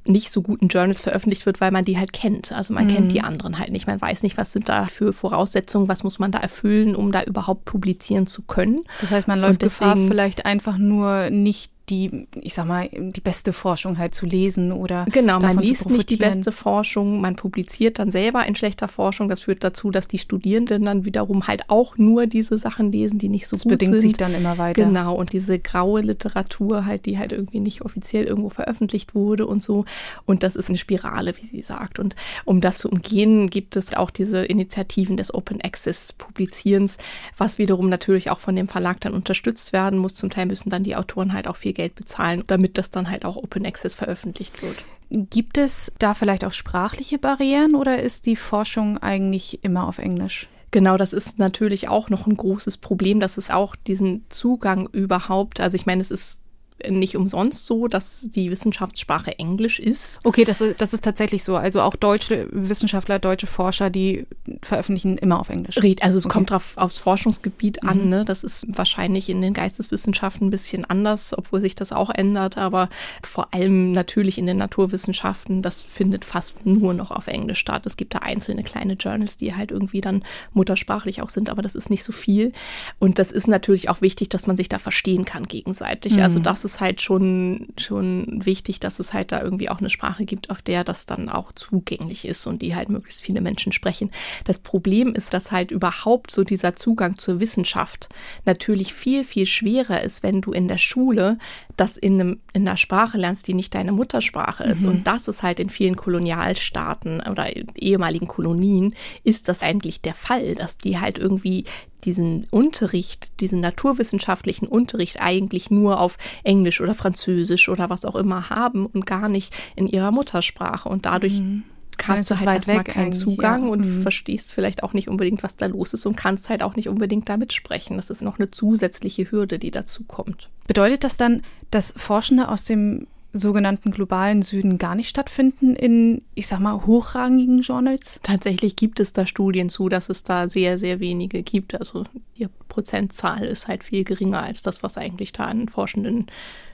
nicht 0.08 0.32
so 0.32 0.42
guten 0.42 0.68
Journals 0.68 1.00
veröffentlicht 1.00 1.46
wird, 1.46 1.60
weil 1.60 1.70
man 1.70 1.84
die 1.84 1.98
halt 1.98 2.12
kennt. 2.12 2.52
Also 2.52 2.74
man 2.74 2.86
mhm. 2.86 2.94
kennt 2.94 3.12
die 3.12 3.22
anderen 3.22 3.58
halt 3.58 3.72
nicht. 3.72 3.86
Man 3.86 4.00
weiß 4.00 4.22
nicht, 4.22 4.36
was 4.36 4.52
sind 4.52 4.68
da 4.68 4.86
für 4.86 5.12
Voraussetzungen, 5.12 5.88
was 5.88 6.04
muss 6.04 6.18
man 6.18 6.32
da 6.32 6.38
erfüllen, 6.38 6.94
um 6.94 7.12
da 7.12 7.22
überhaupt 7.22 7.64
publizieren 7.64 8.26
zu 8.26 8.42
können. 8.42 8.80
Das 9.00 9.10
heißt, 9.10 9.28
man 9.28 9.40
läuft 9.40 9.62
deswegen, 9.62 9.90
Gefahr, 9.92 10.08
vielleicht 10.08 10.46
einfach 10.46 10.78
nur 10.78 11.30
nicht 11.30 11.72
die, 11.88 12.26
ich 12.40 12.54
sag 12.54 12.66
mal, 12.66 12.88
die 12.92 13.20
beste 13.20 13.52
Forschung 13.52 13.98
halt 13.98 14.14
zu 14.14 14.26
lesen 14.26 14.72
oder. 14.72 15.06
Genau, 15.10 15.40
man 15.40 15.58
liest 15.58 15.90
nicht 15.90 16.10
die 16.10 16.16
beste 16.16 16.52
Forschung, 16.52 17.20
man 17.20 17.36
publiziert 17.36 17.98
dann 17.98 18.10
selber 18.10 18.46
in 18.46 18.54
schlechter 18.54 18.88
Forschung. 18.88 19.28
Das 19.28 19.40
führt 19.40 19.64
dazu, 19.64 19.90
dass 19.90 20.08
die 20.08 20.18
Studierenden 20.18 20.84
dann 20.84 21.04
wiederum 21.04 21.46
halt 21.46 21.64
auch 21.68 21.96
nur 21.96 22.26
diese 22.26 22.58
Sachen 22.58 22.92
lesen, 22.92 23.18
die 23.18 23.28
nicht 23.28 23.46
so 23.46 23.56
das 23.56 23.64
gut 23.64 23.72
bedingt 23.72 23.92
sind. 23.92 24.00
sich 24.02 24.16
dann 24.16 24.34
immer 24.34 24.58
weiter. 24.58 24.84
Genau, 24.84 25.14
und 25.14 25.32
diese 25.32 25.58
graue 25.58 26.02
Literatur 26.02 26.84
halt, 26.84 27.06
die 27.06 27.18
halt 27.18 27.32
irgendwie 27.32 27.60
nicht 27.60 27.82
offiziell 27.82 28.24
irgendwo 28.24 28.50
veröffentlicht 28.50 29.14
wurde 29.14 29.46
und 29.46 29.62
so. 29.62 29.84
Und 30.26 30.42
das 30.42 30.56
ist 30.56 30.68
eine 30.68 30.78
Spirale, 30.78 31.34
wie 31.40 31.46
sie 31.46 31.62
sagt. 31.62 31.98
Und 31.98 32.16
um 32.44 32.60
das 32.60 32.78
zu 32.78 32.88
umgehen, 32.88 33.48
gibt 33.48 33.76
es 33.76 33.94
auch 33.94 34.10
diese 34.10 34.44
Initiativen 34.44 35.16
des 35.16 35.32
Open 35.32 35.60
Access 35.60 36.12
Publizierens, 36.12 36.98
was 37.36 37.58
wiederum 37.58 37.88
natürlich 37.88 38.30
auch 38.30 38.40
von 38.40 38.56
dem 38.56 38.68
Verlag 38.68 39.00
dann 39.00 39.14
unterstützt 39.14 39.72
werden 39.72 39.98
muss. 39.98 40.14
Zum 40.14 40.30
Teil 40.30 40.46
müssen 40.46 40.70
dann 40.70 40.84
die 40.84 40.96
Autoren 40.96 41.32
halt 41.32 41.48
auch 41.48 41.56
viel 41.56 41.72
Geld 41.78 41.94
bezahlen, 41.94 42.44
damit 42.48 42.76
das 42.76 42.90
dann 42.90 43.08
halt 43.08 43.24
auch 43.24 43.36
Open 43.36 43.64
Access 43.64 43.94
veröffentlicht 43.94 44.62
wird. 44.62 44.84
Gibt 45.10 45.56
es 45.56 45.90
da 45.98 46.12
vielleicht 46.12 46.44
auch 46.44 46.52
sprachliche 46.52 47.18
Barrieren 47.18 47.74
oder 47.74 48.02
ist 48.02 48.26
die 48.26 48.36
Forschung 48.36 48.98
eigentlich 48.98 49.64
immer 49.64 49.88
auf 49.88 49.98
Englisch? 49.98 50.48
Genau, 50.70 50.98
das 50.98 51.14
ist 51.14 51.38
natürlich 51.38 51.88
auch 51.88 52.10
noch 52.10 52.26
ein 52.26 52.36
großes 52.36 52.76
Problem, 52.76 53.20
dass 53.20 53.38
es 53.38 53.48
auch 53.48 53.74
diesen 53.74 54.26
Zugang 54.28 54.86
überhaupt, 54.92 55.60
also 55.60 55.76
ich 55.76 55.86
meine, 55.86 56.02
es 56.02 56.10
ist 56.10 56.42
nicht 56.88 57.16
umsonst 57.16 57.66
so, 57.66 57.88
dass 57.88 58.28
die 58.30 58.50
Wissenschaftssprache 58.50 59.38
Englisch 59.38 59.78
ist. 59.78 60.20
Okay, 60.24 60.44
das 60.44 60.60
ist, 60.60 60.80
das 60.80 60.92
ist 60.92 61.04
tatsächlich 61.04 61.42
so. 61.42 61.56
Also 61.56 61.80
auch 61.80 61.96
deutsche 61.96 62.48
Wissenschaftler, 62.52 63.18
deutsche 63.18 63.46
Forscher, 63.46 63.90
die 63.90 64.26
veröffentlichen 64.62 65.18
immer 65.18 65.40
auf 65.40 65.48
Englisch. 65.48 65.76
Also 66.00 66.18
es 66.18 66.26
okay. 66.26 66.32
kommt 66.32 66.50
drauf, 66.50 66.74
aufs 66.76 66.98
Forschungsgebiet 66.98 67.84
an. 67.84 68.04
Mhm. 68.04 68.08
Ne? 68.08 68.24
Das 68.24 68.44
ist 68.44 68.66
wahrscheinlich 68.68 69.28
in 69.28 69.42
den 69.42 69.54
Geisteswissenschaften 69.54 70.48
ein 70.48 70.50
bisschen 70.50 70.84
anders, 70.84 71.36
obwohl 71.36 71.60
sich 71.60 71.74
das 71.74 71.92
auch 71.92 72.10
ändert. 72.10 72.56
Aber 72.56 72.88
vor 73.22 73.52
allem 73.52 73.90
natürlich 73.92 74.38
in 74.38 74.46
den 74.46 74.56
Naturwissenschaften, 74.56 75.62
das 75.62 75.80
findet 75.80 76.24
fast 76.24 76.64
nur 76.64 76.94
noch 76.94 77.10
auf 77.10 77.26
Englisch 77.26 77.58
statt. 77.58 77.86
Es 77.86 77.96
gibt 77.96 78.14
da 78.14 78.18
einzelne 78.20 78.62
kleine 78.62 78.94
Journals, 78.94 79.36
die 79.36 79.54
halt 79.54 79.70
irgendwie 79.70 80.00
dann 80.00 80.22
muttersprachlich 80.52 81.22
auch 81.22 81.30
sind, 81.30 81.50
aber 81.50 81.62
das 81.62 81.74
ist 81.74 81.90
nicht 81.90 82.04
so 82.04 82.12
viel. 82.12 82.52
Und 82.98 83.18
das 83.18 83.32
ist 83.32 83.48
natürlich 83.48 83.88
auch 83.88 84.00
wichtig, 84.00 84.28
dass 84.28 84.46
man 84.46 84.56
sich 84.56 84.68
da 84.68 84.78
verstehen 84.78 85.24
kann 85.24 85.46
gegenseitig. 85.46 86.22
Also 86.22 86.38
mhm. 86.38 86.38
Also 86.38 86.40
das 86.40 86.64
ist 86.64 86.67
halt 86.80 87.00
schon, 87.00 87.68
schon 87.78 88.44
wichtig, 88.44 88.80
dass 88.80 88.98
es 88.98 89.12
halt 89.12 89.32
da 89.32 89.42
irgendwie 89.42 89.68
auch 89.68 89.78
eine 89.78 89.90
Sprache 89.90 90.24
gibt, 90.24 90.50
auf 90.50 90.62
der 90.62 90.84
das 90.84 91.06
dann 91.06 91.28
auch 91.28 91.52
zugänglich 91.52 92.26
ist 92.26 92.46
und 92.46 92.62
die 92.62 92.74
halt 92.74 92.88
möglichst 92.88 93.22
viele 93.22 93.40
Menschen 93.40 93.72
sprechen. 93.72 94.10
Das 94.44 94.58
Problem 94.58 95.14
ist, 95.14 95.34
dass 95.34 95.52
halt 95.52 95.70
überhaupt 95.70 96.30
so 96.30 96.44
dieser 96.44 96.76
Zugang 96.76 97.16
zur 97.16 97.40
Wissenschaft 97.40 98.08
natürlich 98.44 98.94
viel, 98.94 99.24
viel 99.24 99.46
schwerer 99.46 100.02
ist, 100.02 100.22
wenn 100.22 100.40
du 100.40 100.52
in 100.52 100.68
der 100.68 100.78
Schule 100.78 101.38
das 101.76 101.96
in, 101.96 102.20
einem, 102.20 102.40
in 102.52 102.66
einer 102.66 102.76
Sprache 102.76 103.18
lernst, 103.18 103.46
die 103.46 103.54
nicht 103.54 103.74
deine 103.74 103.92
Muttersprache 103.92 104.64
ist. 104.64 104.82
Mhm. 104.82 104.88
Und 104.88 105.06
das 105.06 105.28
ist 105.28 105.42
halt 105.42 105.60
in 105.60 105.70
vielen 105.70 105.96
Kolonialstaaten 105.96 107.20
oder 107.20 107.46
ehemaligen 107.76 108.26
Kolonien, 108.26 108.94
ist 109.24 109.48
das 109.48 109.62
eigentlich 109.62 110.00
der 110.00 110.14
Fall, 110.14 110.54
dass 110.56 110.76
die 110.76 110.98
halt 110.98 111.18
irgendwie 111.18 111.64
diesen 112.04 112.46
Unterricht, 112.50 113.40
diesen 113.40 113.60
naturwissenschaftlichen 113.60 114.66
Unterricht 114.66 115.20
eigentlich 115.20 115.70
nur 115.70 116.00
auf 116.00 116.16
Englisch 116.44 116.80
oder 116.80 116.94
Französisch 116.94 117.68
oder 117.68 117.90
was 117.90 118.04
auch 118.04 118.16
immer 118.16 118.50
haben 118.50 118.86
und 118.86 119.06
gar 119.06 119.28
nicht 119.28 119.54
in 119.76 119.86
ihrer 119.86 120.10
Muttersprache. 120.10 120.88
Und 120.88 121.06
dadurch 121.06 121.40
mhm. 121.40 121.64
hast 122.04 122.30
du 122.30 122.38
halt 122.38 122.48
erstmal 122.48 122.84
keinen 122.84 123.12
Zugang 123.12 123.64
ja. 123.64 123.70
und 123.70 123.80
mhm. 123.80 124.02
verstehst 124.02 124.52
vielleicht 124.52 124.82
auch 124.82 124.92
nicht 124.92 125.08
unbedingt, 125.08 125.42
was 125.42 125.56
da 125.56 125.66
los 125.66 125.92
ist 125.92 126.06
und 126.06 126.16
kannst 126.16 126.48
halt 126.48 126.62
auch 126.62 126.76
nicht 126.76 126.88
unbedingt 126.88 127.28
damit 127.28 127.52
sprechen. 127.52 127.96
Das 127.96 128.10
ist 128.10 128.22
noch 128.22 128.38
eine 128.38 128.50
zusätzliche 128.50 129.30
Hürde, 129.30 129.58
die 129.58 129.70
dazu 129.70 130.04
kommt. 130.04 130.48
Bedeutet 130.66 131.04
das 131.04 131.16
dann, 131.16 131.42
dass 131.70 131.94
Forschende 131.96 132.48
aus 132.48 132.64
dem 132.64 133.06
sogenannten 133.32 133.90
globalen 133.90 134.42
Süden 134.42 134.78
gar 134.78 134.94
nicht 134.94 135.08
stattfinden 135.08 135.74
in, 135.74 136.22
ich 136.34 136.46
sag 136.46 136.60
mal, 136.60 136.86
hochrangigen 136.86 137.60
Journals? 137.60 138.20
Tatsächlich 138.22 138.76
gibt 138.76 139.00
es 139.00 139.12
da 139.12 139.26
Studien 139.26 139.68
zu, 139.68 139.88
dass 139.88 140.08
es 140.08 140.22
da 140.22 140.48
sehr, 140.48 140.78
sehr 140.78 141.00
wenige 141.00 141.42
gibt. 141.42 141.78
Also 141.78 142.04
die 142.36 142.46
Prozentzahl 142.68 143.44
ist 143.44 143.68
halt 143.68 143.84
viel 143.84 144.04
geringer 144.04 144.42
als 144.42 144.62
das, 144.62 144.82
was 144.82 144.96
eigentlich 144.96 145.32
da 145.32 145.44
an 145.44 145.68
Forschenden 145.68 146.26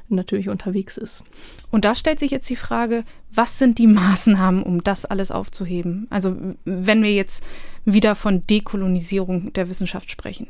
natürlich 0.08 0.48
unterwegs 0.48 0.96
ist. 0.96 1.24
Und 1.70 1.84
da 1.84 1.94
stellt 1.94 2.18
sich 2.18 2.30
jetzt 2.30 2.48
die 2.50 2.56
Frage, 2.56 3.04
was 3.32 3.58
sind 3.58 3.78
die 3.78 3.86
Maßnahmen, 3.86 4.62
um 4.62 4.84
das 4.84 5.04
alles 5.04 5.30
aufzuheben? 5.30 6.06
Also 6.10 6.36
wenn 6.64 7.02
wir 7.02 7.12
jetzt 7.12 7.44
wieder 7.84 8.14
von 8.14 8.46
Dekolonisierung 8.46 9.52
der 9.54 9.68
Wissenschaft 9.68 10.10
sprechen. 10.10 10.46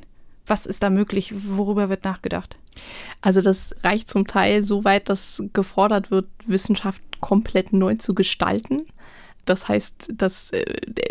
Was 0.46 0.66
ist 0.66 0.82
da 0.82 0.90
möglich? 0.90 1.34
Worüber 1.34 1.88
wird 1.88 2.04
nachgedacht? 2.04 2.56
Also 3.20 3.40
das 3.40 3.74
reicht 3.82 4.08
zum 4.08 4.26
Teil 4.26 4.64
so 4.64 4.84
weit, 4.84 5.08
dass 5.08 5.42
gefordert 5.52 6.10
wird, 6.10 6.26
Wissenschaft 6.46 7.02
komplett 7.20 7.72
neu 7.72 7.94
zu 7.94 8.14
gestalten. 8.14 8.82
Das 9.44 9.68
heißt, 9.68 10.12
dass 10.12 10.50
äh, 10.50 10.64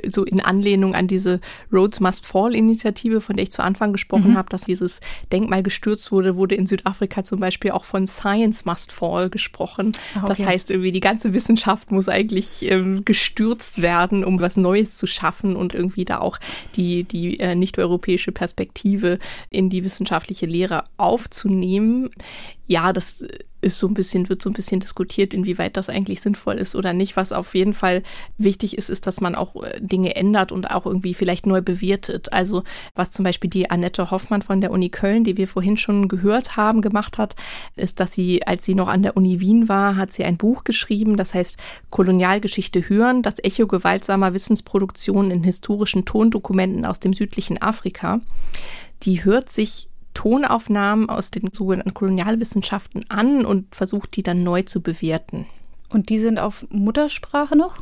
so 0.09 0.23
in 0.23 0.39
Anlehnung 0.39 0.95
an 0.95 1.07
diese 1.07 1.39
Roads 1.71 1.99
Must 1.99 2.25
Fall 2.25 2.55
Initiative, 2.55 3.21
von 3.21 3.35
der 3.35 3.43
ich 3.43 3.51
zu 3.51 3.63
Anfang 3.63 3.93
gesprochen 3.93 4.31
mhm. 4.31 4.37
habe, 4.37 4.49
dass 4.49 4.65
dieses 4.65 4.99
Denkmal 5.31 5.63
gestürzt 5.63 6.11
wurde, 6.11 6.35
wurde 6.35 6.55
in 6.55 6.67
Südafrika 6.67 7.23
zum 7.23 7.39
Beispiel 7.39 7.71
auch 7.71 7.85
von 7.85 8.07
Science 8.07 8.65
Must 8.65 8.91
Fall 8.91 9.29
gesprochen. 9.29 9.93
Ah, 10.13 10.19
okay. 10.19 10.27
Das 10.27 10.45
heißt, 10.45 10.71
irgendwie 10.71 10.91
die 10.91 10.99
ganze 10.99 11.33
Wissenschaft 11.33 11.91
muss 11.91 12.09
eigentlich 12.09 12.69
ähm, 12.69 13.05
gestürzt 13.05 13.81
werden, 13.81 14.23
um 14.23 14.39
was 14.39 14.57
Neues 14.57 14.97
zu 14.97 15.07
schaffen 15.07 15.55
und 15.55 15.73
irgendwie 15.73 16.05
da 16.05 16.19
auch 16.19 16.39
die, 16.75 17.03
die 17.03 17.39
äh, 17.39 17.55
nicht-europäische 17.55 18.31
Perspektive 18.31 19.19
in 19.49 19.69
die 19.69 19.83
wissenschaftliche 19.83 20.45
Lehre 20.45 20.83
aufzunehmen. 20.97 22.09
Ja, 22.67 22.93
das 22.93 23.25
ist 23.63 23.79
so 23.79 23.87
ein 23.87 23.93
bisschen, 23.93 24.29
wird 24.29 24.41
so 24.41 24.49
ein 24.49 24.53
bisschen 24.53 24.79
diskutiert, 24.79 25.33
inwieweit 25.33 25.77
das 25.77 25.89
eigentlich 25.89 26.21
sinnvoll 26.21 26.55
ist 26.55 26.75
oder 26.75 26.93
nicht. 26.93 27.15
Was 27.15 27.31
auf 27.31 27.55
jeden 27.55 27.73
Fall 27.73 28.03
wichtig 28.37 28.77
ist, 28.77 28.89
ist, 28.89 29.07
dass 29.07 29.21
man 29.21 29.35
auch 29.35 29.63
äh, 29.63 29.79
Dinge 29.79 30.15
ändert 30.15 30.51
und 30.51 30.69
auch 30.69 30.85
irgendwie 30.85 31.13
vielleicht 31.13 31.45
neu 31.45 31.61
bewertet. 31.61 32.31
Also 32.33 32.63
was 32.95 33.11
zum 33.11 33.23
Beispiel 33.23 33.49
die 33.49 33.69
Annette 33.69 34.11
Hoffmann 34.11 34.41
von 34.41 34.61
der 34.61 34.71
Uni 34.71 34.89
Köln, 34.89 35.23
die 35.23 35.37
wir 35.37 35.47
vorhin 35.47 35.77
schon 35.77 36.07
gehört 36.07 36.57
haben, 36.57 36.81
gemacht 36.81 37.17
hat, 37.17 37.35
ist, 37.75 37.99
dass 37.99 38.13
sie, 38.13 38.45
als 38.45 38.65
sie 38.65 38.75
noch 38.75 38.87
an 38.87 39.01
der 39.01 39.17
Uni 39.17 39.39
Wien 39.39 39.69
war, 39.69 39.95
hat 39.95 40.11
sie 40.11 40.23
ein 40.23 40.37
Buch 40.37 40.63
geschrieben, 40.63 41.17
das 41.17 41.33
heißt 41.33 41.57
Kolonialgeschichte 41.89 42.89
hören, 42.89 43.21
das 43.21 43.35
Echo 43.43 43.67
gewaltsamer 43.67 44.33
Wissensproduktion 44.33 45.31
in 45.31 45.43
historischen 45.43 46.05
Tondokumenten 46.05 46.85
aus 46.85 46.99
dem 46.99 47.13
südlichen 47.13 47.61
Afrika. 47.61 48.21
Die 49.03 49.23
hört 49.23 49.51
sich 49.51 49.89
Tonaufnahmen 50.13 51.09
aus 51.09 51.31
den 51.31 51.49
sogenannten 51.53 51.93
Kolonialwissenschaften 51.93 53.05
an 53.09 53.45
und 53.45 53.75
versucht 53.75 54.15
die 54.15 54.23
dann 54.23 54.43
neu 54.43 54.63
zu 54.63 54.81
bewerten. 54.81 55.45
Und 55.93 56.09
die 56.09 56.17
sind 56.17 56.39
auf 56.39 56.65
Muttersprache 56.71 57.55
noch? 57.55 57.75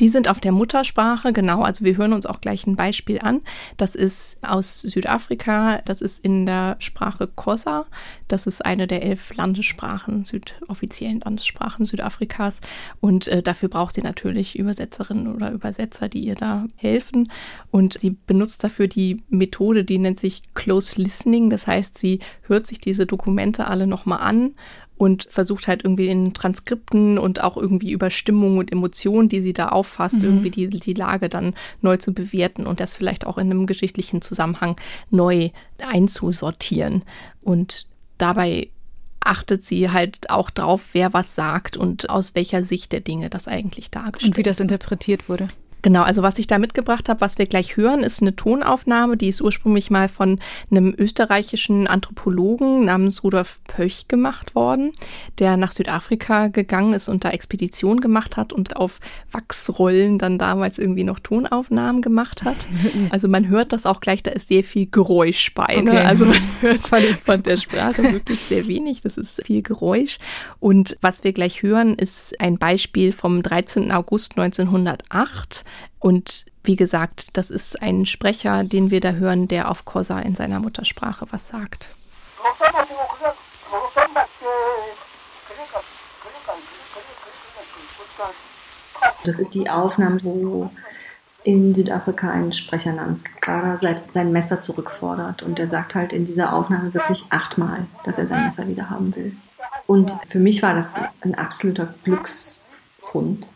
Die 0.00 0.08
sind 0.08 0.28
auf 0.28 0.40
der 0.40 0.50
Muttersprache, 0.50 1.32
genau. 1.32 1.62
Also 1.62 1.84
wir 1.84 1.96
hören 1.96 2.12
uns 2.12 2.26
auch 2.26 2.40
gleich 2.40 2.66
ein 2.66 2.74
Beispiel 2.74 3.20
an. 3.20 3.40
Das 3.76 3.94
ist 3.94 4.38
aus 4.42 4.80
Südafrika, 4.80 5.80
das 5.84 6.02
ist 6.02 6.24
in 6.24 6.44
der 6.44 6.76
Sprache 6.80 7.28
Kosa. 7.28 7.86
Das 8.26 8.48
ist 8.48 8.64
eine 8.64 8.88
der 8.88 9.02
elf 9.02 9.34
Landessprachen, 9.36 10.24
südoffiziellen 10.24 11.20
Landessprachen 11.20 11.84
Südafrikas. 11.84 12.60
Und 13.00 13.28
äh, 13.28 13.42
dafür 13.42 13.68
braucht 13.68 13.94
sie 13.94 14.02
natürlich 14.02 14.58
Übersetzerinnen 14.58 15.32
oder 15.32 15.52
Übersetzer, 15.52 16.08
die 16.08 16.24
ihr 16.24 16.34
da 16.34 16.66
helfen. 16.74 17.30
Und 17.70 17.96
sie 17.98 18.16
benutzt 18.26 18.64
dafür 18.64 18.88
die 18.88 19.22
Methode, 19.28 19.84
die 19.84 19.98
nennt 19.98 20.18
sich 20.18 20.42
Close 20.54 21.00
Listening. 21.00 21.48
Das 21.48 21.68
heißt, 21.68 21.96
sie 21.96 22.18
hört 22.42 22.66
sich 22.66 22.80
diese 22.80 23.06
Dokumente 23.06 23.68
alle 23.68 23.86
nochmal 23.86 24.20
an 24.20 24.54
und 24.96 25.26
versucht 25.30 25.66
halt 25.66 25.84
irgendwie 25.84 26.08
in 26.08 26.32
Transkripten 26.34 27.18
und 27.18 27.42
auch 27.42 27.56
irgendwie 27.56 27.90
über 27.92 28.10
Stimmung 28.10 28.58
und 28.58 28.70
Emotionen, 28.70 29.28
die 29.28 29.40
sie 29.40 29.52
da 29.52 29.68
auffasst, 29.68 30.22
mhm. 30.22 30.28
irgendwie 30.28 30.50
die, 30.50 30.68
die 30.68 30.94
Lage 30.94 31.28
dann 31.28 31.54
neu 31.80 31.96
zu 31.96 32.12
bewerten 32.12 32.66
und 32.66 32.80
das 32.80 32.94
vielleicht 32.94 33.26
auch 33.26 33.38
in 33.38 33.50
einem 33.50 33.66
geschichtlichen 33.66 34.22
Zusammenhang 34.22 34.76
neu 35.10 35.50
einzusortieren. 35.84 37.04
Und 37.42 37.86
dabei 38.18 38.68
achtet 39.20 39.64
sie 39.64 39.90
halt 39.90 40.30
auch 40.30 40.50
drauf, 40.50 40.86
wer 40.92 41.12
was 41.12 41.34
sagt 41.34 41.76
und 41.76 42.10
aus 42.10 42.34
welcher 42.34 42.64
Sicht 42.64 42.92
der 42.92 43.00
Dinge 43.00 43.30
das 43.30 43.48
eigentlich 43.48 43.90
dargestellt 43.90 44.32
Und 44.32 44.36
wie 44.36 44.42
das 44.42 44.60
interpretiert 44.60 45.28
wurde. 45.28 45.48
Genau, 45.82 46.02
also 46.02 46.22
was 46.22 46.38
ich 46.38 46.46
da 46.46 46.58
mitgebracht 46.58 47.08
habe, 47.08 47.20
was 47.20 47.38
wir 47.38 47.46
gleich 47.46 47.76
hören, 47.76 48.04
ist 48.04 48.22
eine 48.22 48.36
Tonaufnahme, 48.36 49.16
die 49.16 49.28
ist 49.28 49.42
ursprünglich 49.42 49.90
mal 49.90 50.08
von 50.08 50.38
einem 50.70 50.94
österreichischen 50.96 51.88
Anthropologen 51.88 52.84
namens 52.84 53.24
Rudolf 53.24 53.58
Pöch 53.64 54.06
gemacht 54.06 54.54
worden, 54.54 54.92
der 55.40 55.56
nach 55.56 55.72
Südafrika 55.72 56.46
gegangen 56.48 56.92
ist 56.92 57.08
und 57.08 57.24
da 57.24 57.30
Expedition 57.30 58.00
gemacht 58.00 58.36
hat 58.36 58.52
und 58.52 58.76
auf 58.76 59.00
Wachsrollen 59.32 60.18
dann 60.18 60.38
damals 60.38 60.78
irgendwie 60.78 61.02
noch 61.04 61.18
Tonaufnahmen 61.18 62.00
gemacht 62.00 62.44
hat. 62.44 62.56
Also 63.10 63.26
man 63.26 63.48
hört 63.48 63.72
das 63.72 63.84
auch 63.84 64.00
gleich, 64.00 64.22
da 64.22 64.30
ist 64.30 64.48
sehr 64.48 64.62
viel 64.62 64.86
Geräusch 64.86 65.54
bei. 65.54 65.76
Ne? 65.76 65.90
Okay. 65.90 65.92
Ne? 65.92 66.04
Also 66.04 66.24
man 66.24 66.38
hört 66.60 66.86
von 67.24 67.42
der 67.42 67.56
Sprache 67.56 68.02
wirklich 68.04 68.40
sehr 68.40 68.68
wenig, 68.68 69.02
das 69.02 69.16
ist 69.16 69.42
viel 69.44 69.62
Geräusch. 69.62 70.18
Und 70.60 70.96
was 71.00 71.24
wir 71.24 71.32
gleich 71.32 71.62
hören, 71.62 71.94
ist 71.94 72.40
ein 72.40 72.58
Beispiel 72.58 73.12
vom 73.12 73.42
13. 73.42 73.90
August 73.92 74.38
1908 74.38 75.64
und 75.98 76.46
wie 76.64 76.76
gesagt, 76.76 77.36
das 77.36 77.50
ist 77.50 77.80
ein 77.82 78.06
Sprecher, 78.06 78.64
den 78.64 78.90
wir 78.90 79.00
da 79.00 79.12
hören, 79.12 79.48
der 79.48 79.70
auf 79.70 79.84
Kosa 79.84 80.20
in 80.20 80.34
seiner 80.34 80.60
Muttersprache 80.60 81.26
was 81.30 81.48
sagt. 81.48 81.90
Das 89.24 89.38
ist 89.38 89.54
die 89.54 89.70
Aufnahme, 89.70 90.22
wo 90.22 90.70
in 91.44 91.74
Südafrika 91.74 92.30
ein 92.30 92.52
Sprecher 92.52 92.92
namens 92.92 93.24
Kara 93.40 93.78
sein 93.78 94.32
Messer 94.32 94.60
zurückfordert. 94.60 95.42
Und 95.42 95.58
er 95.58 95.68
sagt 95.68 95.94
halt 95.94 96.12
in 96.12 96.26
dieser 96.26 96.52
Aufnahme 96.52 96.94
wirklich 96.94 97.24
achtmal, 97.30 97.86
dass 98.04 98.18
er 98.18 98.26
sein 98.26 98.44
Messer 98.44 98.68
wieder 98.68 98.90
haben 98.90 99.14
will. 99.16 99.36
Und 99.86 100.12
für 100.26 100.38
mich 100.38 100.62
war 100.62 100.74
das 100.74 100.96
ein 101.20 101.34
absoluter 101.34 101.94
Glücksfund, 102.04 103.48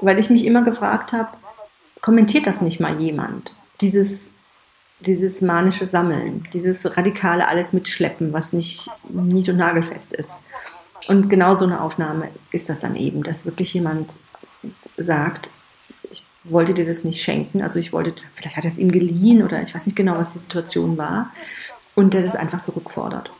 weil 0.00 0.18
ich 0.18 0.30
mich 0.30 0.44
immer 0.44 0.62
gefragt 0.62 1.12
habe, 1.12 1.28
kommentiert 2.00 2.46
das 2.46 2.60
nicht 2.60 2.80
mal 2.80 3.00
jemand? 3.00 3.56
Dieses, 3.80 4.34
dieses 5.00 5.40
manische 5.40 5.86
Sammeln, 5.86 6.44
dieses 6.52 6.96
radikale 6.96 7.48
alles 7.48 7.72
mitschleppen, 7.72 8.32
was 8.32 8.52
nicht 8.52 8.90
nied- 9.08 9.48
und 9.48 9.56
nagelfest 9.56 10.12
ist. 10.12 10.42
Und 11.08 11.28
genau 11.30 11.54
so 11.54 11.64
eine 11.64 11.80
Aufnahme 11.80 12.28
ist 12.52 12.68
das 12.68 12.80
dann 12.80 12.96
eben, 12.96 13.22
dass 13.22 13.46
wirklich 13.46 13.72
jemand 13.72 14.16
sagt, 14.96 15.50
ich 16.10 16.22
wollte 16.44 16.74
dir 16.74 16.86
das 16.86 17.04
nicht 17.04 17.22
schenken, 17.22 17.62
also 17.62 17.78
ich 17.78 17.92
wollte, 17.92 18.14
vielleicht 18.34 18.56
hat 18.56 18.64
er 18.64 18.70
es 18.70 18.78
ihm 18.78 18.92
geliehen 18.92 19.42
oder 19.42 19.62
ich 19.62 19.74
weiß 19.74 19.86
nicht 19.86 19.96
genau, 19.96 20.16
was 20.16 20.30
die 20.30 20.38
Situation 20.38 20.98
war, 20.98 21.32
und 21.94 22.14
der 22.14 22.22
das 22.22 22.36
einfach 22.36 22.60
zurückfordert. 22.60 23.32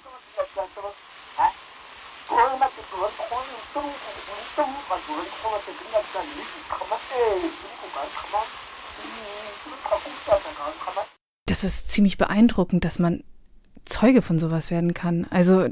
Das 11.47 11.65
ist 11.65 11.91
ziemlich 11.91 12.17
beeindruckend, 12.19 12.85
dass 12.85 12.99
man 12.99 13.25
Zeuge 13.85 14.23
von 14.23 14.39
sowas 14.39 14.71
werden 14.71 14.95
kann. 14.95 15.27
Also 15.31 15.69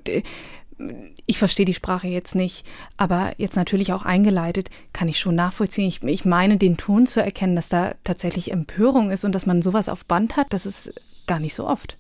ich 1.27 1.39
verstehe 1.39 1.67
die 1.67 1.75
Sprache 1.75 2.09
jetzt 2.09 2.35
nicht, 2.35 2.65
aber 2.97 3.33
jetzt 3.37 3.57
natürlich 3.57 3.93
auch 3.93 4.05
eingeleitet, 4.05 4.71
kann 4.93 5.09
ich 5.09 5.19
schon 5.19 5.35
nachvollziehen. 5.35 5.89
Ich, 5.89 6.03
ich 6.03 6.25
meine, 6.25 6.57
den 6.57 6.77
Ton 6.77 7.07
zu 7.07 7.21
erkennen, 7.21 7.57
dass 7.57 7.69
da 7.69 7.95
tatsächlich 8.05 8.53
Empörung 8.53 9.11
ist 9.11 9.25
und 9.25 9.33
dass 9.33 9.47
man 9.47 9.63
sowas 9.63 9.89
auf 9.89 10.05
Band 10.05 10.37
hat, 10.37 10.53
das 10.53 10.67
ist 10.67 10.93
gar 11.27 11.41
nicht 11.41 11.55
so 11.55 11.67
oft. 11.67 11.97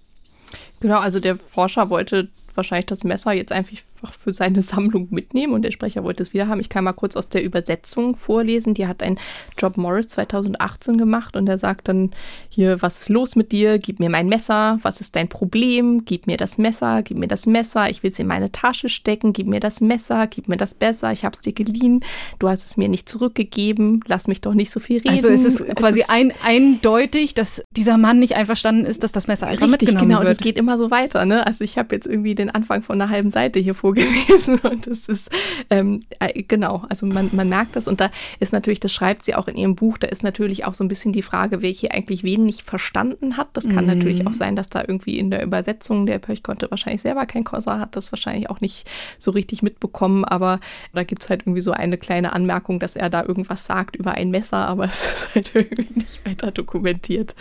Genau, 0.81 0.99
also 0.99 1.21
der 1.21 1.37
Forscher 1.37 1.91
wollte 1.91 2.29
wahrscheinlich 2.59 2.87
das 2.87 3.05
Messer 3.05 3.33
jetzt 3.33 3.53
einfach 3.53 3.79
für 4.19 4.33
seine 4.35 4.61
Sammlung 4.69 5.09
mitnehmen 5.11 5.55
und 5.55 5.63
der 5.63 5.71
Sprecher 5.71 6.05
wollte 6.05 6.23
es 6.23 6.35
wieder 6.35 6.49
haben. 6.49 6.61
Ich 6.61 6.69
kann 6.69 6.85
mal 6.85 6.93
kurz 6.93 7.17
aus 7.17 7.31
der 7.31 7.43
Übersetzung 7.43 8.17
vorlesen. 8.17 8.75
Die 8.75 8.87
hat 8.87 9.03
ein 9.03 9.19
Job 9.57 9.79
Morris 9.79 10.09
2018 10.09 10.99
gemacht 10.99 11.37
und 11.37 11.49
er 11.49 11.59
sagt 11.59 11.89
dann 11.89 12.11
hier, 12.49 12.83
was 12.83 13.03
ist 13.03 13.09
los 13.09 13.37
mit 13.37 13.53
dir? 13.53 13.79
Gib 13.79 14.01
mir 14.01 14.11
mein 14.11 14.27
Messer. 14.27 14.79
Was 14.83 15.01
ist 15.01 15.17
dein 15.17 15.29
Problem? 15.29 16.05
Gib 16.05 16.27
mir 16.27 16.37
das 16.37 16.59
Messer. 16.59 17.03
Gib 17.03 17.17
mir 17.17 17.29
das 17.29 17.47
Messer. 17.47 17.89
Ich 17.89 18.03
will 18.03 18.11
es 18.11 18.19
in 18.19 18.27
meine 18.27 18.53
Tasche 18.53 18.89
stecken. 18.89 19.33
Gib 19.33 19.47
mir 19.47 19.61
das 19.61 19.81
Messer. 19.81 20.27
Gib 20.27 20.49
mir 20.49 20.57
das 20.57 20.75
besser. 20.75 21.13
Ich 21.13 21.25
habe 21.25 21.35
es 21.35 21.41
dir 21.41 21.53
geliehen. 21.53 22.05
Du 22.39 22.49
hast 22.49 22.65
es 22.65 22.77
mir 22.77 22.89
nicht 22.89 23.09
zurückgegeben. 23.09 24.01
Lass 24.07 24.27
mich 24.27 24.41
doch 24.41 24.55
nicht 24.55 24.71
so 24.71 24.81
viel 24.81 24.99
reden. 24.99 25.11
Also 25.15 25.29
ist 25.29 25.45
es 25.45 25.65
quasi 25.77 26.01
es 26.01 26.09
ein, 26.09 26.33
eindeutig, 26.45 27.35
dass 27.35 27.63
dieser 27.77 27.97
Mann 27.97 28.19
nicht 28.19 28.35
einverstanden 28.35 28.85
ist, 28.85 29.03
dass 29.03 29.13
das 29.13 29.27
Messer 29.27 29.47
einfach 29.47 29.67
richtig, 29.67 29.89
mitgenommen 29.89 30.09
genau. 30.09 30.21
wird. 30.21 30.29
Und 30.29 30.33
es 30.33 30.39
geht 30.39 30.57
immer 30.57 30.79
so 30.79 30.91
weiter. 30.91 31.25
Ne? 31.25 31.47
Also 31.47 31.65
ich 31.65 31.79
habe 31.79 31.95
jetzt 31.95 32.07
irgendwie 32.07 32.35
den 32.35 32.48
Anfang 32.51 32.83
von 32.83 33.01
einer 33.01 33.11
halben 33.11 33.31
Seite 33.31 33.59
hier 33.59 33.75
vorgelesen 33.75 34.59
und 34.63 34.87
das 34.87 35.09
ist 35.09 35.31
ähm, 35.71 36.03
äh, 36.19 36.43
genau. 36.43 36.85
Also 36.89 37.07
man, 37.07 37.31
man 37.33 37.49
merkt 37.49 37.77
das 37.77 37.89
und 37.89 38.01
da 38.01 38.11
ist 38.41 38.53
natürlich, 38.53 38.81
das 38.81 38.93
schreibt 38.93 39.25
sie 39.25 39.35
auch 39.35 39.49
in 39.49 39.57
ihrem 39.57 39.75
Buch. 39.75 39.99
Da 39.99 40.09
ist 40.09 40.23
natürlich 40.23 40.65
auch 40.65 40.75
so 40.75 40.85
ein 40.85 40.89
bisschen 40.89 41.13
die 41.13 41.23
Frage, 41.23 41.63
wer 41.63 41.71
hier 41.71 41.93
eigentlich 41.93 42.23
wen 42.25 42.45
nicht 42.45 42.63
verstanden 42.63 43.37
hat. 43.37 43.49
Das 43.53 43.69
kann 43.69 43.87
mhm. 43.87 43.99
natürlich 43.99 44.27
auch 44.27 44.33
sein, 44.33 44.57
dass 44.57 44.69
da 44.69 44.83
irgendwie 44.87 45.19
in 45.19 45.31
der 45.31 45.43
Übersetzung 45.43 46.07
der 46.07 46.19
Pöch 46.19 46.43
konnte 46.43 46.71
wahrscheinlich 46.71 47.03
selber 47.03 47.27
kein 47.27 47.45
Kosa, 47.45 47.79
hat 47.79 47.97
das 47.97 48.13
wahrscheinlich 48.13 48.51
auch 48.51 48.61
nicht 48.61 48.89
so 49.19 49.31
richtig 49.31 49.63
mitbekommen. 49.63 50.25
Aber 50.25 50.61
da 50.95 51.05
gibt 51.05 51.23
es 51.23 51.31
halt 51.31 51.43
irgendwie 51.43 51.63
so 51.63 51.73
eine 51.73 51.99
kleine 51.99 52.33
Anmerkung, 52.33 52.79
dass 52.79 52.97
er 52.97 53.11
da 53.11 53.25
irgendwas 53.25 53.67
sagt 53.67 53.97
über 53.97 54.13
ein 54.13 54.31
Messer, 54.31 54.67
aber 54.67 54.85
es 54.87 55.03
ist 55.03 55.35
halt 55.35 55.55
irgendwie 55.55 55.87
nicht 55.95 56.25
weiter 56.27 56.51
dokumentiert. 56.51 57.35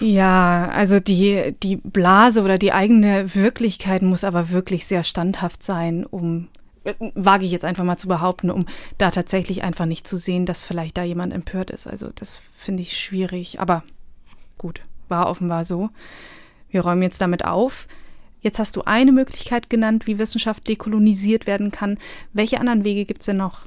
Ja, 0.00 0.68
also 0.72 1.00
die, 1.00 1.54
die 1.62 1.76
Blase 1.76 2.42
oder 2.42 2.58
die 2.58 2.72
eigene 2.72 3.34
Wirklichkeit 3.34 4.02
muss 4.02 4.24
aber 4.24 4.50
wirklich 4.50 4.53
sehr 4.86 5.02
standhaft 5.04 5.62
sein, 5.62 6.04
um 6.04 6.48
wage 7.14 7.46
ich 7.46 7.50
jetzt 7.50 7.64
einfach 7.64 7.84
mal 7.84 7.96
zu 7.96 8.08
behaupten, 8.08 8.50
um 8.50 8.66
da 8.98 9.10
tatsächlich 9.10 9.62
einfach 9.62 9.86
nicht 9.86 10.06
zu 10.06 10.18
sehen, 10.18 10.44
dass 10.44 10.60
vielleicht 10.60 10.96
da 10.96 11.02
jemand 11.02 11.32
empört 11.32 11.70
ist. 11.70 11.86
Also 11.86 12.10
das 12.14 12.36
finde 12.54 12.82
ich 12.82 12.98
schwierig, 12.98 13.58
aber 13.58 13.84
gut, 14.58 14.82
war 15.08 15.28
offenbar 15.28 15.64
so. 15.64 15.90
Wir 16.68 16.82
räumen 16.82 17.02
jetzt 17.02 17.20
damit 17.20 17.44
auf. 17.44 17.88
Jetzt 18.40 18.58
hast 18.58 18.76
du 18.76 18.82
eine 18.82 19.12
Möglichkeit 19.12 19.70
genannt, 19.70 20.06
wie 20.06 20.18
Wissenschaft 20.18 20.68
dekolonisiert 20.68 21.46
werden 21.46 21.70
kann. 21.70 21.98
Welche 22.34 22.60
anderen 22.60 22.84
Wege 22.84 23.06
gibt 23.06 23.20
es 23.20 23.26
denn 23.26 23.38
noch? 23.38 23.62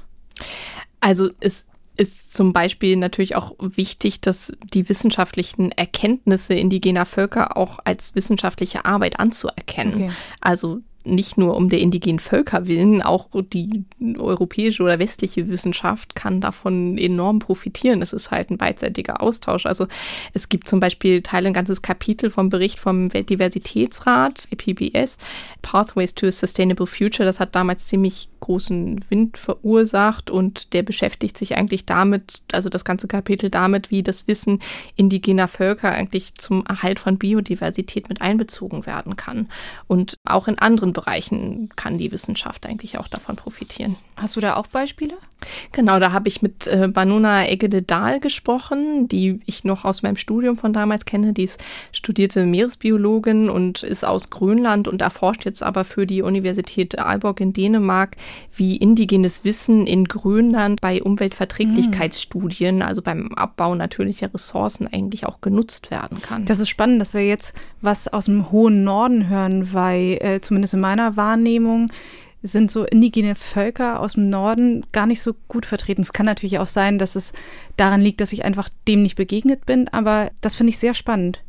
Also 1.00 1.28
es 1.40 1.66
ist 1.98 2.34
zum 2.34 2.52
Beispiel 2.52 2.96
natürlich 2.96 3.36
auch 3.36 3.54
wichtig, 3.58 4.20
dass 4.20 4.52
die 4.72 4.88
wissenschaftlichen 4.88 5.72
Erkenntnisse 5.72 6.54
indigener 6.54 7.06
Völker 7.06 7.56
auch 7.56 7.80
als 7.84 8.14
wissenschaftliche 8.14 8.84
Arbeit 8.84 9.20
anzuerkennen. 9.20 9.94
Okay. 9.94 10.10
Also 10.40 10.80
nicht 11.04 11.38
nur 11.38 11.56
um 11.56 11.68
der 11.68 11.80
indigenen 11.80 12.18
Völker 12.18 12.66
willen, 12.66 13.02
auch 13.02 13.28
die 13.52 13.84
europäische 14.18 14.82
oder 14.82 14.98
westliche 14.98 15.48
Wissenschaft 15.48 16.14
kann 16.14 16.40
davon 16.40 16.98
enorm 16.98 17.38
profitieren. 17.38 18.02
Es 18.02 18.12
ist 18.12 18.30
halt 18.30 18.50
ein 18.50 18.58
beidseitiger 18.58 19.22
Austausch. 19.22 19.66
Also 19.66 19.86
es 20.34 20.48
gibt 20.48 20.68
zum 20.68 20.80
Beispiel 20.80 21.22
Teile 21.22 21.48
ein 21.48 21.54
ganzes 21.54 21.82
Kapitel 21.82 22.30
vom 22.30 22.50
Bericht 22.50 22.78
vom 22.78 23.12
Weltdiversitätsrat, 23.12 24.48
PBS, 24.56 25.18
Pathways 25.62 26.14
to 26.14 26.26
a 26.26 26.32
Sustainable 26.32 26.86
Future. 26.86 27.26
Das 27.26 27.40
hat 27.40 27.54
damals 27.54 27.86
ziemlich 27.86 28.28
großen 28.48 29.04
Wind 29.10 29.36
verursacht 29.36 30.30
und 30.30 30.72
der 30.72 30.82
beschäftigt 30.82 31.36
sich 31.36 31.58
eigentlich 31.58 31.84
damit, 31.84 32.40
also 32.50 32.70
das 32.70 32.82
ganze 32.82 33.06
Kapitel 33.06 33.50
damit, 33.50 33.90
wie 33.90 34.02
das 34.02 34.26
Wissen 34.26 34.60
indigener 34.96 35.48
Völker 35.48 35.92
eigentlich 35.92 36.34
zum 36.34 36.64
Erhalt 36.64 36.98
von 36.98 37.18
Biodiversität 37.18 38.08
mit 38.08 38.22
einbezogen 38.22 38.86
werden 38.86 39.16
kann. 39.16 39.50
Und 39.86 40.16
auch 40.24 40.48
in 40.48 40.58
anderen 40.58 40.94
Bereichen 40.94 41.68
kann 41.76 41.98
die 41.98 42.10
Wissenschaft 42.10 42.64
eigentlich 42.64 42.96
auch 42.96 43.08
davon 43.08 43.36
profitieren. 43.36 43.96
Hast 44.16 44.34
du 44.36 44.40
da 44.40 44.56
auch 44.56 44.66
Beispiele? 44.66 45.14
Genau, 45.72 46.00
da 46.00 46.12
habe 46.12 46.26
ich 46.26 46.42
mit 46.42 46.66
äh, 46.66 46.88
Banuna 46.88 47.48
Egede 47.48 47.82
Dahl 47.82 48.18
gesprochen, 48.18 49.08
die 49.08 49.40
ich 49.46 49.62
noch 49.62 49.84
aus 49.84 50.02
meinem 50.02 50.16
Studium 50.16 50.56
von 50.56 50.72
damals 50.72 51.04
kenne. 51.04 51.32
Die 51.32 51.44
ist 51.44 51.60
studierte 51.92 52.44
Meeresbiologin 52.44 53.48
und 53.48 53.82
ist 53.82 54.04
aus 54.04 54.30
Grönland 54.30 54.88
und 54.88 55.02
erforscht 55.02 55.44
jetzt 55.44 55.62
aber 55.62 55.84
für 55.84 56.06
die 56.06 56.22
Universität 56.22 56.98
Aalborg 56.98 57.40
in 57.40 57.52
Dänemark, 57.52 58.16
wie 58.54 58.76
indigenes 58.76 59.44
Wissen 59.44 59.86
in 59.86 60.04
Grönland 60.04 60.80
bei 60.80 61.02
Umweltverträglichkeitsstudien, 61.02 62.82
also 62.82 63.02
beim 63.02 63.32
Abbau 63.34 63.74
natürlicher 63.74 64.32
Ressourcen 64.32 64.88
eigentlich 64.88 65.26
auch 65.26 65.40
genutzt 65.40 65.90
werden 65.90 66.20
kann. 66.20 66.44
Das 66.44 66.60
ist 66.60 66.68
spannend, 66.68 67.00
dass 67.00 67.14
wir 67.14 67.26
jetzt 67.26 67.54
was 67.80 68.08
aus 68.08 68.26
dem 68.26 68.50
hohen 68.50 68.84
Norden 68.84 69.28
hören, 69.28 69.72
weil 69.72 70.18
äh, 70.20 70.40
zumindest 70.40 70.74
in 70.74 70.80
meiner 70.80 71.16
Wahrnehmung 71.16 71.90
sind 72.42 72.70
so 72.70 72.84
indigene 72.84 73.34
Völker 73.34 74.00
aus 74.00 74.14
dem 74.14 74.30
Norden 74.30 74.86
gar 74.92 75.06
nicht 75.06 75.22
so 75.22 75.34
gut 75.48 75.66
vertreten. 75.66 76.02
Es 76.02 76.12
kann 76.12 76.26
natürlich 76.26 76.58
auch 76.58 76.66
sein, 76.66 76.98
dass 76.98 77.16
es 77.16 77.32
daran 77.76 78.00
liegt, 78.00 78.20
dass 78.20 78.32
ich 78.32 78.44
einfach 78.44 78.68
dem 78.86 79.02
nicht 79.02 79.16
begegnet 79.16 79.66
bin, 79.66 79.88
aber 79.88 80.30
das 80.40 80.54
finde 80.54 80.70
ich 80.70 80.78
sehr 80.78 80.94
spannend. 80.94 81.40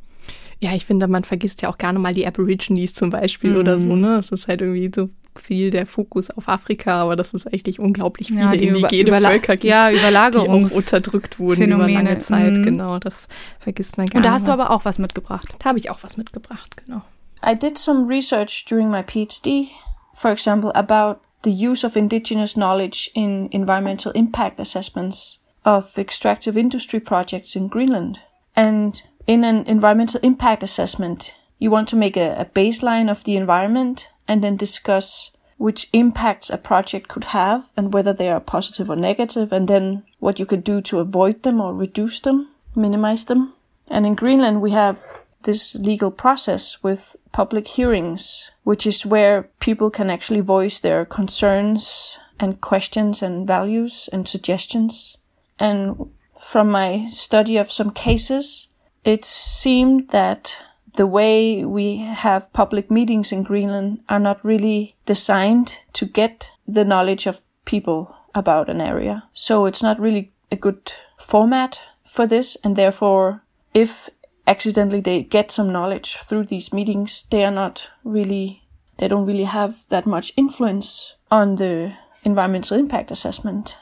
Ja, 0.61 0.73
ich 0.73 0.85
finde, 0.85 1.07
man 1.07 1.23
vergisst 1.23 1.61
ja 1.61 1.69
auch 1.69 1.77
gerne 1.77 1.99
mal 1.99 2.13
die 2.13 2.27
Aborigines 2.27 2.93
zum 2.93 3.11
Beispiel 3.11 3.51
mhm. 3.51 3.57
oder 3.57 3.79
so, 3.79 3.95
ne? 3.95 4.17
Es 4.17 4.31
ist 4.31 4.47
halt 4.47 4.61
irgendwie 4.61 4.91
so 4.93 5.09
viel 5.39 5.71
der 5.71 5.85
Fokus 5.85 6.29
auf 6.29 6.47
Afrika, 6.47 7.01
aber 7.01 7.15
das 7.15 7.33
ist 7.33 7.47
eigentlich 7.47 7.79
unglaublich 7.79 8.27
viele 8.27 8.41
ja, 8.41 8.51
indigene 8.53 9.09
Über 9.09 9.21
Völker 9.21 9.53
gibt, 9.53 9.65
ja, 9.65 9.91
Überlagerungs 9.91 10.69
die 10.69 10.75
auch 10.75 10.77
unterdrückt 10.77 11.39
wurden 11.39 11.61
Phänomene. 11.61 11.91
über 11.91 12.03
lange 12.03 12.19
Zeit. 12.19 12.57
Mhm. 12.57 12.63
Genau, 12.63 12.99
das 12.99 13.27
vergisst 13.59 13.97
man 13.97 14.05
gar 14.05 14.13
nicht. 14.13 14.15
Und 14.17 14.23
da 14.23 14.31
hast 14.31 14.47
du 14.47 14.51
aber 14.51 14.71
auch 14.71 14.85
was 14.85 14.99
mitgebracht. 14.99 15.55
Da 15.59 15.69
habe 15.69 15.79
ich 15.79 15.89
auch 15.89 15.99
was 16.01 16.17
mitgebracht, 16.17 16.75
genau. 16.85 17.01
I 17.45 17.55
did 17.55 17.77
some 17.77 18.07
research 18.07 18.65
during 18.65 18.89
my 18.89 19.01
PhD, 19.01 19.69
for 20.13 20.31
example, 20.31 20.75
about 20.75 21.19
the 21.43 21.51
use 21.51 21.85
of 21.85 21.95
indigenous 21.95 22.53
knowledge 22.53 23.11
in 23.13 23.47
environmental 23.51 24.11
impact 24.11 24.59
assessments 24.59 25.39
of 25.63 25.97
extractive 25.97 26.57
industry 26.57 26.99
projects 26.99 27.55
in 27.55 27.69
Greenland. 27.69 28.19
And 28.55 29.01
in 29.25 29.43
an 29.43 29.65
environmental 29.67 30.19
impact 30.21 30.63
assessment, 30.63 31.33
you 31.59 31.71
want 31.71 31.87
to 31.89 31.95
make 31.95 32.17
a, 32.17 32.35
a 32.39 32.45
baseline 32.45 33.09
of 33.09 33.23
the 33.23 33.37
environment 33.37 34.09
and 34.29 34.41
then 34.43 34.55
discuss 34.55 35.31
which 35.57 35.89
impacts 35.91 36.49
a 36.49 36.57
project 36.57 37.09
could 37.09 37.25
have 37.25 37.69
and 37.75 37.93
whether 37.93 38.13
they 38.13 38.29
are 38.29 38.39
positive 38.39 38.89
or 38.89 38.95
negative, 38.95 39.51
and 39.51 39.67
then 39.67 40.03
what 40.19 40.39
you 40.39 40.45
could 40.45 40.63
do 40.63 40.79
to 40.79 40.99
avoid 40.99 41.43
them 41.43 41.59
or 41.59 41.73
reduce 41.73 42.21
them, 42.21 42.47
minimize 42.75 43.25
them. 43.25 43.53
And 43.89 44.05
in 44.05 44.15
Greenland, 44.15 44.61
we 44.61 44.71
have 44.71 45.03
this 45.43 45.75
legal 45.75 46.11
process 46.11 46.81
with 46.81 47.15
public 47.31 47.67
hearings, 47.67 48.51
which 48.63 48.87
is 48.87 49.05
where 49.05 49.49
people 49.59 49.89
can 49.89 50.09
actually 50.09 50.41
voice 50.41 50.79
their 50.79 51.05
concerns 51.05 52.19
and 52.39 52.61
questions 52.61 53.21
and 53.21 53.47
values 53.47 54.07
and 54.13 54.27
suggestions. 54.27 55.17
And 55.57 56.11
from 56.39 56.71
my 56.71 57.07
study 57.11 57.57
of 57.57 57.71
some 57.71 57.91
cases, 57.91 58.67
it 59.03 59.25
seemed 59.25 60.09
that 60.09 60.55
the 60.99 61.07
way 61.07 61.63
we 61.63 61.99
have 61.99 62.51
public 62.51 62.91
meetings 62.91 63.31
in 63.31 63.41
Greenland 63.41 64.03
are 64.09 64.19
not 64.19 64.43
really 64.43 64.97
designed 65.05 65.77
to 65.93 66.05
get 66.05 66.51
the 66.67 66.83
knowledge 66.83 67.25
of 67.25 67.39
people 67.63 68.13
about 68.35 68.69
an 68.69 68.81
area. 68.81 69.23
So 69.31 69.65
it's 69.65 69.81
not 69.81 69.97
really 69.97 70.33
a 70.51 70.57
good 70.57 70.91
format 71.17 71.79
for 72.03 72.27
this. 72.27 72.57
And 72.65 72.75
therefore, 72.75 73.45
if 73.73 74.09
accidentally 74.45 74.99
they 74.99 75.23
get 75.23 75.51
some 75.51 75.71
knowledge 75.71 76.17
through 76.17 76.47
these 76.47 76.73
meetings, 76.73 77.23
they 77.31 77.45
are 77.45 77.55
not 77.63 77.89
really, 78.03 78.63
they 78.97 79.07
don't 79.07 79.25
really 79.25 79.45
have 79.45 79.85
that 79.87 80.05
much 80.05 80.33
influence 80.35 81.15
on 81.31 81.55
the 81.55 81.93
environmental 82.25 82.77
impact 82.77 83.09
assessment. 83.09 83.77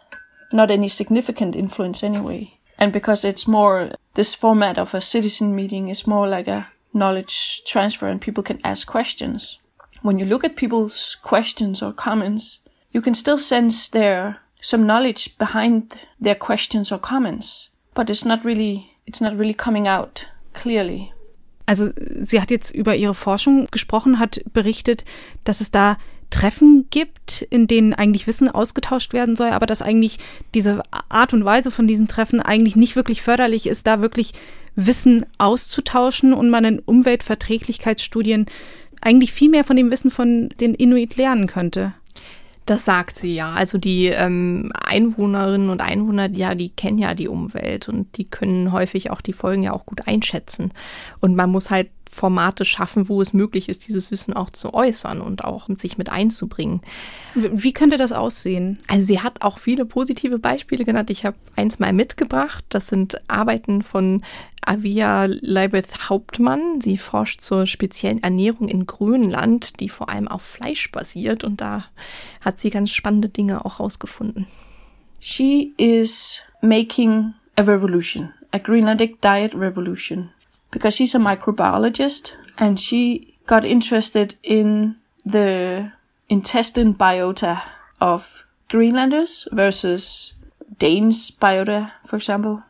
Not 0.53 0.70
any 0.70 0.88
significant 0.88 1.55
influence 1.55 2.03
anyway. 2.03 2.59
And 2.78 2.93
because 2.93 3.26
it's 3.26 3.47
more, 3.47 3.89
this 4.13 4.36
format 4.36 4.78
of 4.78 4.93
a 4.93 5.01
citizen 5.01 5.55
meeting 5.55 5.88
is 5.88 6.05
more 6.05 6.28
like 6.28 6.47
a 6.47 6.68
knowledge 6.93 7.63
transfer 7.65 8.07
and 8.07 8.21
people 8.21 8.43
can 8.43 8.59
ask 8.63 8.88
questions. 8.88 9.59
When 10.01 10.19
you 10.19 10.25
look 10.25 10.43
at 10.43 10.55
people's 10.55 11.17
questions 11.21 11.81
or 11.81 11.93
comments, 11.93 12.59
you 12.91 13.01
can 13.01 13.13
still 13.13 13.38
sense 13.38 13.89
there 13.89 14.38
some 14.61 14.85
knowledge 14.85 15.38
behind 15.38 15.97
their 16.19 16.35
questions 16.35 16.91
or 16.91 16.99
comments, 16.99 17.69
but 17.93 18.09
it's 18.09 18.25
not 18.25 18.43
really, 18.43 18.91
it's 19.05 19.21
not 19.21 19.38
really 19.38 19.53
coming 19.53 19.88
out 19.88 20.25
clearly. 20.53 21.13
Also 21.65 21.89
sie 22.21 22.39
hat 22.39 22.49
jetzt 22.49 22.71
über 22.71 22.95
ihre 22.95 23.13
Forschung 23.13 23.67
gesprochen, 23.71 24.19
hat 24.19 24.41
berichtet, 24.53 25.03
dass 25.43 25.59
es 25.59 25.69
da 25.69 25.97
Treffen 26.30 26.88
gibt, 26.89 27.41
in 27.49 27.67
denen 27.67 27.93
eigentlich 27.93 28.28
Wissen 28.28 28.49
ausgetauscht 28.49 29.13
werden 29.13 29.36
soll, 29.36 29.49
aber 29.49 29.65
dass 29.65 29.82
eigentlich 29.82 30.17
diese 30.53 30.84
Art 31.09 31.34
und 31.34 31.45
Weise 31.45 31.71
von 31.71 31.88
diesen 31.88 32.07
Treffen 32.07 32.41
eigentlich 32.41 32.75
nicht 32.75 32.95
wirklich 32.95 33.21
förderlich 33.21 33.67
ist, 33.67 33.88
da 33.88 34.01
wirklich 34.01 34.34
Wissen 34.75 35.25
auszutauschen 35.38 36.34
und 36.34 36.49
man 36.49 36.65
in 36.65 36.80
Umweltverträglichkeitsstudien 36.80 38.45
eigentlich 39.01 39.32
viel 39.32 39.49
mehr 39.49 39.63
von 39.63 39.75
dem 39.75 39.91
Wissen 39.91 40.11
von 40.11 40.49
den 40.59 40.73
Inuit 40.73 41.17
lernen 41.17 41.47
könnte. 41.47 41.93
Das 42.68 42.84
sagt 42.84 43.15
sie 43.15 43.34
ja. 43.34 43.53
Also 43.53 43.78
die 43.78 44.07
ähm, 44.07 44.74
Einwohnerinnen 44.74 45.70
und 45.70 45.80
Einwohner, 45.80 46.30
ja, 46.30 46.53
die 46.53 46.70
kennen 46.70 46.97
ja 46.97 47.13
die 47.13 47.30
Umwelt 47.30 47.88
und 47.88 48.18
die 48.18 48.26
können 48.26 48.74
häufig 48.74 49.09
auch 49.09 49.22
die 49.22 49.32
Folgen 49.32 49.63
ja 49.63 49.72
auch 49.72 49.86
gut 49.86 50.05
einschätzen. 50.05 50.74
Und 51.22 51.34
man 51.38 51.49
muss 51.49 51.70
halt 51.70 51.88
Formate 52.09 52.65
schaffen, 52.65 53.07
wo 53.07 53.22
es 53.22 53.32
möglich 53.32 53.70
ist, 53.70 53.88
dieses 53.88 54.11
Wissen 54.11 54.34
auch 54.34 54.49
zu 54.49 54.74
äußern 54.74 55.22
und 55.22 55.45
auch 55.45 55.70
sich 55.78 55.97
mit 55.97 56.11
einzubringen. 56.11 56.82
Wie 57.36 57.72
könnte 57.72 57.95
das 57.95 58.11
aussehen? 58.11 58.80
Also 58.88 59.03
sie 59.03 59.22
hat 59.22 59.43
auch 59.43 59.59
viele 59.59 59.86
positive 59.86 60.38
Beispiele 60.38 60.84
genannt. 60.84 61.09
Ich 61.09 61.26
habe 61.26 61.38
eins 61.55 61.80
mal 61.80 61.93
mitgebracht. 61.93 62.65
Das 62.68 62.88
sind 62.88 63.18
Arbeiten 63.30 63.82
von 63.82 64.24
Avia 64.68 65.26
Leibeth 65.26 66.09
Hauptmann. 66.09 66.82
Sie 66.82 66.97
forscht 66.97 67.41
zur 67.41 67.68
speziellen 67.68 68.22
Ernährung 68.22 68.68
in 68.68 68.86
Grönland, 68.86 69.80
die 69.80 69.89
vor 69.89 70.09
allem 70.09 70.28
auf 70.28 70.41
Fleisch 70.41 70.91
basiert. 70.91 71.43
Und 71.43 71.61
da 71.61 71.86
hat 72.41 72.59
sie 72.59 72.70
ganz 72.70 72.91
spannende 72.91 73.30
Dinge 73.30 73.65
auch 73.65 73.80
rausgefunden. 73.80 74.47
She 75.20 75.74
is 75.78 76.41
making 76.61 77.34
a 77.55 77.63
revolution, 77.63 78.34
a 78.51 78.59
Greenlandic 78.59 79.22
diet 79.22 79.55
revolution. 79.55 80.30
because 80.72 80.95
she's 80.95 81.15
a 81.15 81.20
microbiologist 81.20 82.34
and 82.57 82.80
she 82.80 83.34
got 83.45 83.63
interested 83.63 84.36
in 84.43 84.95
the 85.26 85.91
intestine 86.30 86.93
biota 86.93 87.61
of 88.01 88.43
Greenlanders 88.70 89.47
versus 89.51 90.34
Danes 90.78 91.32
biota, 91.32 91.91
for 92.05 92.18
example. 92.18 92.63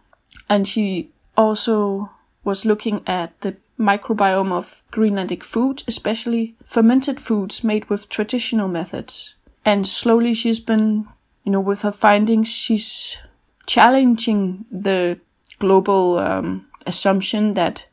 And 0.48 0.68
she 0.68 1.10
also 1.38 2.10
was 2.44 2.66
looking 2.66 3.04
at 3.08 3.40
the 3.42 3.56
microbiome 3.80 4.52
of 4.52 4.84
Greenlandic 4.92 5.44
food, 5.44 5.84
especially 5.88 6.56
fermented 6.66 7.20
foods 7.20 7.64
made 7.64 7.90
with 7.90 8.10
traditional 8.10 8.68
methods. 8.68 9.36
And 9.64 9.86
slowly 9.86 10.34
she's 10.34 10.60
been, 10.60 11.08
you 11.44 11.52
know, 11.52 11.62
with 11.62 11.84
her 11.84 11.92
findings, 11.92 12.48
she's 12.48 13.18
challenging 13.66 14.66
the 14.72 15.20
global 15.60 16.18
um, 16.18 16.66
assumption 16.86 17.54
that 17.54 17.86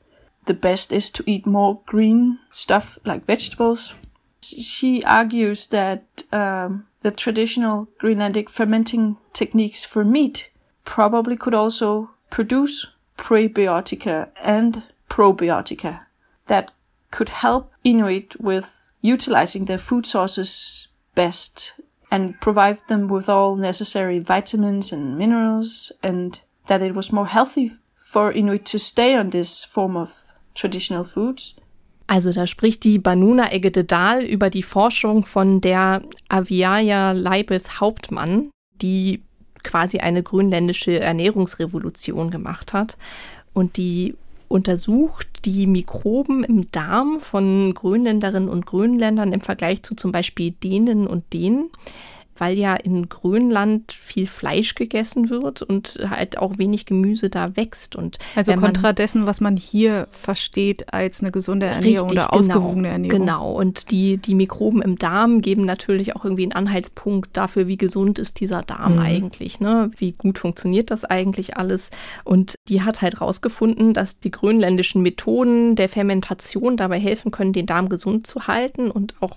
the 0.47 0.55
best 0.55 0.93
is 0.93 1.11
to 1.11 1.25
eat 1.27 1.47
more 1.47 1.81
green 1.87 2.39
stuff 2.53 2.99
like 3.05 3.27
vegetables. 3.27 3.95
She 4.43 5.03
argues 5.05 5.67
that 5.69 6.05
um, 6.33 6.87
the 7.01 7.11
traditional 7.11 7.89
Greenlandic 8.01 8.49
fermenting 8.49 9.17
techniques 9.33 9.85
for 9.85 10.05
meat 10.05 10.51
probably 10.85 11.37
could 11.37 11.55
also 11.55 12.11
produce 12.31 12.87
prebiotica 13.17 14.29
and 14.43 14.83
probiotica 15.09 16.01
that 16.47 16.71
could 17.11 17.29
help 17.29 17.71
Inuit 17.85 18.41
with 18.41 18.75
utilizing 19.01 19.67
their 19.67 19.79
food 19.79 20.07
sources 20.07 20.89
best 21.15 21.73
and 22.11 22.41
provide 22.41 22.79
them 22.89 23.09
with 23.09 23.29
all 23.29 23.57
necessary 23.57 24.19
vitamins 24.19 24.93
and 24.93 25.19
minerals 25.19 25.93
and 26.03 26.41
that 26.67 26.83
it 26.83 26.95
was 26.95 27.13
more 27.13 27.27
healthy 27.27 27.73
for 27.97 28.33
Inuit 28.33 28.65
to 28.67 28.79
stay 28.79 29.15
on 29.15 29.31
this 29.31 29.65
form 29.65 29.97
of 29.97 30.11
traditional 30.55 31.05
foods. 31.05 31.55
Also 32.07 32.33
da 32.33 32.47
spricht 32.47 32.85
die 32.85 32.99
Banuna 32.99 33.51
Egededal 33.53 34.23
über 34.23 34.51
die 34.51 34.63
Forschung 34.63 35.25
von 35.25 35.61
der 35.61 36.03
Aviaya 36.29 37.13
Leibeth 37.13 37.81
Hauptmann, 37.81 38.51
die 38.83 39.23
quasi 39.65 39.99
eine 39.99 40.23
grönländische 40.23 41.01
Ernährungsrevolution 41.01 42.31
gemacht 42.31 42.73
hat 42.73 42.97
und 43.53 43.77
die 43.77 44.15
untersucht 44.49 45.27
die 45.47 45.67
Mikroben 45.67 46.45
im 46.45 46.71
Darm 46.71 47.21
von 47.21 47.75
Grönländerinnen 47.75 48.49
und 48.49 48.67
Grönländern 48.67 49.33
im 49.33 49.41
Vergleich 49.41 49.83
zu 49.83 49.97
zum 49.97 50.13
Beispiel 50.13 50.53
Dänen 50.53 51.07
und 51.07 51.33
Dänen 51.33 51.71
weil 52.37 52.59
ja 52.59 52.75
in 52.75 53.09
Grönland 53.09 53.93
viel 53.93 54.27
Fleisch 54.27 54.75
gegessen 54.75 55.31
wird 55.31 55.63
und 55.63 55.99
halt 56.09 56.39
auch 56.39 56.59
wenig 56.59 56.87
Gemüse 56.87 57.31
da 57.31 57.57
wächst. 57.57 57.97
Und 57.97 58.19
also 58.35 58.55
kontra 58.55 58.93
dessen, 58.93 59.27
was 59.27 59.41
man 59.41 59.57
hier 59.57 60.09
versteht 60.11 60.93
als 60.93 61.21
eine 61.21 61.31
gesunde 61.31 61.67
Ernährung 61.67 62.09
richtig, 62.09 62.25
oder 62.25 62.29
genau. 62.29 62.39
ausgewogene 62.39 62.89
genau, 62.89 62.93
Ernährung. 62.93 63.21
Genau. 63.21 63.51
Und 63.53 63.91
die, 63.91 64.19
die 64.19 64.35
Mikroben 64.35 64.83
im 64.83 64.99
Darm 64.99 65.41
geben 65.41 65.65
natürlich 65.65 66.17
auch 66.17 66.25
irgendwie 66.25 66.45
einen 66.45 66.53
Anhaltspunkt 66.53 67.37
dafür, 67.37 67.67
wie 67.67 67.77
gesund 67.77 68.19
ist 68.19 68.41
dieser 68.41 68.63
Darm 68.63 68.95
mhm. 68.95 69.01
eigentlich, 69.01 69.61
ne? 69.61 69.91
Wie 69.97 70.13
gut 70.13 70.39
funktioniert 70.39 70.91
das 70.91 71.05
eigentlich 71.05 71.57
alles? 71.57 71.91
Und 72.25 72.55
die 72.69 72.83
hat 72.83 73.03
halt 73.03 73.21
rausgefunden, 73.21 73.95
dass 73.95 74.19
die 74.19 74.31
grönländischen 74.31 75.03
Methoden 75.03 75.77
der 75.77 75.89
Fermentation 75.89 76.77
dabei 76.77 76.99
helfen 76.99 77.31
können, 77.31 77.53
den 77.53 77.67
Darm 77.67 77.89
gesund 77.89 78.27
zu 78.27 78.47
halten 78.47 78.91
und 78.91 79.15
auch 79.21 79.37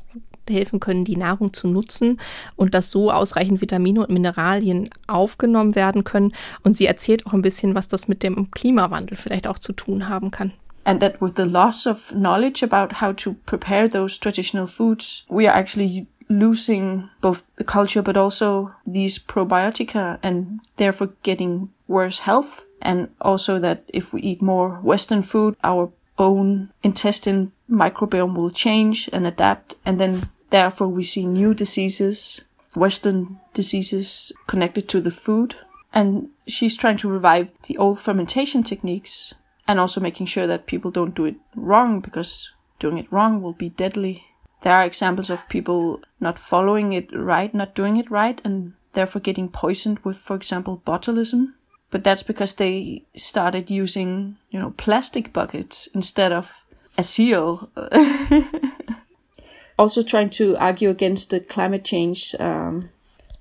helfen 0.50 0.80
können, 0.80 1.06
die 1.06 1.16
Nahrung 1.16 1.54
zu 1.54 1.68
nutzen 1.68 2.20
und 2.56 2.74
dass 2.74 2.92
so 2.92 3.12
ausreichend 3.12 3.62
Vitamine 3.62 4.02
und 4.02 4.10
Mineralien 4.10 4.90
aufgenommen 5.08 5.76
werden 5.76 6.04
können. 6.04 6.34
Und 6.64 6.78
sie 6.78 6.86
erzählt 6.86 7.26
auch 7.26 7.34
ein 7.34 7.42
bisschen, 7.42 7.76
was 7.76 7.88
das 7.88 8.08
mit 8.08 8.24
dem 8.24 8.52
Klimawandel 8.52 9.18
vielleicht 9.18 9.48
auch 9.48 9.60
zu 9.60 9.74
tun 9.74 10.10
haben 10.10 10.32
kann. 10.32 10.54
And 10.86 11.02
that 11.02 11.22
with 11.22 11.34
the 11.36 11.44
loss 11.44 11.86
of 11.86 12.12
knowledge 12.12 12.64
about 12.64 13.02
how 13.02 13.14
to 13.18 13.36
prepare 13.46 13.90
those 13.90 14.18
traditional 14.18 14.68
foods, 14.68 15.26
we 15.30 15.46
are 15.46 15.58
actually 15.58 16.08
losing 16.30 17.10
both 17.22 17.44
the 17.58 17.64
culture 17.66 18.02
but 18.02 18.16
also 18.16 18.72
these 18.86 19.20
probiotica 19.20 20.18
and 20.24 20.62
therefore 20.78 21.10
getting 21.24 21.70
worse 21.88 22.20
health. 22.20 22.64
And 22.82 23.10
also 23.20 23.60
that 23.60 23.84
if 23.94 24.14
we 24.14 24.22
eat 24.22 24.42
more 24.42 24.80
Western 24.82 25.24
food, 25.24 25.58
our 25.64 25.92
own 26.18 26.70
intestine 26.84 27.52
microbiome 27.70 28.36
will 28.36 28.50
change 28.50 29.10
and 29.12 29.28
adapt 29.28 29.76
and 29.86 30.00
then 30.00 30.22
Therefore, 30.50 30.88
we 30.88 31.04
see 31.04 31.26
new 31.26 31.54
diseases, 31.54 32.42
Western 32.76 33.40
diseases 33.54 34.32
connected 34.48 34.88
to 34.90 35.02
the 35.02 35.12
food. 35.12 35.56
And 35.94 36.30
she's 36.48 36.78
trying 36.78 36.98
to 36.98 37.10
revive 37.10 37.52
the 37.64 37.78
old 37.78 38.00
fermentation 38.00 38.64
techniques 38.64 39.34
and 39.68 39.80
also 39.80 40.00
making 40.00 40.28
sure 40.28 40.48
that 40.48 40.68
people 40.68 40.92
don't 40.92 41.16
do 41.16 41.26
it 41.26 41.36
wrong 41.56 42.00
because 42.00 42.52
doing 42.80 42.98
it 42.98 43.12
wrong 43.12 43.42
will 43.42 43.54
be 43.54 43.70
deadly. 43.70 44.24
There 44.62 44.74
are 44.74 44.86
examples 44.86 45.30
of 45.30 45.50
people 45.50 46.02
not 46.20 46.40
following 46.40 46.94
it 46.94 47.10
right, 47.14 47.54
not 47.54 47.76
doing 47.76 47.98
it 47.98 48.10
right, 48.10 48.40
and 48.44 48.74
therefore 48.94 49.22
getting 49.22 49.50
poisoned 49.50 50.00
with, 50.00 50.18
for 50.18 50.36
example, 50.36 50.82
botulism. 50.86 51.54
But 51.90 52.04
that's 52.04 52.24
because 52.24 52.56
they 52.56 53.06
started 53.16 53.72
using, 53.72 54.38
you 54.50 54.60
know, 54.60 54.72
plastic 54.72 55.32
buckets 55.32 55.88
instead 55.94 56.32
of 56.32 56.66
a 56.98 57.04
seal. 57.04 57.70
also 59.78 60.04
trying 60.04 60.30
to 60.32 60.58
argue 60.58 60.90
against 60.90 61.30
the 61.30 61.40
climate 61.40 61.86
change, 61.86 62.36
um, 62.40 62.90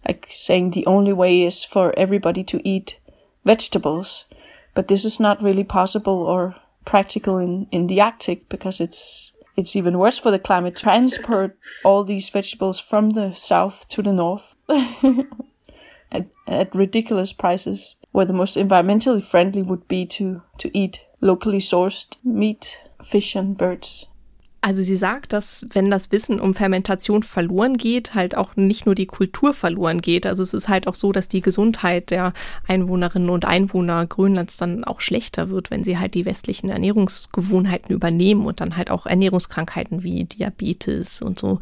like 0.06 0.28
saying 0.30 0.70
the 0.70 0.86
only 0.86 1.12
way 1.12 1.42
is 1.42 1.64
for 1.64 1.92
everybody 1.98 2.44
to 2.44 2.66
eat 2.68 2.98
vegetables. 3.44 4.26
But 4.74 4.88
this 4.88 5.04
is 5.04 5.18
not 5.18 5.42
really 5.42 5.64
possible 5.64 6.22
or 6.22 6.56
practical 6.84 7.38
in, 7.38 7.66
in 7.72 7.86
the 7.86 8.00
Arctic 8.00 8.48
because 8.48 8.80
it's 8.80 9.32
it's 9.56 9.74
even 9.74 9.98
worse 9.98 10.18
for 10.18 10.30
the 10.30 10.38
climate. 10.38 10.76
Transport 10.80 11.58
all 11.84 12.04
these 12.04 12.28
vegetables 12.28 12.78
from 12.78 13.10
the 13.10 13.34
south 13.34 13.88
to 13.88 14.02
the 14.02 14.12
north 14.12 14.54
at, 16.12 16.26
at 16.46 16.74
ridiculous 16.74 17.32
prices, 17.32 17.96
where 18.12 18.26
the 18.26 18.32
most 18.32 18.56
environmentally 18.56 19.24
friendly 19.24 19.62
would 19.62 19.88
be 19.88 20.04
to, 20.06 20.42
to 20.58 20.76
eat 20.76 21.00
locally 21.20 21.58
sourced 21.58 22.16
meat, 22.22 22.78
fish, 23.02 23.34
and 23.34 23.56
birds. 23.56 24.06
Also 24.60 24.82
sie 24.82 24.96
sagt, 24.96 25.32
dass 25.32 25.66
wenn 25.72 25.90
das 25.90 26.10
Wissen 26.10 26.40
um 26.40 26.54
Fermentation 26.54 27.22
verloren 27.22 27.76
geht, 27.76 28.14
halt 28.14 28.36
auch 28.36 28.56
nicht 28.56 28.84
nur 28.84 28.96
die 28.96 29.06
Kultur 29.06 29.54
verloren 29.54 30.00
geht. 30.00 30.26
Also 30.26 30.42
es 30.42 30.54
ist 30.54 30.68
halt 30.68 30.88
auch 30.88 30.96
so, 30.96 31.12
dass 31.12 31.28
die 31.28 31.40
Gesundheit 31.40 32.10
der 32.10 32.32
Einwohnerinnen 32.66 33.30
und 33.30 33.44
Einwohner 33.44 34.04
Grönlands 34.06 34.56
dann 34.56 34.82
auch 34.82 35.00
schlechter 35.00 35.50
wird, 35.50 35.70
wenn 35.70 35.84
sie 35.84 35.98
halt 35.98 36.14
die 36.14 36.24
westlichen 36.24 36.68
Ernährungsgewohnheiten 36.68 37.94
übernehmen 37.94 38.44
und 38.44 38.60
dann 38.60 38.76
halt 38.76 38.90
auch 38.90 39.06
Ernährungskrankheiten 39.06 40.02
wie 40.02 40.24
Diabetes 40.24 41.22
und 41.22 41.38
so 41.38 41.60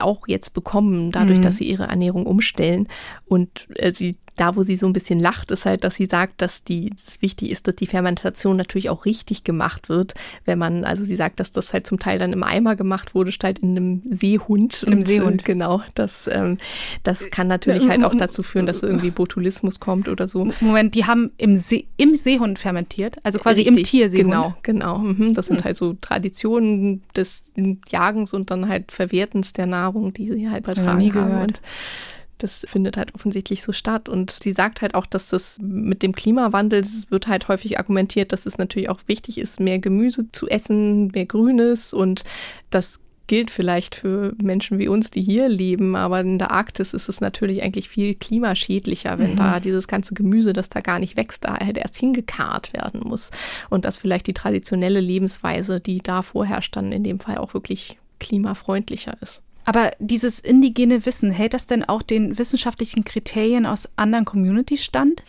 auch 0.00 0.26
jetzt 0.26 0.52
bekommen, 0.52 1.12
dadurch, 1.12 1.38
mhm. 1.38 1.42
dass 1.42 1.58
sie 1.58 1.70
ihre 1.70 1.84
Ernährung 1.84 2.26
umstellen. 2.26 2.88
Und 3.26 3.68
äh, 3.76 3.92
sie 3.94 4.16
da, 4.40 4.56
wo 4.56 4.62
sie 4.62 4.76
so 4.76 4.86
ein 4.86 4.94
bisschen 4.94 5.20
lacht, 5.20 5.50
ist 5.50 5.66
halt, 5.66 5.84
dass 5.84 5.96
sie 5.96 6.06
sagt, 6.06 6.40
dass 6.40 6.64
die, 6.64 6.90
dass 6.90 7.20
wichtig 7.20 7.50
ist, 7.50 7.68
dass 7.68 7.76
die 7.76 7.86
Fermentation 7.86 8.56
natürlich 8.56 8.88
auch 8.88 9.04
richtig 9.04 9.44
gemacht 9.44 9.90
wird, 9.90 10.14
wenn 10.46 10.58
man, 10.58 10.84
also 10.84 11.04
sie 11.04 11.16
sagt, 11.16 11.40
dass 11.40 11.52
das 11.52 11.74
halt 11.74 11.86
zum 11.86 11.98
Teil 11.98 12.18
dann 12.18 12.32
im 12.32 12.42
Eimer 12.42 12.74
gemacht 12.74 13.14
wurde, 13.14 13.32
statt 13.32 13.58
in 13.58 13.76
einem 13.76 14.02
Seehund. 14.08 14.82
In 14.82 14.94
einem 14.94 15.02
Seehund. 15.02 15.44
Genau. 15.44 15.82
Das, 15.94 16.26
ähm, 16.32 16.56
das 17.02 17.30
kann 17.30 17.48
natürlich 17.48 17.86
halt 17.86 18.02
auch 18.02 18.14
dazu 18.14 18.42
führen, 18.42 18.64
dass 18.64 18.82
irgendwie 18.82 19.10
Botulismus 19.10 19.78
kommt 19.78 20.08
oder 20.08 20.26
so. 20.26 20.50
Moment, 20.60 20.94
die 20.94 21.04
haben 21.04 21.32
im, 21.36 21.58
See, 21.58 21.86
im 21.98 22.14
Seehund 22.14 22.58
fermentiert, 22.58 23.16
also 23.22 23.38
quasi 23.38 23.60
richtig, 23.60 23.76
im 23.76 23.84
Tierseehund. 23.84 24.30
Genau, 24.30 24.54
genau. 24.62 24.98
Mhm. 24.98 25.34
Das 25.34 25.48
sind 25.48 25.58
hm. 25.58 25.64
halt 25.64 25.76
so 25.76 25.94
Traditionen 26.00 27.02
des 27.14 27.52
Jagens 27.90 28.32
und 28.32 28.50
dann 28.50 28.68
halt 28.68 28.90
Verwertens 28.90 29.52
der 29.52 29.66
Nahrung, 29.66 30.14
die 30.14 30.28
sie 30.28 30.48
halt 30.48 30.64
übertragen 30.64 31.14
haben. 31.14 31.42
Und 31.42 31.60
das 32.42 32.66
findet 32.68 32.96
halt 32.96 33.14
offensichtlich 33.14 33.62
so 33.62 33.72
statt. 33.72 34.08
Und 34.08 34.38
sie 34.42 34.52
sagt 34.52 34.82
halt 34.82 34.94
auch, 34.94 35.06
dass 35.06 35.28
das 35.28 35.58
mit 35.60 36.02
dem 36.02 36.14
Klimawandel, 36.14 36.80
es 36.80 37.10
wird 37.10 37.26
halt 37.26 37.48
häufig 37.48 37.78
argumentiert, 37.78 38.32
dass 38.32 38.46
es 38.46 38.58
natürlich 38.58 38.88
auch 38.88 39.00
wichtig 39.06 39.38
ist, 39.38 39.60
mehr 39.60 39.78
Gemüse 39.78 40.30
zu 40.32 40.48
essen, 40.48 41.08
mehr 41.08 41.26
Grünes 41.26 41.92
und 41.92 42.24
das 42.70 43.00
gilt 43.30 43.52
vielleicht 43.52 43.94
für 43.94 44.34
Menschen 44.42 44.80
wie 44.80 44.88
uns, 44.88 45.12
die 45.12 45.22
hier 45.22 45.48
leben, 45.48 45.94
aber 45.94 46.18
in 46.18 46.40
der 46.40 46.50
Arktis 46.50 46.92
ist 46.92 47.08
es 47.08 47.20
natürlich 47.20 47.62
eigentlich 47.62 47.88
viel 47.88 48.16
klimaschädlicher, 48.16 49.20
wenn 49.20 49.34
mhm. 49.34 49.36
da 49.36 49.60
dieses 49.60 49.86
ganze 49.86 50.14
Gemüse, 50.14 50.52
das 50.52 50.68
da 50.68 50.80
gar 50.80 50.98
nicht 50.98 51.16
wächst, 51.16 51.44
da 51.44 51.56
halt 51.56 51.78
erst 51.78 51.96
hingekarrt 51.96 52.72
werden 52.72 53.02
muss. 53.04 53.30
Und 53.68 53.84
dass 53.84 53.98
vielleicht 53.98 54.26
die 54.26 54.34
traditionelle 54.34 54.98
Lebensweise, 54.98 55.78
die 55.78 55.98
da 55.98 56.22
vorherrscht, 56.22 56.74
dann 56.74 56.90
in 56.90 57.04
dem 57.04 57.20
Fall 57.20 57.38
auch 57.38 57.54
wirklich 57.54 58.00
klimafreundlicher 58.18 59.16
ist. 59.20 59.44
Aber 59.64 59.92
dieses 59.98 60.40
indigene 60.40 61.06
Wissen, 61.06 61.30
hält 61.30 61.54
das 61.54 61.66
denn 61.66 61.84
auch 61.84 62.02
den 62.02 62.38
wissenschaftlichen 62.38 63.04
Kriterien 63.04 63.66
aus 63.66 63.88
anderen 63.96 64.24
Communities 64.24 64.84
stand? 64.84 65.22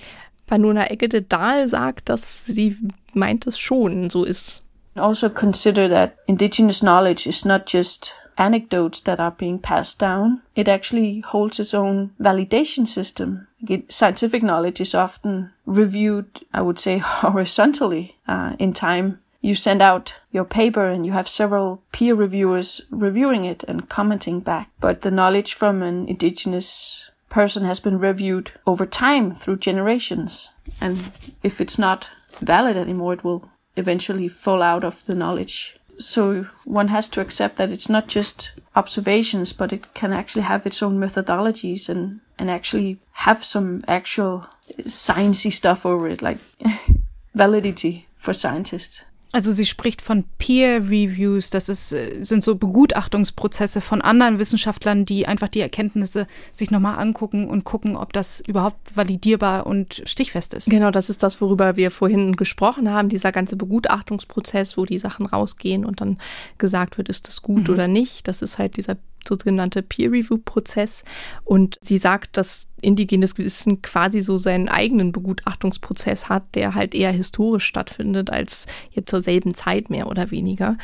Panuna 0.47 0.91
Egede 0.91 1.21
Dahl 1.21 1.67
sagt, 1.67 2.09
dass 2.09 2.45
sie 2.45 2.77
meint 3.13 3.47
es 3.47 3.57
schon 3.57 4.09
so 4.09 4.23
ist. 4.23 4.63
Also 4.95 5.29
consider 5.29 5.89
that 5.89 6.13
indigenous 6.27 6.81
knowledge 6.81 7.27
is 7.27 7.45
not 7.45 7.71
just 7.71 8.13
anecdotes 8.35 9.01
that 9.03 9.19
are 9.19 9.31
being 9.31 9.59
passed 9.59 10.01
down. 10.01 10.41
It 10.55 10.67
actually 10.67 11.21
holds 11.21 11.59
its 11.59 11.73
own 11.73 12.11
validation 12.19 12.85
system. 12.85 13.47
Scientific 13.89 14.41
knowledge 14.41 14.81
is 14.81 14.95
often 14.95 15.51
reviewed, 15.65 16.25
I 16.53 16.61
would 16.61 16.79
say, 16.79 16.97
horizontally 17.03 18.17
uh, 18.27 18.55
in 18.59 18.73
time. 18.73 19.19
You 19.41 19.55
send 19.55 19.81
out 19.81 20.13
your 20.31 20.45
paper 20.45 20.87
and 20.87 21.05
you 21.05 21.11
have 21.13 21.27
several 21.27 21.81
peer 21.91 22.13
reviewers 22.13 22.81
reviewing 22.91 23.43
it 23.43 23.63
and 23.67 23.89
commenting 23.89 24.39
back. 24.39 24.69
But 24.79 25.01
the 25.01 25.11
knowledge 25.11 25.55
from 25.55 25.81
an 25.81 26.07
indigenous 26.07 27.09
person 27.29 27.65
has 27.65 27.79
been 27.79 27.97
reviewed 27.97 28.51
over 28.67 28.85
time 28.85 29.33
through 29.33 29.57
generations. 29.57 30.49
And 30.79 31.11
if 31.41 31.59
it's 31.59 31.79
not 31.79 32.09
valid 32.39 32.77
anymore, 32.77 33.13
it 33.13 33.23
will 33.23 33.49
eventually 33.75 34.27
fall 34.27 34.61
out 34.61 34.83
of 34.83 35.03
the 35.05 35.15
knowledge. 35.15 35.75
So 35.97 36.47
one 36.65 36.89
has 36.89 37.09
to 37.09 37.21
accept 37.21 37.57
that 37.57 37.71
it's 37.71 37.89
not 37.89 38.07
just 38.07 38.51
observations, 38.75 39.53
but 39.53 39.73
it 39.73 39.93
can 39.93 40.13
actually 40.13 40.43
have 40.43 40.65
its 40.65 40.81
own 40.81 40.99
methodologies 40.99 41.89
and, 41.89 42.21
and 42.37 42.49
actually 42.49 42.99
have 43.11 43.43
some 43.43 43.83
actual 43.87 44.47
sciencey 44.81 45.51
stuff 45.51 45.85
over 45.85 46.07
it, 46.07 46.21
like 46.21 46.37
validity 47.35 48.07
for 48.15 48.33
scientists. 48.33 49.01
Also 49.31 49.51
sie 49.51 49.65
spricht 49.65 50.01
von 50.01 50.25
Peer 50.37 50.89
Reviews, 50.89 51.49
das 51.49 51.69
ist, 51.69 51.93
äh, 51.93 52.21
sind 52.21 52.43
so 52.43 52.55
Begutachtungsprozesse 52.55 53.79
von 53.79 54.01
anderen 54.01 54.39
Wissenschaftlern, 54.39 55.05
die 55.05 55.25
einfach 55.25 55.47
die 55.47 55.61
Erkenntnisse 55.61 56.27
sich 56.53 56.71
nochmal 56.71 56.99
angucken 56.99 57.49
und 57.49 57.63
gucken, 57.63 57.95
ob 57.95 58.11
das 58.13 58.41
überhaupt 58.41 58.95
validierbar 58.95 59.65
und 59.65 60.01
stichfest 60.05 60.53
ist. 60.53 60.69
Genau, 60.69 60.91
das 60.91 61.09
ist 61.09 61.23
das, 61.23 61.39
worüber 61.39 61.75
wir 61.77 61.91
vorhin 61.91 62.35
gesprochen 62.35 62.89
haben, 62.89 63.09
dieser 63.09 63.31
ganze 63.31 63.55
Begutachtungsprozess, 63.55 64.77
wo 64.77 64.85
die 64.85 64.99
Sachen 64.99 65.25
rausgehen 65.25 65.85
und 65.85 66.01
dann 66.01 66.17
gesagt 66.57 66.97
wird, 66.97 67.07
ist 67.07 67.27
das 67.27 67.41
gut 67.41 67.67
mhm. 67.67 67.73
oder 67.73 67.87
nicht. 67.87 68.27
Das 68.27 68.41
ist 68.41 68.57
halt 68.57 68.75
dieser 68.77 68.97
sogenannte 69.27 69.81
Peer-Review-Prozess. 69.81 71.03
Und 71.43 71.77
sie 71.81 71.97
sagt, 71.97 72.37
dass 72.37 72.67
indigenes 72.81 73.37
Wissen 73.37 73.81
quasi 73.81 74.21
so 74.21 74.37
seinen 74.37 74.67
eigenen 74.67 75.11
Begutachtungsprozess 75.11 76.29
hat, 76.29 76.43
der 76.55 76.75
halt 76.75 76.95
eher 76.95 77.11
historisch 77.11 77.65
stattfindet 77.65 78.29
als 78.29 78.67
jetzt 78.91 79.09
zur 79.09 79.21
selben 79.21 79.53
Zeit 79.53 79.89
mehr 79.89 80.07
oder 80.07 80.31
weniger. 80.31 80.77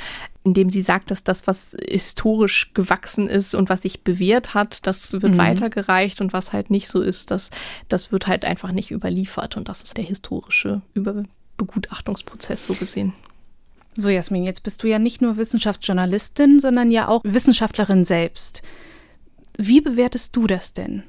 Indem 0.44 0.70
sie 0.70 0.82
sagt, 0.82 1.12
dass 1.12 1.24
das, 1.24 1.48
was 1.48 1.76
historisch 1.90 2.74
gewachsen 2.74 3.28
ist 3.28 3.56
und 3.56 3.70
was 3.70 3.82
sich 3.82 4.02
bewährt 4.02 4.54
hat, 4.54 4.86
das 4.88 5.12
wird 5.12 5.24
mhm. 5.24 5.38
weitergereicht 5.38 6.22
und 6.22 6.34
was 6.34 6.54
halt 6.54 6.70
nicht 6.70 6.88
so 6.88 7.02
ist, 7.02 7.32
das, 7.32 7.50
das 7.90 8.12
wird 8.12 8.28
halt 8.28 8.46
einfach 8.46 8.72
nicht 8.72 8.92
überliefert. 8.92 9.58
Und 9.58 9.68
das 9.68 9.84
ist 9.84 9.98
der 9.98 10.06
historische 10.06 10.82
Über 10.94 11.24
Begutachtungsprozess 11.58 12.66
so 12.66 12.76
gesehen. 12.76 13.14
So, 14.00 14.10
Jasmin, 14.10 14.43
jetzt 14.43 14.62
bist 14.62 14.84
du 14.84 14.88
ja 14.88 15.00
nicht 15.00 15.24
nur 15.24 15.38
Wissenschaftsjournalistin, 15.38 16.60
sondern 16.60 16.91
ja 16.91 17.08
auch 17.08 17.22
Wissenschaftlerin 17.24 18.06
selbst. 18.06 18.62
Wie 19.58 19.82
bewertest 19.82 20.36
du 20.36 20.45
das 20.45 20.74
denn? 20.74 21.02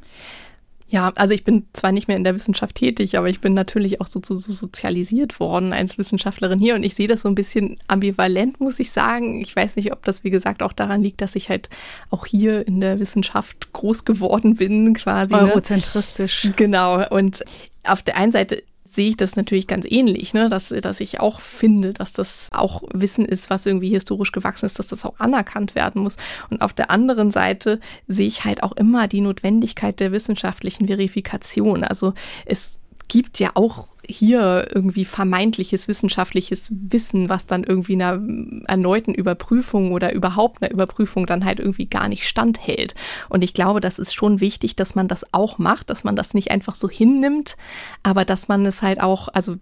Ja, 0.89 1.13
also 1.17 1.35
ich 1.35 1.45
bin 1.45 1.67
zwar 1.75 1.93
nicht 1.93 2.09
mehr 2.09 2.17
in 2.17 2.25
der 2.25 2.35
Wissenschaft 2.35 2.77
tätig, 2.77 3.19
aber 3.19 3.29
ich 3.29 3.43
bin 3.43 3.53
natürlich 3.53 4.01
auch 4.01 4.07
so, 4.07 4.23
so, 4.25 4.35
so, 4.37 4.53
sozialisiert 4.53 5.39
worden 5.39 5.75
als 5.75 5.99
Wissenschaftlerin 5.99 6.61
hier 6.61 6.77
und 6.77 6.83
ich 6.83 6.95
sehe 6.95 7.09
das 7.09 7.21
so 7.21 7.29
ein 7.29 7.35
bisschen 7.35 7.77
ambivalent, 7.89 8.59
muss 8.59 8.81
ich 8.81 8.91
sagen. 8.91 9.43
Ich 9.43 9.55
weiß 9.55 9.77
nicht, 9.77 9.93
ob 9.93 10.03
das, 10.05 10.25
wie 10.25 10.31
gesagt, 10.31 10.63
auch 10.63 10.73
daran 10.73 11.03
liegt, 11.03 11.21
dass 11.21 11.37
ich 11.37 11.51
halt 11.51 11.69
auch 12.09 12.25
hier 12.25 12.67
in 12.67 12.81
der 12.81 13.01
Wissenschaft 13.01 13.71
groß 13.75 14.07
geworden 14.07 14.55
bin, 14.57 14.95
quasi. 14.95 15.35
Ne? 15.35 15.43
Eurozentristisch. 15.43 16.45
Ne? 16.45 16.55
Genau. 16.57 17.07
Und 17.11 17.45
auf 17.85 18.03
der 18.03 18.17
einen 18.17 18.33
Seite 18.33 18.63
sehe 18.89 19.11
ich 19.11 19.17
das 19.17 19.37
natürlich 19.37 19.67
ganz 19.67 19.85
ähnlich, 19.89 20.33
ne? 20.33 20.49
dass, 20.49 20.69
dass 20.69 21.01
ich 21.01 21.21
auch 21.21 21.41
finde, 21.41 21.93
dass 21.93 22.13
das 22.13 22.49
auch 22.53 22.83
Wissen 22.95 23.25
ist, 23.27 23.51
was 23.51 23.67
irgendwie 23.67 23.91
historisch 23.91 24.33
gewachsen 24.33 24.67
ist, 24.67 24.79
dass 24.79 24.89
das 24.89 25.05
auch 25.05 25.19
anerkannt 25.19 25.75
werden 25.75 26.03
muss. 26.03 26.17
Und 26.49 26.63
auf 26.63 26.73
der 26.73 26.91
anderen 26.91 27.31
Seite 27.31 27.81
sehe 28.07 28.27
ich 28.27 28.45
halt 28.45 28.63
auch 28.63 28.73
immer 28.73 29.07
die 29.07 29.21
Notwendigkeit 29.21 30.01
der 30.01 30.11
wissenschaftlichen 30.13 30.87
Verifikation. 30.87 31.85
Also 31.85 32.15
es 32.47 32.78
gibt 33.09 33.39
ja 33.39 33.51
auch 33.55 33.89
hier 34.07 34.69
irgendwie 34.75 35.05
vermeintliches 35.05 35.87
wissenschaftliches 35.87 36.71
Wissen, 36.71 37.29
was 37.29 37.47
dann 37.47 37.63
irgendwie 37.63 37.93
einer 37.93 38.21
erneuten 38.67 39.13
Überprüfung 39.13 39.93
oder 39.93 40.15
überhaupt 40.15 40.63
einer 40.63 40.71
Überprüfung 40.71 41.27
dann 41.27 41.45
halt 41.45 41.61
irgendwie 41.61 41.87
gar 41.87 42.09
nicht 42.09 42.27
standhält. 42.27 42.95
Und 43.29 43.45
ich 43.45 43.53
glaube, 43.53 43.81
das 43.81 43.99
ist 43.99 44.15
schon 44.15 44.41
wichtig, 44.41 44.77
dass 44.77 44.95
man 44.95 45.09
das 45.09 45.27
auch 45.33 45.59
macht, 45.59 45.91
dass 45.91 46.05
man 46.05 46.17
das 46.17 46.33
nicht 46.33 46.51
einfach 46.51 46.75
so 46.75 46.89
hinnimmt, 46.89 47.57
aber 48.03 48.25
dass 48.25 48.49
man 48.49 48.65
es 48.65 48.81
halt 48.81 49.01
auch, 49.01 49.29
also 49.29 49.57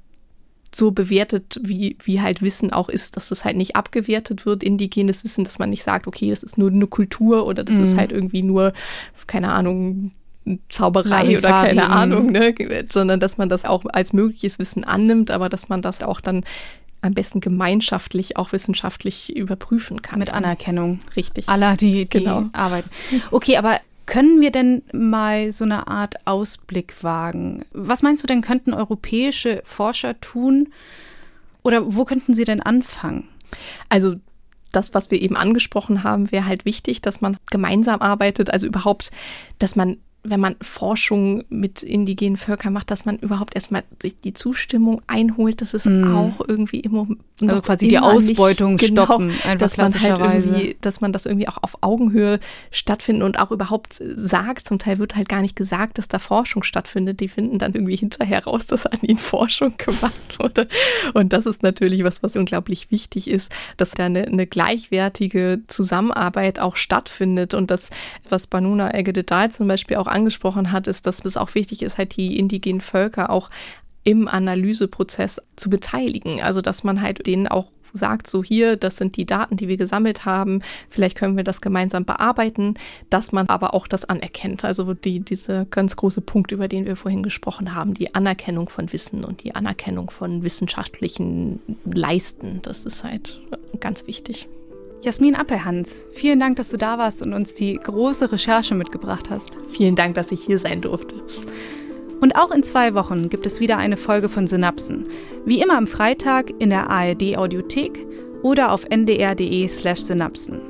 so 0.75 0.91
bewertet, 0.91 1.59
wie, 1.63 1.97
wie 2.03 2.21
halt 2.21 2.43
Wissen 2.43 2.73
auch 2.73 2.89
ist, 2.89 3.17
dass 3.17 3.31
es 3.31 3.45
halt 3.45 3.57
nicht 3.57 3.77
abgewertet 3.77 4.47
wird, 4.47 4.63
indigenes 4.63 5.25
Wissen, 5.25 5.45
dass 5.45 5.59
man 5.59 5.71
nicht 5.71 5.83
sagt, 5.83 6.07
okay, 6.07 6.31
das 6.31 6.43
ist 6.43 6.59
nur 6.59 6.71
eine 6.71 6.87
Kultur 6.87 7.47
oder 7.47 7.65
das 7.65 7.77
mhm. 7.77 7.83
ist 7.83 7.97
halt 7.97 8.13
irgendwie 8.13 8.43
nur, 8.43 8.73
keine 9.27 9.53
Ahnung, 9.53 10.13
Zauberei 10.69 11.39
oder 11.39 11.49
keine 11.49 11.89
Ahnung, 11.89 12.31
ne? 12.31 12.55
sondern 12.91 13.21
dass 13.21 13.37
man 13.37 13.49
das 13.49 13.65
auch 13.65 13.85
als 13.87 14.13
mögliches 14.13 14.59
Wissen 14.59 14.85
annimmt, 14.85 15.31
aber 15.31 15.49
dass 15.49 15.69
man 15.69 15.83
das 15.83 16.03
auch 16.03 16.21
dann 16.21 16.45
am 17.03 17.15
besten 17.15 17.41
gemeinschaftlich, 17.41 18.37
auch 18.37 18.53
wissenschaftlich 18.53 19.37
überprüfen 19.37 20.03
kann. 20.03 20.19
Mit 20.19 20.33
Anerkennung. 20.33 21.01
Richtig. 21.15 21.49
Aller, 21.49 21.77
die, 21.77 22.07
die 22.07 22.09
genau. 22.09 22.45
arbeiten. 22.53 22.91
Okay, 23.31 23.57
aber 23.57 23.81
können 24.07 24.41
wir 24.41 24.53
denn 24.53 24.83
mal 24.93 25.51
so 25.51 25.65
eine 25.65 25.89
Art 25.89 26.15
Ausblick 26.27 27.03
wagen? 27.03 27.65
Was 27.73 28.03
meinst 28.03 28.23
du 28.23 28.27
denn, 28.27 28.41
könnten 28.41 28.73
europäische 28.73 29.63
Forscher 29.65 30.21
tun? 30.21 30.69
Oder 31.63 31.95
wo 31.95 32.05
könnten 32.05 32.35
sie 32.35 32.45
denn 32.45 32.61
anfangen? 32.61 33.29
Also 33.89 34.15
das, 34.73 34.95
was 34.95 35.11
wir 35.11 35.21
eben 35.21 35.37
angesprochen 35.37 36.05
haben, 36.05 36.31
wäre 36.31 36.47
halt 36.47 36.65
wichtig, 36.65 37.03
dass 37.03 37.21
man 37.21 37.37
gemeinsam 37.51 38.01
arbeitet, 38.01 38.51
also 38.51 38.67
überhaupt, 38.67 39.11
dass 39.59 39.75
man 39.75 39.97
wenn 40.31 40.41
man 40.41 40.57
Forschung 40.61 41.45
mit 41.49 41.83
indigenen 41.83 42.37
Völkern 42.37 42.73
macht, 42.73 42.91
dass 42.91 43.05
man 43.05 43.19
überhaupt 43.19 43.55
erstmal 43.55 43.85
sich 44.03 44.17
die 44.21 44.35
Zustimmung 44.35 45.03
einholt, 45.07 45.61
das 45.61 45.75
ist 45.75 45.87
mm. 45.87 46.15
auch 46.15 46.41
irgendwie 46.47 46.81
immer 46.81 47.07
also 47.43 47.61
quasi 47.61 47.89
die 47.89 47.99
Ausbeutung 47.99 48.75
nicht, 48.75 48.89
genau, 48.89 49.05
stoppen, 49.05 49.31
einfach 49.45 49.59
dass 49.59 49.77
man 49.77 50.01
halt 50.01 50.21
irgendwie, 50.21 50.77
dass 50.81 51.01
man 51.01 51.13
das 51.13 51.27
irgendwie 51.27 51.49
auch 51.49 51.59
auf 51.61 51.79
Augenhöhe 51.83 52.41
stattfindet 52.71 53.25
und 53.25 53.39
auch 53.39 53.51
überhaupt 53.51 54.01
sagt. 54.01 54.67
Zum 54.67 54.79
Teil 54.79 54.99
wird 54.99 55.17
halt 55.17 55.29
gar 55.29 55.43
nicht 55.43 55.55
gesagt, 55.55 55.99
dass 55.99 56.09
da 56.09 56.19
Forschung 56.19 56.63
stattfindet. 56.63 57.21
Die 57.21 57.29
finden 57.29 57.59
dann 57.59 57.75
irgendwie 57.75 57.97
hinterher 57.97 58.45
raus, 58.45 58.67
dass 58.67 58.87
an 58.87 58.99
ihnen 59.03 59.19
Forschung 59.19 59.75
gemacht 59.79 60.39
wurde. 60.39 60.67
Und 61.13 61.33
das 61.33 61.45
ist 61.45 61.63
natürlich 61.63 62.05
was, 62.05 62.23
was 62.23 62.37
unglaublich 62.37 62.91
wichtig 62.91 63.29
ist, 63.29 63.53
dass 63.77 63.93
da 63.93 64.07
eine, 64.07 64.27
eine 64.27 64.47
gleichwertige 64.47 65.61
Zusammenarbeit 65.67 66.59
auch 66.59 66.77
stattfindet 66.77 67.53
und 67.53 67.71
das, 67.71 67.91
was 68.29 68.47
Banuna 68.47 68.95
Egededal 68.95 69.51
zum 69.51 69.69
Beispiel 69.69 69.99
auch 69.99 70.07
angesprochen 70.17 70.73
hat, 70.73 70.89
ist, 70.89 71.07
dass 71.07 71.25
es 71.25 71.37
auch 71.37 71.55
wichtig 71.55 71.83
ist, 71.83 71.99
halt 71.99 72.17
die 72.17 72.39
indigenen 72.39 72.81
Völker 72.81 73.31
auch 73.31 73.51
im 74.03 74.29
Analyseprozess 74.29 75.41
zu 75.57 75.71
beteiligen. 75.71 76.41
Also 76.43 76.61
dass 76.61 76.85
man 76.85 77.03
halt 77.03 77.27
denen 77.27 77.47
auch 77.47 77.67
sagt, 77.93 78.27
so 78.29 78.45
hier, 78.45 78.77
das 78.77 78.97
sind 78.97 79.17
die 79.17 79.27
Daten, 79.27 79.57
die 79.57 79.69
wir 79.69 79.77
gesammelt 79.77 80.25
haben, 80.25 80.63
vielleicht 80.91 81.17
können 81.17 81.37
wir 81.37 81.45
das 81.45 81.61
gemeinsam 81.61 82.05
bearbeiten, 82.05 82.75
dass 83.11 83.33
man 83.33 83.49
aber 83.49 83.75
auch 83.75 83.89
das 83.89 84.05
anerkennt. 84.05 84.65
Also 84.65 84.95
die, 84.95 85.21
dieser 85.21 85.65
ganz 85.65 85.97
große 85.97 86.21
Punkt, 86.21 86.53
über 86.53 86.69
den 86.69 86.87
wir 86.87 86.97
vorhin 86.97 87.23
gesprochen 87.23 87.75
haben, 87.75 87.95
die 87.95 88.15
Anerkennung 88.15 88.69
von 88.69 88.93
Wissen 88.93 89.25
und 89.25 89.43
die 89.43 89.55
Anerkennung 89.55 90.11
von 90.11 90.43
wissenschaftlichen 90.43 91.61
Leisten, 91.85 92.61
das 92.63 92.85
ist 92.85 93.03
halt 93.05 93.41
ganz 93.81 94.07
wichtig. 94.07 94.49
Jasmin 95.07 95.37
Appelhans, 95.37 96.05
vielen 96.11 96.41
Dank, 96.41 96.57
dass 96.57 96.71
du 96.71 96.77
da 96.77 96.99
warst 96.99 97.23
und 97.23 97.33
uns 97.33 97.55
die 97.55 97.77
große 97.77 98.33
Recherche 98.33 98.75
mitgebracht 98.75 99.31
hast. 99.31 99.57
Vielen 99.71 99.95
Dank, 99.95 100.17
dass 100.17 100.33
ich 100.33 100.43
hier 100.43 100.59
sein 100.59 100.81
durfte. 100.81 101.15
Und 102.21 102.35
auch 102.35 102.51
in 102.51 102.65
zwei 102.65 102.93
Wochen 102.95 103.29
gibt 103.29 103.47
es 103.47 103.61
wieder 103.61 103.79
eine 103.79 103.97
Folge 103.97 104.29
von 104.29 104.49
Synapsen. 104.49 105.07
Wie 105.45 105.61
immer 105.61 105.77
am 105.77 105.87
Freitag 105.87 106.51
in 106.59 106.71
der 106.71 106.91
ARD 106.91 107.37
Audiothek 107.37 108.05
oder 108.43 108.73
auf 108.73 108.85
ndr.de/slash 108.91 110.01
synapsen. 110.01 110.61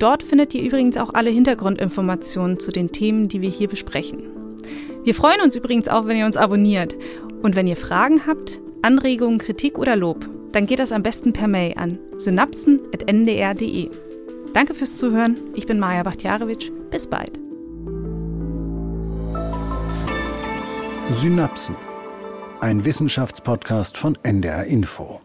Dort 0.00 0.24
findet 0.24 0.52
ihr 0.52 0.64
übrigens 0.64 0.96
auch 0.96 1.14
alle 1.14 1.30
Hintergrundinformationen 1.30 2.58
zu 2.58 2.72
den 2.72 2.90
Themen, 2.90 3.28
die 3.28 3.40
wir 3.40 3.50
hier 3.50 3.68
besprechen. 3.68 4.24
Wir 5.04 5.14
freuen 5.14 5.42
uns 5.42 5.54
übrigens 5.54 5.86
auch, 5.86 6.08
wenn 6.08 6.16
ihr 6.16 6.26
uns 6.26 6.36
abonniert. 6.36 6.96
Und 7.40 7.54
wenn 7.54 7.68
ihr 7.68 7.76
Fragen 7.76 8.26
habt, 8.26 8.60
Anregungen, 8.82 9.38
Kritik 9.38 9.78
oder 9.78 9.96
Lob, 9.96 10.28
dann 10.52 10.66
geht 10.66 10.78
das 10.78 10.92
am 10.92 11.02
besten 11.02 11.32
per 11.32 11.48
Mail 11.48 11.74
an 11.76 11.98
synapsen.ndr.de. 12.16 13.90
Danke 14.52 14.74
fürs 14.74 14.96
Zuhören. 14.96 15.36
Ich 15.54 15.66
bin 15.66 15.78
Maja 15.78 16.02
Bachtjarewitsch. 16.02 16.70
Bis 16.90 17.06
bald. 17.06 17.38
Synapsen. 21.10 21.76
Ein 22.60 22.84
Wissenschaftspodcast 22.84 23.96
von 23.96 24.18
NDR 24.22 24.64
Info. 24.64 25.20